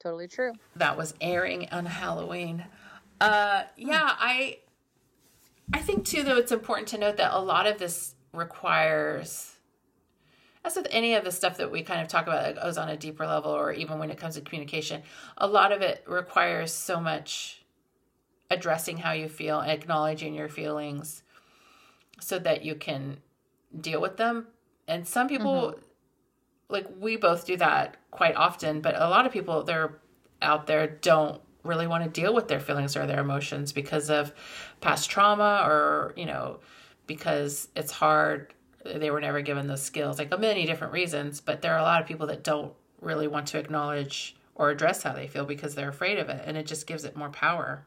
totally 0.00 0.28
true. 0.28 0.52
that 0.76 0.96
was 0.96 1.14
airing 1.20 1.68
on 1.70 1.86
Halloween. 1.86 2.64
Uh, 3.20 3.64
yeah, 3.76 4.14
I 4.18 4.58
I 5.72 5.80
think 5.80 6.04
too 6.04 6.22
though 6.22 6.38
it's 6.38 6.52
important 6.52 6.88
to 6.88 6.98
note 6.98 7.16
that 7.18 7.34
a 7.34 7.40
lot 7.40 7.66
of 7.66 7.78
this 7.78 8.14
requires 8.32 9.58
as 10.64 10.76
with 10.76 10.86
any 10.90 11.14
of 11.14 11.24
the 11.24 11.32
stuff 11.32 11.56
that 11.58 11.70
we 11.70 11.82
kind 11.82 12.00
of 12.00 12.08
talk 12.08 12.26
about 12.26 12.40
oh, 12.40 12.42
that 12.42 12.62
goes 12.62 12.78
on 12.78 12.88
a 12.88 12.96
deeper 12.96 13.26
level 13.26 13.50
or 13.50 13.72
even 13.72 13.98
when 13.98 14.10
it 14.10 14.18
comes 14.18 14.34
to 14.34 14.40
communication, 14.40 15.02
a 15.36 15.46
lot 15.46 15.72
of 15.72 15.80
it 15.82 16.04
requires 16.06 16.72
so 16.72 17.00
much 17.00 17.62
addressing 18.50 18.98
how 18.98 19.12
you 19.12 19.28
feel, 19.28 19.60
acknowledging 19.60 20.34
your 20.34 20.48
feelings 20.48 21.22
so 22.20 22.38
that 22.38 22.64
you 22.64 22.74
can 22.74 23.18
deal 23.80 24.00
with 24.00 24.16
them. 24.16 24.46
And 24.86 25.06
some 25.06 25.28
people 25.28 25.72
mm-hmm. 25.72 25.80
like 26.68 26.86
we 26.98 27.16
both 27.16 27.46
do 27.46 27.56
that 27.56 27.96
quite 28.10 28.34
often, 28.36 28.80
but 28.80 28.94
a 28.96 29.08
lot 29.08 29.26
of 29.26 29.32
people 29.32 29.62
they're 29.62 30.00
out 30.42 30.66
there 30.66 30.86
don't 30.86 31.40
really 31.68 31.86
want 31.86 32.02
to 32.02 32.10
deal 32.10 32.34
with 32.34 32.48
their 32.48 32.58
feelings 32.60 32.96
or 32.96 33.06
their 33.06 33.20
emotions 33.20 33.72
because 33.72 34.10
of 34.10 34.32
past 34.80 35.08
trauma 35.10 35.62
or, 35.64 36.12
you 36.16 36.26
know, 36.26 36.58
because 37.06 37.68
it's 37.76 37.92
hard 37.92 38.52
they 38.84 39.10
were 39.10 39.20
never 39.20 39.40
given 39.42 39.66
those 39.66 39.82
skills 39.82 40.18
like 40.18 40.32
a 40.32 40.38
many 40.38 40.64
different 40.64 40.92
reasons 40.92 41.40
but 41.40 41.60
there 41.60 41.74
are 41.74 41.78
a 41.78 41.82
lot 41.82 42.00
of 42.00 42.06
people 42.06 42.26
that 42.28 42.42
don't 42.44 42.72
really 43.02 43.26
want 43.26 43.46
to 43.46 43.58
acknowledge 43.58 44.36
or 44.54 44.70
address 44.70 45.02
how 45.02 45.12
they 45.12 45.26
feel 45.26 45.44
because 45.44 45.74
they're 45.74 45.88
afraid 45.90 46.18
of 46.18 46.28
it 46.30 46.42
and 46.46 46.56
it 46.56 46.64
just 46.66 46.86
gives 46.86 47.04
it 47.04 47.16
more 47.16 47.28
power 47.28 47.84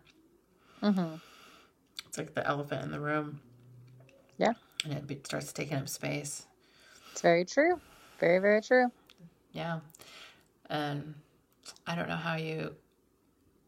hmm 0.82 1.16
it's 2.08 2.18
like 2.18 2.34
the 2.36 2.46
elephant 2.46 2.84
in 2.84 2.92
the 2.92 3.00
room 3.00 3.40
Yeah. 4.38 4.54
and 4.84 5.10
it 5.10 5.26
starts 5.26 5.52
taking 5.54 5.78
up 5.78 5.88
space 5.90 6.46
It's 7.14 7.22
very 7.22 7.46
true. 7.46 7.80
Very, 8.20 8.40
very 8.40 8.62
true. 8.62 8.92
Yeah. 9.54 9.80
And 10.70 11.16
I 11.88 11.96
don't 11.96 12.08
know 12.10 12.16
how 12.16 12.36
you 12.36 12.76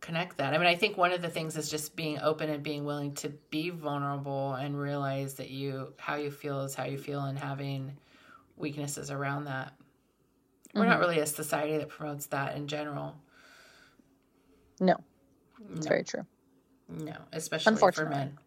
connect 0.03 0.37
that. 0.37 0.53
I 0.53 0.57
mean, 0.57 0.67
I 0.67 0.75
think 0.75 0.97
one 0.97 1.13
of 1.13 1.21
the 1.21 1.29
things 1.29 1.55
is 1.57 1.69
just 1.69 1.95
being 1.95 2.19
open 2.19 2.49
and 2.49 2.61
being 2.61 2.83
willing 2.83 3.13
to 3.15 3.29
be 3.49 3.69
vulnerable 3.69 4.53
and 4.55 4.77
realize 4.77 5.35
that 5.35 5.49
you 5.49 5.93
how 5.97 6.15
you 6.15 6.29
feel 6.29 6.61
is 6.61 6.75
how 6.75 6.83
you 6.83 6.97
feel 6.97 7.21
and 7.21 7.39
having 7.39 7.97
weaknesses 8.57 9.09
around 9.09 9.45
that. 9.45 9.73
We're 10.75 10.85
not 10.85 10.97
Mhm. 10.97 11.01
really 11.01 11.19
a 11.19 11.25
society 11.25 11.77
that 11.77 11.87
promotes 11.89 12.25
that 12.27 12.55
in 12.57 12.67
general. 12.67 13.15
No, 14.79 14.97
it's 15.71 15.85
No, 15.85 15.89
very 15.89 16.03
true. 16.03 16.25
no, 16.89 17.15
especially 17.31 17.91
for 17.93 18.05
men. 18.09 18.37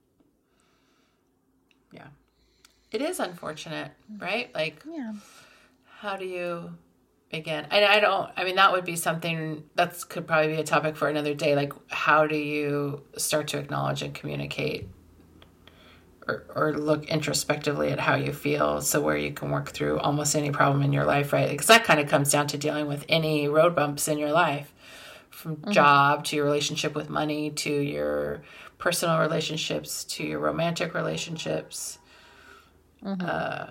Yeah. 1.91 2.09
It 2.91 3.01
is 3.01 3.19
unfortunate, 3.19 3.93
right? 4.19 4.55
Like 4.55 4.85
Yeah. 4.87 5.15
how 5.87 6.17
do 6.17 6.27
you 6.27 6.77
again 7.33 7.67
and 7.71 7.85
i 7.85 7.99
don't 7.99 8.31
i 8.37 8.45
mean 8.45 8.57
that 8.57 8.73
would 8.73 8.85
be 8.85 8.97
something 8.97 9.65
that's 9.75 10.05
could 10.05 10.27
probably 10.27 10.55
be 10.55 10.61
a 10.61 10.65
topic 10.65 10.97
for 10.97 11.09
another 11.09 11.35
day 11.35 11.55
like 11.57 11.73
how 11.89 12.27
do 12.27 12.37
you 12.37 13.03
start 13.17 13.49
to 13.49 13.59
acknowledge 13.59 14.03
and 14.03 14.15
communicate 14.15 14.89
or, 16.29 16.45
or 16.55 16.73
look 16.73 17.05
introspectively 17.07 17.91
at 17.91 18.01
how 18.01 18.15
you 18.17 18.33
feel 18.33 18.81
so 18.81 19.01
where 19.01 19.17
you 19.17 19.33
can 19.33 19.51
work 19.51 19.69
through 19.69 19.99
almost 20.01 20.35
any 20.35 20.51
problem 20.51 20.83
in 20.83 20.93
your 20.93 21.05
life 21.05 21.33
right? 21.33 21.51
Because 21.51 21.69
that 21.69 21.85
kind 21.85 22.01
of 22.01 22.09
comes 22.09 22.31
down 22.33 22.47
to 22.49 22.59
dealing 22.59 22.87
with 22.89 23.05
any 23.09 23.49
road 23.49 23.75
bumps 23.77 24.09
in 24.09 24.19
your 24.19 24.33
life 24.33 24.73
from 25.31 25.63
job 25.71 26.25
to 26.25 26.37
your 26.37 26.45
relationship 26.45 26.95
with 26.95 27.09
money 27.09 27.51
to 27.51 27.71
your 27.71 28.43
personal 28.79 29.21
relationships 29.21 30.05
to 30.05 30.25
your 30.25 30.41
romantic 30.41 30.95
relationships. 30.95 31.99
Mhm. 33.05 33.23
uh, 33.23 33.67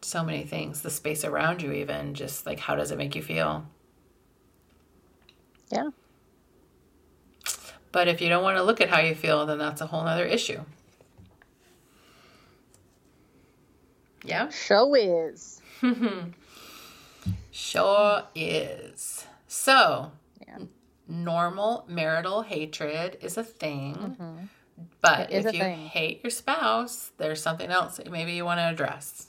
so 0.00 0.24
many 0.24 0.44
things 0.44 0.82
the 0.82 0.90
space 0.90 1.24
around 1.24 1.62
you 1.62 1.72
even 1.72 2.14
just 2.14 2.46
like 2.46 2.58
how 2.60 2.74
does 2.76 2.90
it 2.90 2.98
make 2.98 3.14
you 3.14 3.22
feel 3.22 3.66
Yeah. 5.70 5.90
but 7.92 8.08
if 8.08 8.20
you 8.20 8.28
don't 8.28 8.42
want 8.42 8.56
to 8.56 8.62
look 8.62 8.80
at 8.80 8.88
how 8.88 9.00
you 9.00 9.14
feel 9.14 9.44
then 9.46 9.58
that's 9.58 9.80
a 9.80 9.86
whole 9.86 10.00
other 10.06 10.24
issue 10.24 10.60
yeah 14.24 14.48
Show 14.50 14.94
is. 14.94 15.60
sure 17.50 18.22
is 18.34 19.26
so 19.46 20.12
Yeah. 20.46 20.58
normal 21.06 21.84
marital 21.88 22.42
hatred 22.42 23.18
is 23.20 23.36
a 23.36 23.44
thing 23.44 23.94
hmm 23.94 24.36
but 25.00 25.32
if 25.32 25.44
you 25.46 25.60
thing. 25.60 25.86
hate 25.86 26.22
your 26.22 26.30
spouse 26.30 27.10
there's 27.18 27.42
something 27.42 27.70
else 27.70 27.96
that 27.96 28.10
maybe 28.10 28.32
you 28.32 28.44
want 28.44 28.58
to 28.58 28.62
address 28.64 29.27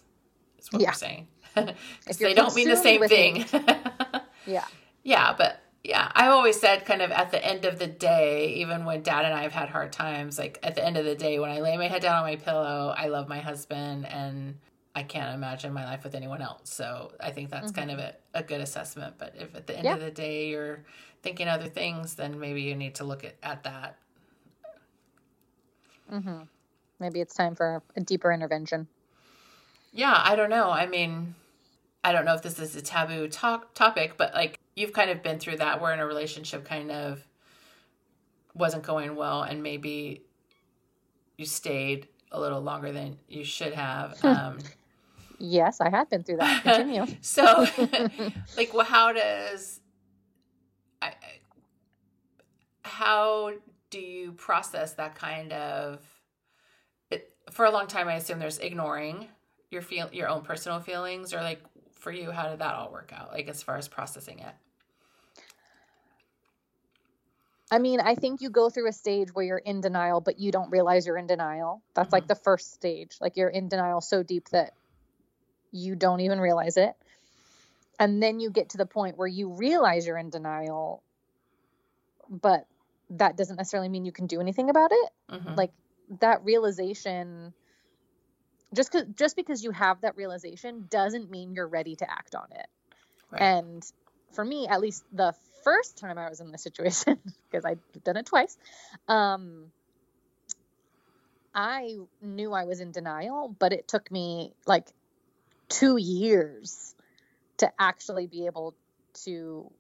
is 0.60 0.72
what 0.72 0.82
Yeah. 0.82 0.90
we're 0.90 0.94
saying 0.94 1.28
'Cause 1.56 1.76
If 2.08 2.20
you're 2.20 2.30
they 2.30 2.36
don't 2.36 2.56
mean 2.56 2.68
the 2.70 2.76
same 2.78 3.04
thing 3.08 3.46
Yeah. 4.46 4.66
Yeah, 5.04 5.34
but 5.38 5.62
yeah, 5.84 6.12
I've 6.14 6.32
always 6.32 6.60
said 6.60 6.86
kind 6.86 7.02
of 7.02 7.10
at 7.12 7.32
the 7.32 7.44
end 7.44 7.64
of 7.66 7.80
the 7.80 7.88
day, 7.88 8.56
even 8.56 8.84
when 8.86 9.02
dad 9.02 9.24
and 9.26 9.34
I 9.34 9.44
have 9.44 9.54
had 9.54 9.70
hard 9.70 9.94
times, 9.94 10.38
like 10.38 10.60
at 10.62 10.76
the 10.76 10.86
end 10.86 10.98
of 10.98 11.06
the 11.06 11.16
day, 11.16 11.40
when 11.40 11.50
I 11.52 11.62
lay 11.62 11.78
my 11.78 11.88
head 11.88 12.02
down 12.02 12.18
on 12.18 12.24
my 12.24 12.36
pillow, 12.36 12.94
I 12.98 13.08
love 13.08 13.28
my 13.30 13.40
husband 13.40 14.06
and 14.08 14.58
I 14.94 15.04
can't 15.04 15.34
imagine 15.34 15.72
my 15.74 15.86
life 15.86 16.04
with 16.04 16.16
anyone 16.16 16.42
else. 16.42 16.70
So 16.74 17.14
I 17.22 17.32
think 17.32 17.50
that's 17.50 17.72
kind 17.72 17.92
of 17.92 18.00
a, 18.00 18.14
a 18.34 18.44
good 18.44 18.60
assessment. 18.60 19.16
But 19.18 19.36
if 19.38 19.56
at 19.56 19.68
the 19.68 19.76
end 19.78 19.86
Yeah. 19.86 19.94
of 19.94 20.02
the 20.02 20.12
day 20.12 20.50
you're 20.50 20.84
thinking 21.22 21.48
other 21.48 21.70
things, 21.70 22.16
then 22.16 22.40
maybe 22.40 22.62
you 22.62 22.76
need 22.76 22.96
to 22.96 23.04
look 23.06 23.24
at, 23.24 23.36
at 23.42 23.64
that. 23.64 23.98
hmm 26.10 26.42
Maybe 27.00 27.22
it's 27.22 27.34
time 27.34 27.56
for 27.56 27.82
a 27.96 28.02
deeper 28.02 28.32
intervention. 28.34 28.88
Yeah, 29.92 30.20
I 30.24 30.36
don't 30.36 30.50
know. 30.50 30.70
I 30.70 30.86
mean, 30.86 31.36
I 32.04 32.12
don't 32.12 32.26
know 32.26 32.34
if 32.36 32.42
this 32.42 32.60
is 32.60 32.76
a 32.76 32.82
taboo 32.82 33.28
talk 33.28 33.74
topic, 33.74 34.16
but 34.18 34.34
like 34.34 34.60
you've 34.76 34.94
kind 34.94 35.10
of 35.10 35.22
been 35.24 35.40
through 35.40 35.58
that 35.58 35.82
where 35.82 35.94
in 35.94 36.00
a 36.00 36.06
relationship 36.06 36.64
kind 36.66 36.92
of 36.92 37.26
wasn't 38.54 38.84
going 38.84 39.16
well 39.16 39.42
and 39.44 39.62
maybe 39.64 40.24
you 41.38 41.46
stayed 41.46 42.08
a 42.32 42.40
little 42.40 42.62
longer 42.62 42.92
than 42.92 43.18
you 43.28 43.44
should 43.44 43.74
have. 43.74 44.24
Um 44.24 44.60
Yes, 45.42 45.80
I 45.80 45.90
have 45.90 46.10
been 46.10 46.24
through 46.24 46.38
that. 46.38 46.64
Continue. 46.64 47.06
so 47.22 47.66
like 48.58 48.74
well, 48.74 48.86
how 48.86 49.12
does 49.14 49.80
I 51.02 51.08
I- 51.08 51.14
how 52.84 53.54
do 53.90 54.00
you 54.00 54.32
process 54.34 54.94
that 54.94 55.16
kind 55.16 55.54
of 55.54 56.02
it, 57.12 57.34
for 57.52 57.66
a 57.66 57.72
long 57.72 57.88
time 57.88 58.08
I 58.08 58.16
assume 58.16 58.40
there's 58.40 58.58
ignoring 58.60 59.28
your 59.72 59.82
feel 59.82 60.10
your 60.12 60.28
own 60.28 60.42
personal 60.42 60.80
feelings 60.80 61.34
or 61.34 61.42
like 61.42 61.62
for 61.94 62.12
you 62.12 62.32
how 62.32 62.50
did 62.50 62.60
that 62.60 62.76
all 62.76 62.92
work 62.92 63.12
out 63.16 63.32
like 63.32 63.48
as 63.48 63.62
far 63.62 63.78
as 63.78 63.88
processing 63.88 64.40
it 64.40 64.54
I 67.72 67.78
mean, 67.78 68.00
I 68.00 68.16
think 68.16 68.42
you 68.42 68.50
go 68.50 68.70
through 68.70 68.88
a 68.88 68.92
stage 68.92 69.30
where 69.34 69.46
you're 69.46 69.58
in 69.58 69.82
denial, 69.82 70.22
but 70.22 70.40
you 70.40 70.52
don't 70.52 70.72
realize 70.72 71.06
you're 71.06 71.18
in 71.18 71.28
denial. 71.28 71.84
That's 71.94 72.12
like 72.12 72.28
the 72.28 72.36
first 72.36 72.74
stage. 72.74 73.18
Like 73.22 73.38
you're 73.38 73.50
in 73.50 73.70
denial 73.70 74.02
so 74.02 74.24
deep 74.24 74.50
that 74.50 74.74
you 75.72 75.96
don't 75.96 76.22
even 76.22 76.40
realize 76.40 76.78
it. 76.78 76.96
And 78.00 78.24
then 78.24 78.40
you 78.40 78.50
get 78.50 78.70
to 78.70 78.78
the 78.78 78.86
point 78.86 79.18
where 79.18 79.28
you 79.28 79.50
realize 79.50 80.08
you're 80.08 80.18
in 80.18 80.30
denial, 80.30 81.04
but 82.28 82.66
that 83.12 83.38
doesn't 83.38 83.58
necessarily 83.58 83.90
mean 83.90 84.06
you 84.06 84.12
can 84.12 84.26
do 84.26 84.40
anything 84.40 84.70
about 84.70 84.92
it. 84.92 85.10
Mhm. 85.30 85.56
Like 85.56 85.72
that 86.22 86.44
realization 86.44 87.54
just 88.74 88.92
cause, 88.92 89.04
just 89.16 89.36
because 89.36 89.64
you 89.64 89.72
have 89.72 90.02
that 90.02 90.16
realization 90.16 90.86
doesn't 90.90 91.30
mean 91.30 91.54
you're 91.54 91.68
ready 91.68 91.96
to 91.96 92.10
act 92.10 92.36
on 92.36 92.48
it. 92.52 92.68
Right. 93.32 93.42
And 93.42 93.84
for 94.34 94.44
me, 94.46 94.68
at 94.68 94.80
least 94.82 95.04
the 95.12 95.34
first 95.64 95.98
time 95.98 96.18
I 96.18 96.30
was 96.30 96.40
in 96.40 96.52
this 96.52 96.64
situation, 96.64 97.20
because 97.52 97.66
I've 97.66 97.80
done 98.04 98.18
it 98.18 98.26
twice, 98.26 98.58
um, 99.08 99.72
I 101.54 101.96
knew 102.22 102.54
I 102.54 102.66
was 102.66 102.80
in 102.80 102.92
denial, 102.92 103.56
but 103.58 103.74
it 103.74 103.88
took 103.88 104.12
me 104.12 104.54
like 104.68 104.88
two 105.68 105.98
years 105.98 106.96
to 107.58 107.72
actually 107.80 108.28
be 108.28 108.46
able 108.46 108.76
to 109.26 109.72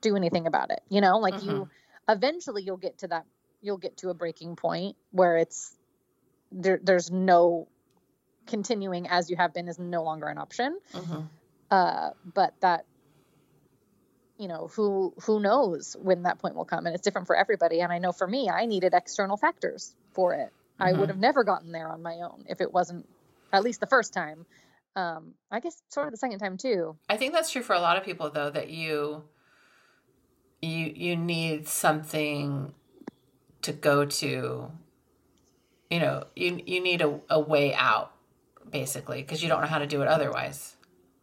do 0.00 0.16
anything 0.16 0.46
about 0.46 0.70
it. 0.70 0.80
You 0.88 1.00
know, 1.00 1.18
like 1.18 1.34
Mhm. 1.34 1.46
you 1.46 1.68
eventually 2.08 2.62
you'll 2.62 2.76
get 2.76 2.98
to 2.98 3.08
that 3.08 3.26
you'll 3.62 3.78
get 3.78 3.96
to 3.98 4.10
a 4.10 4.14
breaking 4.14 4.56
point 4.56 4.96
where 5.10 5.36
it's 5.38 5.74
there 6.52 6.78
there's 6.82 7.10
no 7.10 7.68
continuing 8.46 9.08
as 9.08 9.30
you 9.30 9.36
have 9.36 9.52
been 9.54 9.68
is 9.68 9.78
no 9.78 10.02
longer 10.02 10.26
an 10.28 10.38
option. 10.38 10.78
hmm 10.92 11.20
Uh 11.70 12.10
but 12.34 12.54
that 12.60 12.84
you 14.38 14.48
know, 14.48 14.68
who 14.76 15.14
who 15.24 15.40
knows 15.40 15.96
when 15.98 16.24
that 16.24 16.38
point 16.38 16.54
will 16.54 16.66
come 16.66 16.84
and 16.86 16.94
it's 16.94 17.02
different 17.02 17.26
for 17.26 17.36
everybody 17.36 17.80
and 17.80 17.90
I 17.90 17.98
know 17.98 18.12
for 18.12 18.26
me 18.26 18.50
I 18.50 18.66
needed 18.66 18.92
external 18.94 19.36
factors 19.36 19.94
for 20.12 20.34
it. 20.34 20.52
I 20.78 20.92
Mhm. 20.92 20.98
would 20.98 21.08
have 21.08 21.18
never 21.18 21.42
gotten 21.42 21.72
there 21.72 21.88
on 21.88 22.02
my 22.02 22.16
own 22.20 22.44
if 22.48 22.60
it 22.60 22.72
wasn't 22.72 23.08
at 23.52 23.64
least 23.64 23.80
the 23.80 23.86
first 23.86 24.12
time. 24.12 24.44
Um 24.94 25.34
I 25.50 25.60
guess 25.60 25.80
sort 25.88 26.06
of 26.08 26.12
the 26.12 26.18
second 26.18 26.38
time 26.38 26.56
too. 26.58 26.96
I 27.08 27.16
think 27.16 27.32
that's 27.32 27.50
true 27.50 27.62
for 27.62 27.74
a 27.74 27.80
lot 27.80 27.96
of 27.96 28.04
people 28.04 28.28
though 28.30 28.50
that 28.50 28.68
you 28.68 29.24
you 30.60 30.92
you 30.94 31.16
need 31.16 31.66
something 31.68 32.74
to 33.62 33.72
go 33.72 34.04
to 34.04 34.70
you 35.90 35.98
know 36.00 36.24
you 36.34 36.60
you 36.66 36.80
need 36.80 37.00
a, 37.00 37.20
a 37.30 37.40
way 37.40 37.74
out 37.74 38.12
basically 38.70 39.22
because 39.22 39.42
you 39.42 39.48
don't 39.48 39.60
know 39.60 39.66
how 39.66 39.78
to 39.78 39.86
do 39.86 40.02
it 40.02 40.08
otherwise. 40.08 40.76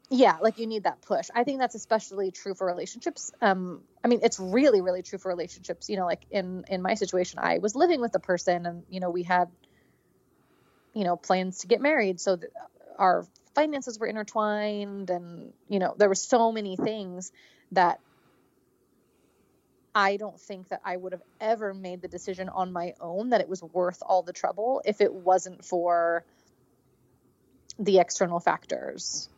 Yeah 0.10 0.38
like 0.42 0.60
you 0.60 0.68
need 0.68 0.84
that 0.84 1.02
push. 1.02 1.30
I 1.34 1.44
think 1.44 1.60
that's 1.60 1.76
especially 1.76 2.32
true 2.32 2.54
for 2.54 2.68
relationships. 2.68 3.32
Um 3.42 3.82
i 4.04 4.08
mean 4.08 4.20
it's 4.24 4.40
really 4.40 4.82
really 4.82 5.02
true 5.02 5.18
for 5.18 5.30
relationships 5.30 5.90
you 5.90 5.98
know 5.98 6.06
like 6.06 6.22
in 6.30 6.66
in 6.68 6.82
my 6.82 6.96
situation 6.96 7.40
i 7.40 7.60
was 7.60 7.74
living 7.74 8.02
with 8.02 8.14
a 8.16 8.20
person 8.20 8.66
and 8.66 8.84
you 8.90 9.00
know 9.00 9.10
we 9.10 9.24
had 9.24 9.50
you 10.94 11.04
know 11.04 11.16
plans 11.16 11.60
to 11.60 11.68
get 11.68 11.82
married 11.82 12.20
so 12.20 12.36
that 12.36 12.50
our 12.98 13.26
finances 13.56 14.00
were 14.00 14.08
intertwined 14.08 15.10
and 15.10 15.54
you 15.70 15.80
know 15.80 15.96
there 15.98 16.10
were 16.10 16.16
so 16.16 16.52
many 16.52 16.76
things 16.76 17.32
that 17.72 18.00
I 19.96 20.18
don't 20.18 20.40
think 20.40 20.70
that 20.70 20.82
I 20.84 20.98
would 20.98 21.12
have 21.12 21.22
ever 21.40 21.74
made 21.74 22.02
the 22.02 22.08
decision 22.08 22.50
on 22.50 22.74
my 22.74 22.96
own 23.00 23.30
that 23.30 23.42
it 23.42 23.50
was 23.50 23.62
worth 23.62 24.02
all 24.04 24.24
the 24.24 24.34
trouble 24.34 24.82
if 24.86 25.02
it 25.02 25.14
wasn't 25.14 25.64
for 25.64 26.26
the 27.80 28.00
external 28.00 28.40
factors 28.40 29.30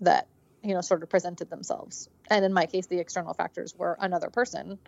that 0.00 0.26
you 0.62 0.74
know 0.74 0.80
sort 0.80 1.02
of 1.02 1.10
presented 1.10 1.50
themselves. 1.50 2.08
And 2.30 2.44
in 2.44 2.52
my 2.52 2.66
case 2.66 2.86
the 2.86 2.98
external 2.98 3.34
factors 3.34 3.74
were 3.76 3.96
another 4.00 4.30
person 4.30 4.78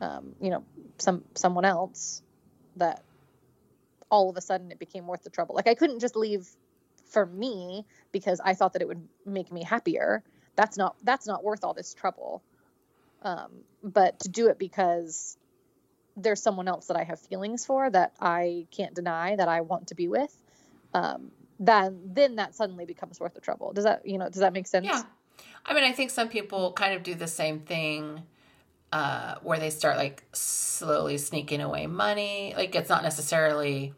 um, 0.00 0.34
you 0.40 0.50
know 0.50 0.64
some 0.98 1.24
someone 1.34 1.64
else 1.64 2.22
that 2.76 3.02
all 4.10 4.30
of 4.30 4.36
a 4.36 4.40
sudden 4.40 4.70
it 4.70 4.78
became 4.78 5.06
worth 5.06 5.22
the 5.22 5.30
trouble. 5.30 5.54
Like 5.54 5.68
i 5.68 5.74
couldn't 5.74 6.00
just 6.00 6.16
leave 6.16 6.48
for 7.06 7.24
me 7.24 7.84
because 8.12 8.40
i 8.44 8.54
thought 8.54 8.72
that 8.72 8.82
it 8.82 8.88
would 8.88 9.08
make 9.24 9.52
me 9.52 9.64
happier. 9.64 10.22
That's 10.54 10.76
not 10.76 10.96
that's 11.02 11.26
not 11.26 11.44
worth 11.44 11.64
all 11.64 11.74
this 11.74 11.94
trouble. 11.94 12.42
Um, 13.22 13.50
but 13.82 14.20
to 14.20 14.28
do 14.28 14.48
it 14.48 14.58
because 14.58 15.36
there's 16.16 16.42
someone 16.42 16.68
else 16.68 16.86
that 16.86 16.96
i 16.96 17.04
have 17.04 17.20
feelings 17.20 17.66
for 17.66 17.90
that 17.90 18.12
i 18.20 18.66
can't 18.70 18.94
deny 18.94 19.36
that 19.36 19.48
i 19.48 19.60
want 19.60 19.88
to 19.88 19.94
be 19.94 20.08
with 20.08 20.34
um, 20.94 21.30
then 21.58 22.00
then 22.04 22.36
that 22.36 22.54
suddenly 22.54 22.84
becomes 22.84 23.18
worth 23.20 23.34
the 23.34 23.40
trouble. 23.40 23.72
Does 23.72 23.84
that 23.84 24.06
you 24.06 24.18
know 24.18 24.28
does 24.28 24.40
that 24.40 24.52
make 24.52 24.66
sense? 24.66 24.86
Yeah. 24.86 25.02
I 25.64 25.74
mean 25.74 25.84
i 25.84 25.92
think 25.92 26.10
some 26.10 26.28
people 26.28 26.72
kind 26.72 26.94
of 26.94 27.02
do 27.02 27.14
the 27.14 27.26
same 27.26 27.60
thing 27.60 28.22
uh, 28.92 29.34
where 29.42 29.58
they 29.58 29.70
start 29.70 29.96
like 29.96 30.22
slowly 30.32 31.18
sneaking 31.18 31.60
away 31.60 31.86
money. 31.86 32.54
Like 32.56 32.74
it's 32.74 32.88
not 32.88 33.02
necessarily 33.02 33.92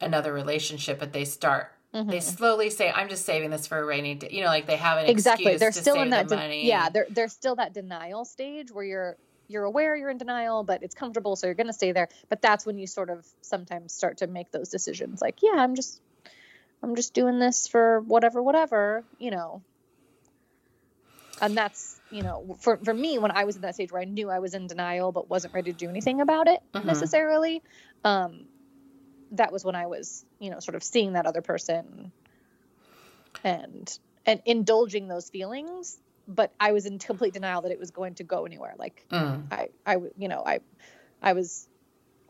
another 0.00 0.32
relationship 0.32 0.98
but 0.98 1.12
they 1.12 1.24
start 1.24 1.70
Mhm. 1.94 2.10
they 2.10 2.18
slowly 2.20 2.70
say 2.70 2.90
i'm 2.90 3.08
just 3.08 3.24
saving 3.24 3.50
this 3.50 3.68
for 3.68 3.78
a 3.78 3.84
rainy 3.84 4.16
day. 4.16 4.28
You 4.32 4.42
know 4.42 4.48
like 4.48 4.66
they 4.66 4.74
have 4.76 4.98
an 4.98 5.06
exactly. 5.06 5.52
excuse 5.52 5.60
they're 5.60 5.82
still 5.82 6.02
in 6.02 6.10
that 6.10 6.26
de- 6.28 6.34
money. 6.36 6.66
yeah 6.66 6.88
they're 6.88 7.06
they're 7.08 7.28
still 7.28 7.54
that 7.56 7.72
denial 7.72 8.24
stage 8.24 8.72
where 8.72 8.84
you're 8.84 9.16
you're 9.46 9.62
aware 9.62 9.94
you're 9.94 10.10
in 10.10 10.18
denial 10.18 10.64
but 10.64 10.82
it's 10.82 10.94
comfortable 10.96 11.36
so 11.36 11.46
you're 11.46 11.54
going 11.54 11.68
to 11.68 11.72
stay 11.72 11.92
there. 11.92 12.08
But 12.28 12.42
that's 12.42 12.66
when 12.66 12.78
you 12.78 12.86
sort 12.88 13.10
of 13.10 13.24
sometimes 13.42 13.92
start 13.92 14.18
to 14.18 14.26
make 14.26 14.50
those 14.50 14.68
decisions 14.70 15.22
like 15.22 15.38
yeah 15.42 15.52
i'm 15.56 15.76
just 15.76 16.00
i'm 16.84 16.94
just 16.96 17.14
doing 17.14 17.38
this 17.38 17.66
for 17.66 18.00
whatever 18.00 18.42
whatever 18.42 19.04
you 19.18 19.30
know 19.30 19.62
and 21.40 21.56
that's 21.56 22.00
you 22.10 22.22
know 22.22 22.56
for 22.60 22.76
for 22.84 22.94
me 22.94 23.18
when 23.18 23.30
i 23.30 23.44
was 23.44 23.56
in 23.56 23.62
that 23.62 23.74
stage 23.74 23.90
where 23.90 24.02
i 24.02 24.04
knew 24.04 24.30
i 24.30 24.38
was 24.38 24.54
in 24.54 24.66
denial 24.66 25.10
but 25.12 25.28
wasn't 25.28 25.52
ready 25.52 25.72
to 25.72 25.76
do 25.78 25.88
anything 25.88 26.20
about 26.20 26.46
it 26.46 26.60
Mhm. 26.74 26.84
necessarily 26.84 27.62
um 28.04 28.44
that 29.32 29.52
was 29.52 29.64
when 29.64 29.74
i 29.74 29.86
was 29.86 30.24
you 30.38 30.50
know 30.50 30.60
sort 30.60 30.74
of 30.76 30.82
seeing 30.82 31.14
that 31.14 31.26
other 31.26 31.42
person 31.42 32.12
and 33.42 33.98
and 34.26 34.40
indulging 34.46 35.08
those 35.08 35.28
feelings 35.28 35.98
but 36.28 36.52
i 36.60 36.72
was 36.72 36.86
in 36.86 36.98
complete 36.98 37.34
denial 37.34 37.62
that 37.62 37.72
it 37.72 37.78
was 37.80 37.90
going 37.90 38.14
to 38.14 38.24
go 38.24 38.44
anywhere 38.44 38.74
like 38.78 39.04
Mm. 39.10 39.42
I, 39.86 39.96
you 40.16 40.28
know 40.28 40.42
i 40.46 40.60
i 41.22 41.32
was 41.32 41.66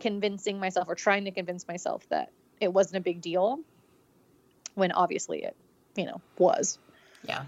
convincing 0.01 0.59
myself 0.59 0.89
or 0.89 0.95
trying 0.95 1.25
to 1.27 1.31
convince 1.31 1.69
myself 1.69 2.09
that 2.09 2.31
it 2.61 2.73
wasn't 2.73 2.97
a 2.97 3.01
big 3.01 3.21
deal 3.21 3.61
when 4.75 4.93
obviously 4.93 5.43
it 5.43 5.57
you 5.97 6.05
know 6.05 6.21
was 6.39 6.79
Yeah. 7.27 7.45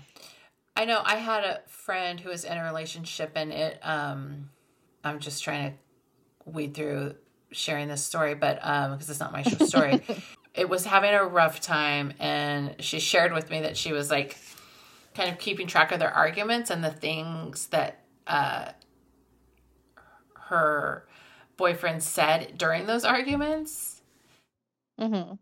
I 0.76 0.84
know 0.84 1.00
I 1.02 1.16
had 1.16 1.44
a 1.44 1.60
friend 1.68 2.20
who 2.20 2.28
was 2.28 2.44
in 2.44 2.56
a 2.56 2.64
relationship 2.64 3.32
and 3.34 3.52
it 3.52 3.78
um 3.82 4.50
I'm 5.04 5.20
just 5.20 5.42
trying 5.42 5.70
to 5.70 6.50
weed 6.50 6.74
through 6.74 7.14
sharing 7.50 7.88
this 7.88 8.04
story 8.04 8.34
but 8.34 8.58
um 8.62 8.92
because 8.92 9.10
it's 9.10 9.20
not 9.20 9.32
my 9.32 9.42
story. 9.42 10.02
it 10.54 10.68
was 10.68 10.84
having 10.84 11.12
a 11.14 11.24
rough 11.24 11.60
time 11.60 12.12
and 12.18 12.76
she 12.80 12.98
shared 12.98 13.32
with 13.32 13.50
me 13.50 13.60
that 13.60 13.76
she 13.76 13.92
was 13.92 14.10
like 14.10 14.38
kind 15.14 15.30
of 15.30 15.38
keeping 15.38 15.66
track 15.66 15.92
of 15.92 15.98
their 15.98 16.12
arguments 16.12 16.70
and 16.70 16.84
the 16.84 16.90
things 16.90 17.68
that 17.68 18.02
uh 18.26 18.70
her 20.48 21.06
boyfriend 21.56 22.02
said 22.02 22.56
during 22.56 22.86
those 22.86 23.04
arguments 23.04 24.02
mm-hmm. 25.00 25.34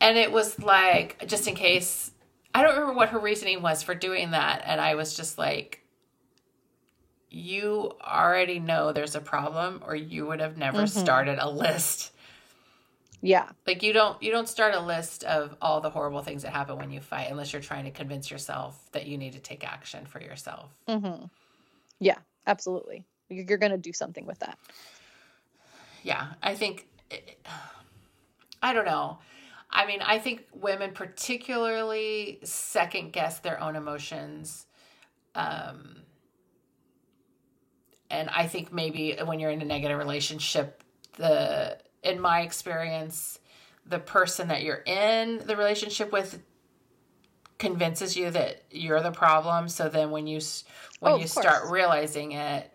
And 0.00 0.16
it 0.18 0.30
was 0.32 0.58
like 0.60 1.24
just 1.26 1.46
in 1.48 1.54
case 1.54 2.10
i 2.54 2.62
don't 2.62 2.74
remember 2.74 2.94
what 2.94 3.10
her 3.10 3.18
reasoning 3.18 3.62
was 3.62 3.82
for 3.82 3.94
doing 3.94 4.30
that. 4.32 4.62
And 4.64 4.80
i 4.80 4.94
was 4.94 5.16
just 5.16 5.38
like 5.38 5.82
you 7.30 7.92
already 8.02 8.58
know 8.60 8.92
there's 8.92 9.14
a 9.14 9.20
problem 9.20 9.82
or 9.86 9.94
you 9.94 10.26
would 10.26 10.40
have 10.40 10.56
never 10.56 10.82
Mhm. 10.82 10.88
started 10.88 11.38
a 11.38 11.50
list. 11.50 12.12
Yeah. 13.20 13.48
Like 13.66 13.82
you 13.82 13.92
don't 13.92 14.22
you 14.22 14.30
don't 14.30 14.48
start 14.48 14.74
a 14.74 14.80
list 14.80 15.24
of 15.24 15.56
all 15.60 15.80
the 15.80 15.90
horrible 15.90 16.22
things 16.22 16.42
that 16.42 16.52
happen 16.52 16.78
when 16.78 16.90
you 16.90 17.00
fight 17.00 17.30
unless 17.30 17.52
you're 17.52 17.60
trying 17.62 17.84
to 17.84 17.90
convince 17.90 18.30
yourself 18.30 18.80
that 18.92 19.06
you 19.06 19.18
need 19.18 19.32
to 19.32 19.38
take 19.40 19.66
action 19.66 20.06
for 20.06 20.20
yourself. 20.20 20.70
Mm-hmm. 20.88 21.24
yeah 21.98 22.18
absolutely. 22.46 23.04
You're, 23.28 23.58
gonna 23.58 23.76
do 23.76 23.92
something 23.92 24.24
with 24.24 24.38
that. 24.38 24.56
Yeah 26.04 26.28
i 26.42 26.54
think 26.54 26.86
i 28.62 28.72
don't 28.72 28.86
know 28.86 29.18
i 29.70 29.86
mean 29.86 30.00
i 30.02 30.18
think 30.18 30.44
women 30.52 30.92
particularly 30.92 32.38
second 32.42 33.12
guess 33.12 33.40
their 33.40 33.60
own 33.60 33.76
emotions 33.76 34.66
um 35.34 35.96
and 38.10 38.28
i 38.30 38.46
think 38.46 38.72
maybe 38.72 39.16
when 39.24 39.40
you're 39.40 39.50
in 39.50 39.62
a 39.62 39.64
negative 39.64 39.98
relationship 39.98 40.82
the 41.16 41.78
in 42.02 42.20
my 42.20 42.42
experience 42.42 43.38
the 43.86 43.98
person 43.98 44.48
that 44.48 44.62
you're 44.62 44.82
in 44.86 45.38
the 45.46 45.56
relationship 45.56 46.12
with 46.12 46.42
convinces 47.58 48.16
you 48.16 48.30
that 48.30 48.62
you're 48.70 49.00
the 49.00 49.10
problem. 49.10 49.68
So 49.68 49.88
then 49.88 50.10
when 50.10 50.26
you 50.26 50.40
when 51.00 51.14
Oh, 51.14 51.16
you 51.18 51.26
start 51.26 51.70
realizing 51.70 52.32
it 52.32 52.70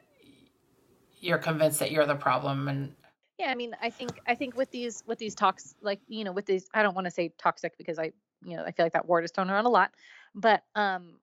you're 1.20 1.38
convinced 1.38 1.80
that 1.80 1.92
you're 1.92 2.08
the 2.08 2.16
problem 2.16 2.68
and 2.68 2.96
yeah 3.42 3.50
i 3.50 3.56
mean 3.56 3.76
i 3.82 3.90
think 3.90 4.12
i 4.28 4.36
think 4.36 4.56
with 4.56 4.70
these 4.72 5.04
with 5.08 5.18
these 5.18 5.36
talks 5.36 5.74
like 5.82 6.00
you 6.08 6.24
know 6.24 6.32
with 6.32 6.46
these 6.46 6.70
i 6.74 6.84
don't 6.84 6.96
want 6.96 7.06
to 7.06 7.12
say 7.12 7.32
toxic 7.38 7.78
because 7.78 7.98
i 7.98 8.12
you 8.46 8.56
know 8.56 8.64
i 8.64 8.72
feel 8.72 8.86
like 8.86 8.94
that 8.94 9.08
word 9.08 9.24
is 9.24 9.32
thrown 9.32 9.50
around 9.50 9.66
a 9.66 9.70
lot 9.70 9.92
but 10.36 10.64
um 10.76 11.16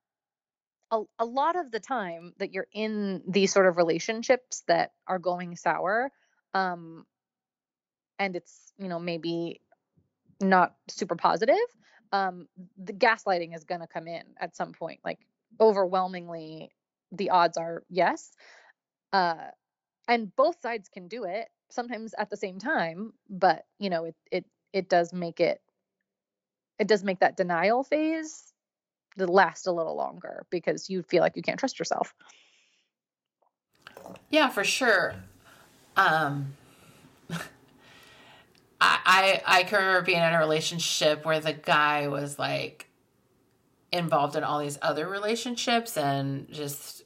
a, 0.90 1.02
a 1.18 1.24
lot 1.24 1.54
of 1.56 1.70
the 1.70 1.80
time 1.80 2.32
that 2.38 2.52
you're 2.52 2.66
in 2.72 3.22
these 3.28 3.52
sort 3.52 3.66
of 3.66 3.76
relationships 3.76 4.64
that 4.66 4.92
are 5.06 5.18
going 5.18 5.54
sour 5.56 6.10
um 6.54 7.04
and 8.18 8.34
it's 8.34 8.72
you 8.78 8.88
know 8.88 8.98
maybe 8.98 9.60
not 10.40 10.74
super 10.88 11.14
positive 11.14 11.56
um 12.12 12.48
the 12.76 12.92
gaslighting 12.92 13.54
is 13.54 13.64
going 13.64 13.80
to 13.80 13.86
come 13.86 14.08
in 14.08 14.22
at 14.40 14.56
some 14.56 14.72
point 14.72 14.98
like 15.04 15.20
overwhelmingly 15.60 16.70
the 17.12 17.30
odds 17.30 17.56
are 17.56 17.84
yes 17.88 18.32
uh 19.12 19.48
and 20.08 20.34
both 20.34 20.60
sides 20.62 20.88
can 20.88 21.06
do 21.06 21.24
it 21.24 21.48
sometimes 21.70 22.14
at 22.18 22.30
the 22.30 22.36
same 22.36 22.58
time 22.58 23.12
but 23.28 23.64
you 23.78 23.90
know 23.90 24.04
it 24.04 24.14
it 24.30 24.44
it 24.72 24.88
does 24.88 25.12
make 25.12 25.40
it 25.40 25.60
it 26.78 26.86
does 26.86 27.02
make 27.02 27.20
that 27.20 27.36
denial 27.36 27.82
phase 27.82 28.44
last 29.16 29.66
a 29.66 29.72
little 29.72 29.96
longer 29.96 30.46
because 30.48 30.88
you 30.88 31.02
feel 31.02 31.20
like 31.20 31.34
you 31.34 31.42
can't 31.42 31.58
trust 31.58 31.78
yourself 31.78 32.14
Yeah, 34.30 34.48
for 34.48 34.64
sure. 34.64 35.14
Um, 35.96 36.54
I, 37.30 37.38
I 38.80 39.42
I 39.46 39.62
can 39.64 39.78
remember 39.80 40.02
being 40.02 40.22
in 40.22 40.34
a 40.34 40.38
relationship 40.38 41.24
where 41.24 41.40
the 41.40 41.52
guy 41.52 42.08
was 42.08 42.38
like 42.38 42.88
involved 43.90 44.36
in 44.36 44.44
all 44.44 44.60
these 44.60 44.78
other 44.82 45.08
relationships 45.08 45.96
and 45.96 46.48
just 46.50 47.04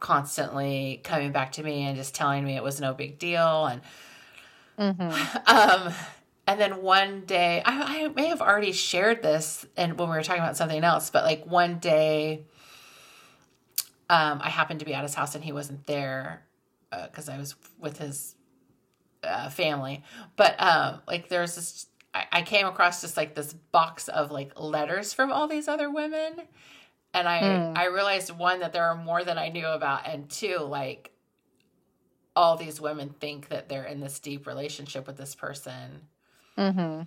constantly 0.00 1.00
coming 1.04 1.32
back 1.32 1.52
to 1.52 1.62
me 1.62 1.82
and 1.82 1.96
just 1.96 2.14
telling 2.14 2.44
me 2.44 2.56
it 2.56 2.62
was 2.62 2.80
no 2.80 2.94
big 2.94 3.18
deal. 3.18 3.66
And 3.66 3.80
Mm-hmm. 4.78 5.36
um 5.46 5.92
and 6.46 6.58
then 6.58 6.82
one 6.82 7.24
day 7.26 7.62
I, 7.64 8.04
I 8.04 8.08
may 8.08 8.28
have 8.28 8.40
already 8.40 8.72
shared 8.72 9.22
this 9.22 9.66
and 9.76 9.98
when 9.98 10.08
we 10.08 10.16
were 10.16 10.22
talking 10.22 10.42
about 10.42 10.56
something 10.56 10.82
else 10.82 11.10
but 11.10 11.22
like 11.24 11.44
one 11.44 11.78
day 11.80 12.46
um 14.08 14.40
i 14.42 14.48
happened 14.48 14.80
to 14.80 14.86
be 14.86 14.94
at 14.94 15.02
his 15.02 15.14
house 15.14 15.34
and 15.34 15.44
he 15.44 15.52
wasn't 15.52 15.86
there 15.86 16.44
because 16.90 17.28
i 17.28 17.36
was 17.36 17.56
with 17.78 17.98
his 17.98 18.36
uh, 19.22 19.48
family. 19.50 20.02
But 20.36 20.60
um 20.60 21.00
like 21.06 21.28
there's 21.28 21.56
this 21.56 21.86
I, 22.14 22.24
I 22.32 22.42
came 22.42 22.66
across 22.66 23.00
just 23.00 23.16
like 23.16 23.34
this 23.34 23.52
box 23.52 24.08
of 24.08 24.30
like 24.30 24.58
letters 24.58 25.12
from 25.12 25.30
all 25.32 25.46
these 25.46 25.68
other 25.68 25.90
women 25.90 26.42
and 27.14 27.28
i 27.28 27.40
Mm. 27.40 27.76
i 27.76 27.86
realized 27.86 28.30
one 28.30 28.60
that 28.60 28.72
there 28.72 28.84
are 28.84 28.96
more 28.96 29.24
than 29.24 29.38
i 29.38 29.48
knew 29.48 29.66
about 29.66 30.06
and 30.06 30.28
two 30.30 30.58
like 30.58 31.10
all 32.36 32.56
these 32.56 32.80
women 32.80 33.10
think 33.20 33.48
that 33.48 33.68
they're 33.68 33.84
in 33.84 34.00
this 34.00 34.18
deep 34.20 34.46
relationship 34.46 35.06
with 35.06 35.16
this 35.16 35.34
person 35.34 36.02
Mm-hmm. 36.58 37.02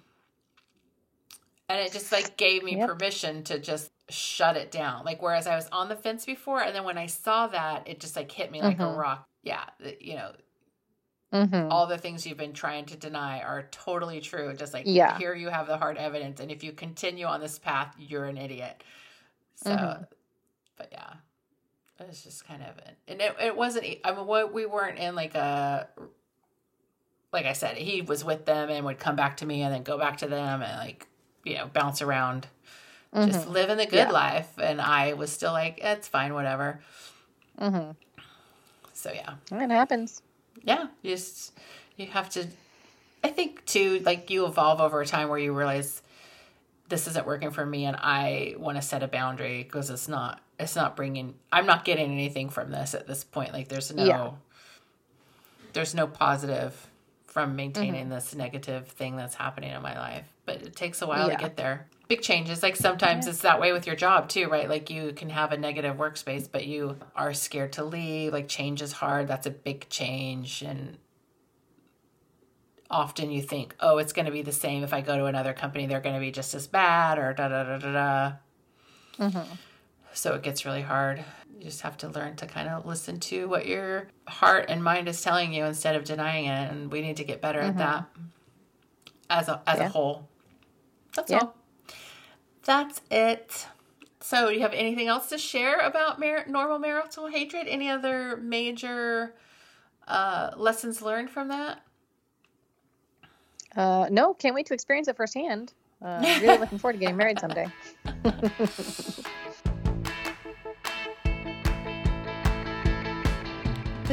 and 1.70 1.80
it 1.80 1.92
just 1.94 2.12
like 2.12 2.38
gave 2.38 2.64
me 2.64 2.76
Yep. 2.78 2.88
permission 2.88 3.44
to 3.46 3.60
just 3.60 3.92
shut 4.10 4.58
it 4.58 4.72
down 4.72 5.06
like 5.06 5.22
whereas 5.22 5.48
i 5.48 5.56
was 5.56 5.70
on 5.72 5.90
the 5.90 5.96
fence 5.96 6.26
before 6.26 6.62
and 6.62 6.76
then 6.76 6.84
when 6.84 6.98
i 6.98 7.06
saw 7.06 7.48
that 7.48 7.88
it 7.88 8.00
just 8.00 8.16
like 8.16 8.32
hit 8.32 8.52
me 8.52 8.62
like 8.62 8.80
a 8.80 8.84
Mhm. 8.84 8.98
rock 8.98 9.26
yeah 9.44 9.64
you 10.00 10.16
know 10.16 10.32
Mm-hmm. 11.34 11.72
all 11.72 11.88
the 11.88 11.98
things 11.98 12.28
you've 12.28 12.38
been 12.38 12.54
trying 12.54 12.86
to 12.86 12.96
deny 12.98 13.42
are 13.42 13.64
totally 13.72 14.22
true 14.22 14.54
just 14.56 14.74
like 14.74 14.86
Yeah. 14.86 15.18
here 15.18 15.34
you 15.34 15.50
have 15.50 15.66
the 15.68 15.78
hard 15.78 15.98
evidence 15.98 16.40
and 16.40 16.52
if 16.52 16.64
you 16.64 16.74
continue 16.74 17.26
on 17.26 17.40
this 17.42 17.58
path 17.58 17.96
you're 17.98 18.26
an 18.26 18.38
idiot 18.38 18.84
so 19.56 19.72
Mhm. 19.72 20.08
but 20.78 20.90
yeah 20.92 21.14
it 22.00 22.08
was 22.08 22.24
just 22.24 22.46
kind 22.48 22.62
of 22.64 22.78
an, 22.86 22.94
and 23.08 23.22
it, 23.22 23.36
it 23.42 23.56
wasn't 23.56 23.86
I 24.04 24.12
mean 24.14 24.26
what 24.26 24.54
we 24.54 24.66
weren't 24.66 25.00
in 25.00 25.16
like 25.16 25.36
a 25.36 25.88
like 27.32 27.46
i 27.46 27.54
said 27.54 27.78
he 27.78 28.02
was 28.02 28.24
with 28.24 28.46
them 28.46 28.70
and 28.70 28.86
would 28.86 29.00
come 29.00 29.16
back 29.16 29.38
to 29.38 29.46
me 29.46 29.62
and 29.62 29.74
then 29.74 29.84
go 29.84 29.98
back 29.98 30.18
to 30.18 30.28
them 30.28 30.62
and 30.62 30.78
like 30.78 31.08
you 31.44 31.56
know 31.56 31.68
bounce 31.68 32.02
around 32.02 32.48
just 33.16 33.48
living 33.48 33.78
the 33.78 33.86
good 33.86 34.08
Mm-hmm. 34.08 34.08
Yeah. 34.08 34.12
life 34.12 34.50
and 34.58 34.82
i 34.82 35.14
was 35.14 35.32
still 35.32 35.52
like 35.54 35.80
it's 35.82 36.08
fine 36.08 36.34
whatever 36.34 36.80
Mm-hmm. 37.60 37.92
so 38.94 39.12
yeah 39.12 39.36
It 39.52 39.70
happens. 39.72 40.22
yeah 40.64 40.88
you 41.04 41.12
just 41.12 41.54
you 41.96 42.08
have 42.08 42.30
to 42.32 42.48
i 43.24 43.28
think 43.30 43.64
too 43.66 44.00
like 44.06 44.30
you 44.32 44.46
evolve 44.46 44.82
over 44.82 45.06
time 45.06 45.30
where 45.30 45.38
you 45.40 45.54
realize 45.54 46.02
this 46.94 47.08
isn't 47.08 47.26
working 47.26 47.50
for 47.50 47.66
me 47.66 47.86
and 47.86 47.98
i 47.98 48.54
want 48.60 48.78
to 48.78 48.82
set 48.82 49.02
a 49.02 49.08
boundary 49.08 49.64
because 49.64 49.90
it's 49.90 50.08
not 50.08 50.40
it's 50.60 50.76
not 50.76 50.96
bringing 50.96 51.34
i'm 51.52 51.66
not 51.66 51.84
getting 51.84 52.12
anything 52.12 52.50
from 52.50 52.70
this 52.70 52.94
at 52.94 53.08
this 53.08 53.24
point 53.24 53.52
like 53.52 53.68
there's 53.68 53.92
no 53.92 54.06
Yeah. 54.06 54.32
there's 55.74 55.96
no 55.96 56.06
positive 56.06 56.88
from 57.26 57.56
maintaining 57.56 58.02
mm-hmm. 58.02 58.12
this 58.12 58.36
negative 58.36 58.88
thing 58.90 59.16
that's 59.16 59.34
happening 59.34 59.72
in 59.72 59.82
my 59.82 59.98
life 59.98 60.26
but 60.46 60.58
it 60.62 60.76
takes 60.76 61.02
a 61.02 61.08
while 61.08 61.30
Yeah. 61.30 61.38
to 61.38 61.42
get 61.42 61.58
there 61.58 61.88
big 62.08 62.22
changes 62.22 62.62
like 62.62 62.76
sometimes 62.76 63.26
it's 63.26 63.40
that 63.40 63.60
way 63.60 63.74
with 63.74 63.88
your 63.88 63.96
job 63.96 64.30
too 64.30 64.48
right 64.48 64.70
like 64.70 64.92
you 64.92 65.14
can 65.14 65.32
have 65.32 65.52
a 65.52 65.58
negative 65.58 65.96
workspace 65.96 66.48
but 66.52 66.68
you 66.68 66.96
are 67.16 67.34
scared 67.34 67.74
to 67.74 67.84
leave 67.84 68.34
like 68.34 68.48
change 68.48 68.84
is 68.84 68.92
hard 68.92 69.28
that's 69.28 69.48
a 69.48 69.52
big 69.52 69.90
change 69.90 70.62
and 70.62 71.00
often 72.94 73.32
you 73.32 73.42
think 73.42 73.76
oh 73.80 73.98
it's 73.98 74.14
going 74.14 74.26
to 74.28 74.32
be 74.32 74.44
the 74.44 74.52
same 74.52 74.84
if 74.84 74.94
i 74.94 75.02
go 75.02 75.18
to 75.18 75.26
another 75.26 75.52
company 75.54 75.88
they're 75.88 76.00
going 76.00 76.14
to 76.16 76.22
be 76.22 76.32
just 76.32 76.54
as 76.54 76.68
bad 76.68 77.18
or 77.18 77.34
da 77.34 77.48
da 77.48 77.64
da 77.64 77.78
da 77.80 77.92
da. 77.94 78.32
Mm-hmm. 79.20 79.54
so 80.14 80.36
it 80.36 80.44
gets 80.44 80.64
really 80.66 80.82
hard. 80.82 81.24
You 81.58 81.66
just 81.66 81.82
have 81.82 81.98
to 81.98 82.08
learn 82.10 82.36
to 82.38 82.46
kind 82.46 82.68
of 82.68 82.86
listen 82.86 83.20
to 83.22 83.48
what 83.48 83.66
your 83.68 84.08
heart 84.28 84.66
and 84.70 84.84
mind 84.84 85.08
is 85.08 85.22
telling 85.22 85.54
you 85.54 85.64
instead 85.66 85.96
of 85.96 86.04
denying 86.04 86.46
it 86.46 86.72
and 86.72 86.92
we 86.92 87.02
need 87.02 87.18
to 87.18 87.24
get 87.24 87.42
better 87.42 87.60
at 87.62 87.78
that 87.78 88.06
as 89.30 89.48
a 89.50 89.62
as 89.66 89.80
a 89.80 89.88
whole. 89.90 90.28
That's 91.16 91.32
Yeah. 91.32 91.40
all. 91.40 91.56
That's 92.64 93.02
it. 93.12 93.68
So 94.20 94.50
do 94.50 94.56
you 94.56 94.62
have 94.62 94.74
anything 94.74 95.08
else 95.08 95.30
to 95.30 95.38
share 95.38 95.80
about 95.80 96.20
mar- 96.20 96.46
normal 96.48 96.80
marital 96.80 97.28
hatred? 97.28 97.68
Any 97.68 97.90
other 97.90 98.38
major 98.38 99.36
uh, 100.08 100.52
lessons 100.58 101.02
learned 101.02 101.30
from 101.30 101.48
that 101.50 101.82
Uh, 103.76 104.08
no, 104.12 104.34
can't 104.34 104.56
wait 104.56 104.66
to 104.68 104.74
experience 104.74 105.08
it 105.08 105.18
firsthand. 105.18 105.74
Uh, 106.02 106.22
really 106.42 106.58
looking 106.60 106.78
forward 106.78 106.94
to 106.94 107.00
getting 107.00 107.18
married 107.18 107.40
someday. 107.40 107.68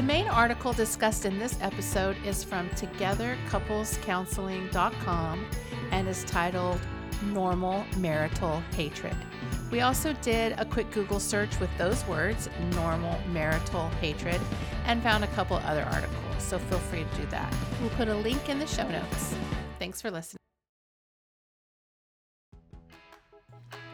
The 0.00 0.06
main 0.06 0.28
article 0.28 0.72
discussed 0.72 1.26
in 1.26 1.38
this 1.38 1.58
episode 1.60 2.16
is 2.24 2.42
from 2.44 2.70
togethercouplescounseling.com 2.70 5.46
and 5.90 6.08
is 6.08 6.24
titled 6.24 6.80
Normal 7.24 7.84
Marital 7.98 8.62
Hatred. 8.74 9.16
We 9.72 9.80
also 9.80 10.12
did 10.22 10.54
a 10.58 10.64
quick 10.64 10.92
Google 10.92 11.18
search 11.20 11.58
with 11.58 11.68
those 11.76 12.06
words, 12.06 12.48
normal 12.70 13.18
marital 13.32 13.88
hatred, 14.00 14.40
and 14.86 15.02
found 15.02 15.24
a 15.24 15.28
couple 15.28 15.56
other 15.56 15.82
articles. 15.82 16.29
So 16.40 16.58
feel 16.58 16.78
free 16.78 17.04
to 17.04 17.20
do 17.20 17.26
that. 17.26 17.52
We'll 17.80 17.90
put 17.90 18.08
a 18.08 18.14
link 18.14 18.48
in 18.48 18.58
the 18.58 18.66
show 18.66 18.88
notes. 18.88 19.34
Thanks 19.78 20.00
for 20.00 20.10
listening. 20.10 20.38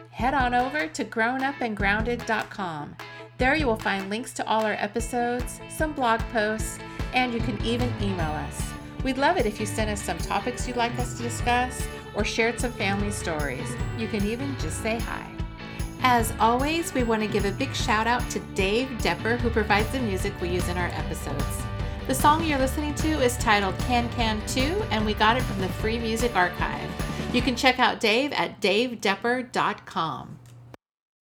Head 0.09 0.33
on 0.33 0.55
over 0.55 0.87
to 0.87 1.05
grownupandgrounded.com. 1.05 2.95
There 3.37 3.55
you 3.55 3.67
will 3.67 3.75
find 3.75 4.09
links 4.09 4.33
to 4.33 4.47
all 4.47 4.65
our 4.65 4.73
episodes, 4.73 5.59
some 5.69 5.93
blog 5.93 6.21
posts, 6.31 6.79
and 7.13 7.31
you 7.31 7.39
can 7.39 7.63
even 7.63 7.93
email 8.01 8.31
us. 8.31 8.59
We'd 9.03 9.19
love 9.19 9.37
it 9.37 9.45
if 9.45 9.59
you 9.59 9.67
sent 9.67 9.91
us 9.91 10.01
some 10.01 10.17
topics 10.17 10.67
you'd 10.67 10.75
like 10.75 10.97
us 10.97 11.15
to 11.17 11.23
discuss 11.23 11.87
or 12.15 12.25
shared 12.25 12.59
some 12.59 12.71
family 12.71 13.11
stories. 13.11 13.69
You 13.99 14.07
can 14.07 14.25
even 14.25 14.57
just 14.57 14.81
say 14.81 14.97
hi. 14.97 15.29
As 16.01 16.33
always, 16.39 16.93
we 16.95 17.03
want 17.03 17.21
to 17.21 17.27
give 17.27 17.45
a 17.45 17.51
big 17.51 17.75
shout 17.75 18.07
out 18.07 18.27
to 18.31 18.39
Dave 18.55 18.87
Depper, 19.01 19.37
who 19.37 19.51
provides 19.51 19.89
the 19.91 19.99
music 19.99 20.33
we 20.41 20.49
use 20.49 20.67
in 20.67 20.77
our 20.77 20.87
episodes. 20.87 21.61
The 22.07 22.15
song 22.15 22.45
you're 22.45 22.57
listening 22.57 22.95
to 22.95 23.21
is 23.21 23.35
titled 23.35 23.77
Can 23.79 24.07
Can 24.11 24.41
2, 24.47 24.61
and 24.91 25.05
we 25.05 25.13
got 25.13 25.35
it 25.35 25.43
from 25.43 25.59
the 25.59 25.67
Free 25.67 25.99
Music 25.99 26.33
Archive. 26.37 26.89
You 27.33 27.41
can 27.41 27.53
check 27.53 27.79
out 27.79 27.99
Dave 27.99 28.31
at 28.31 28.61
davedepper.com. 28.61 30.39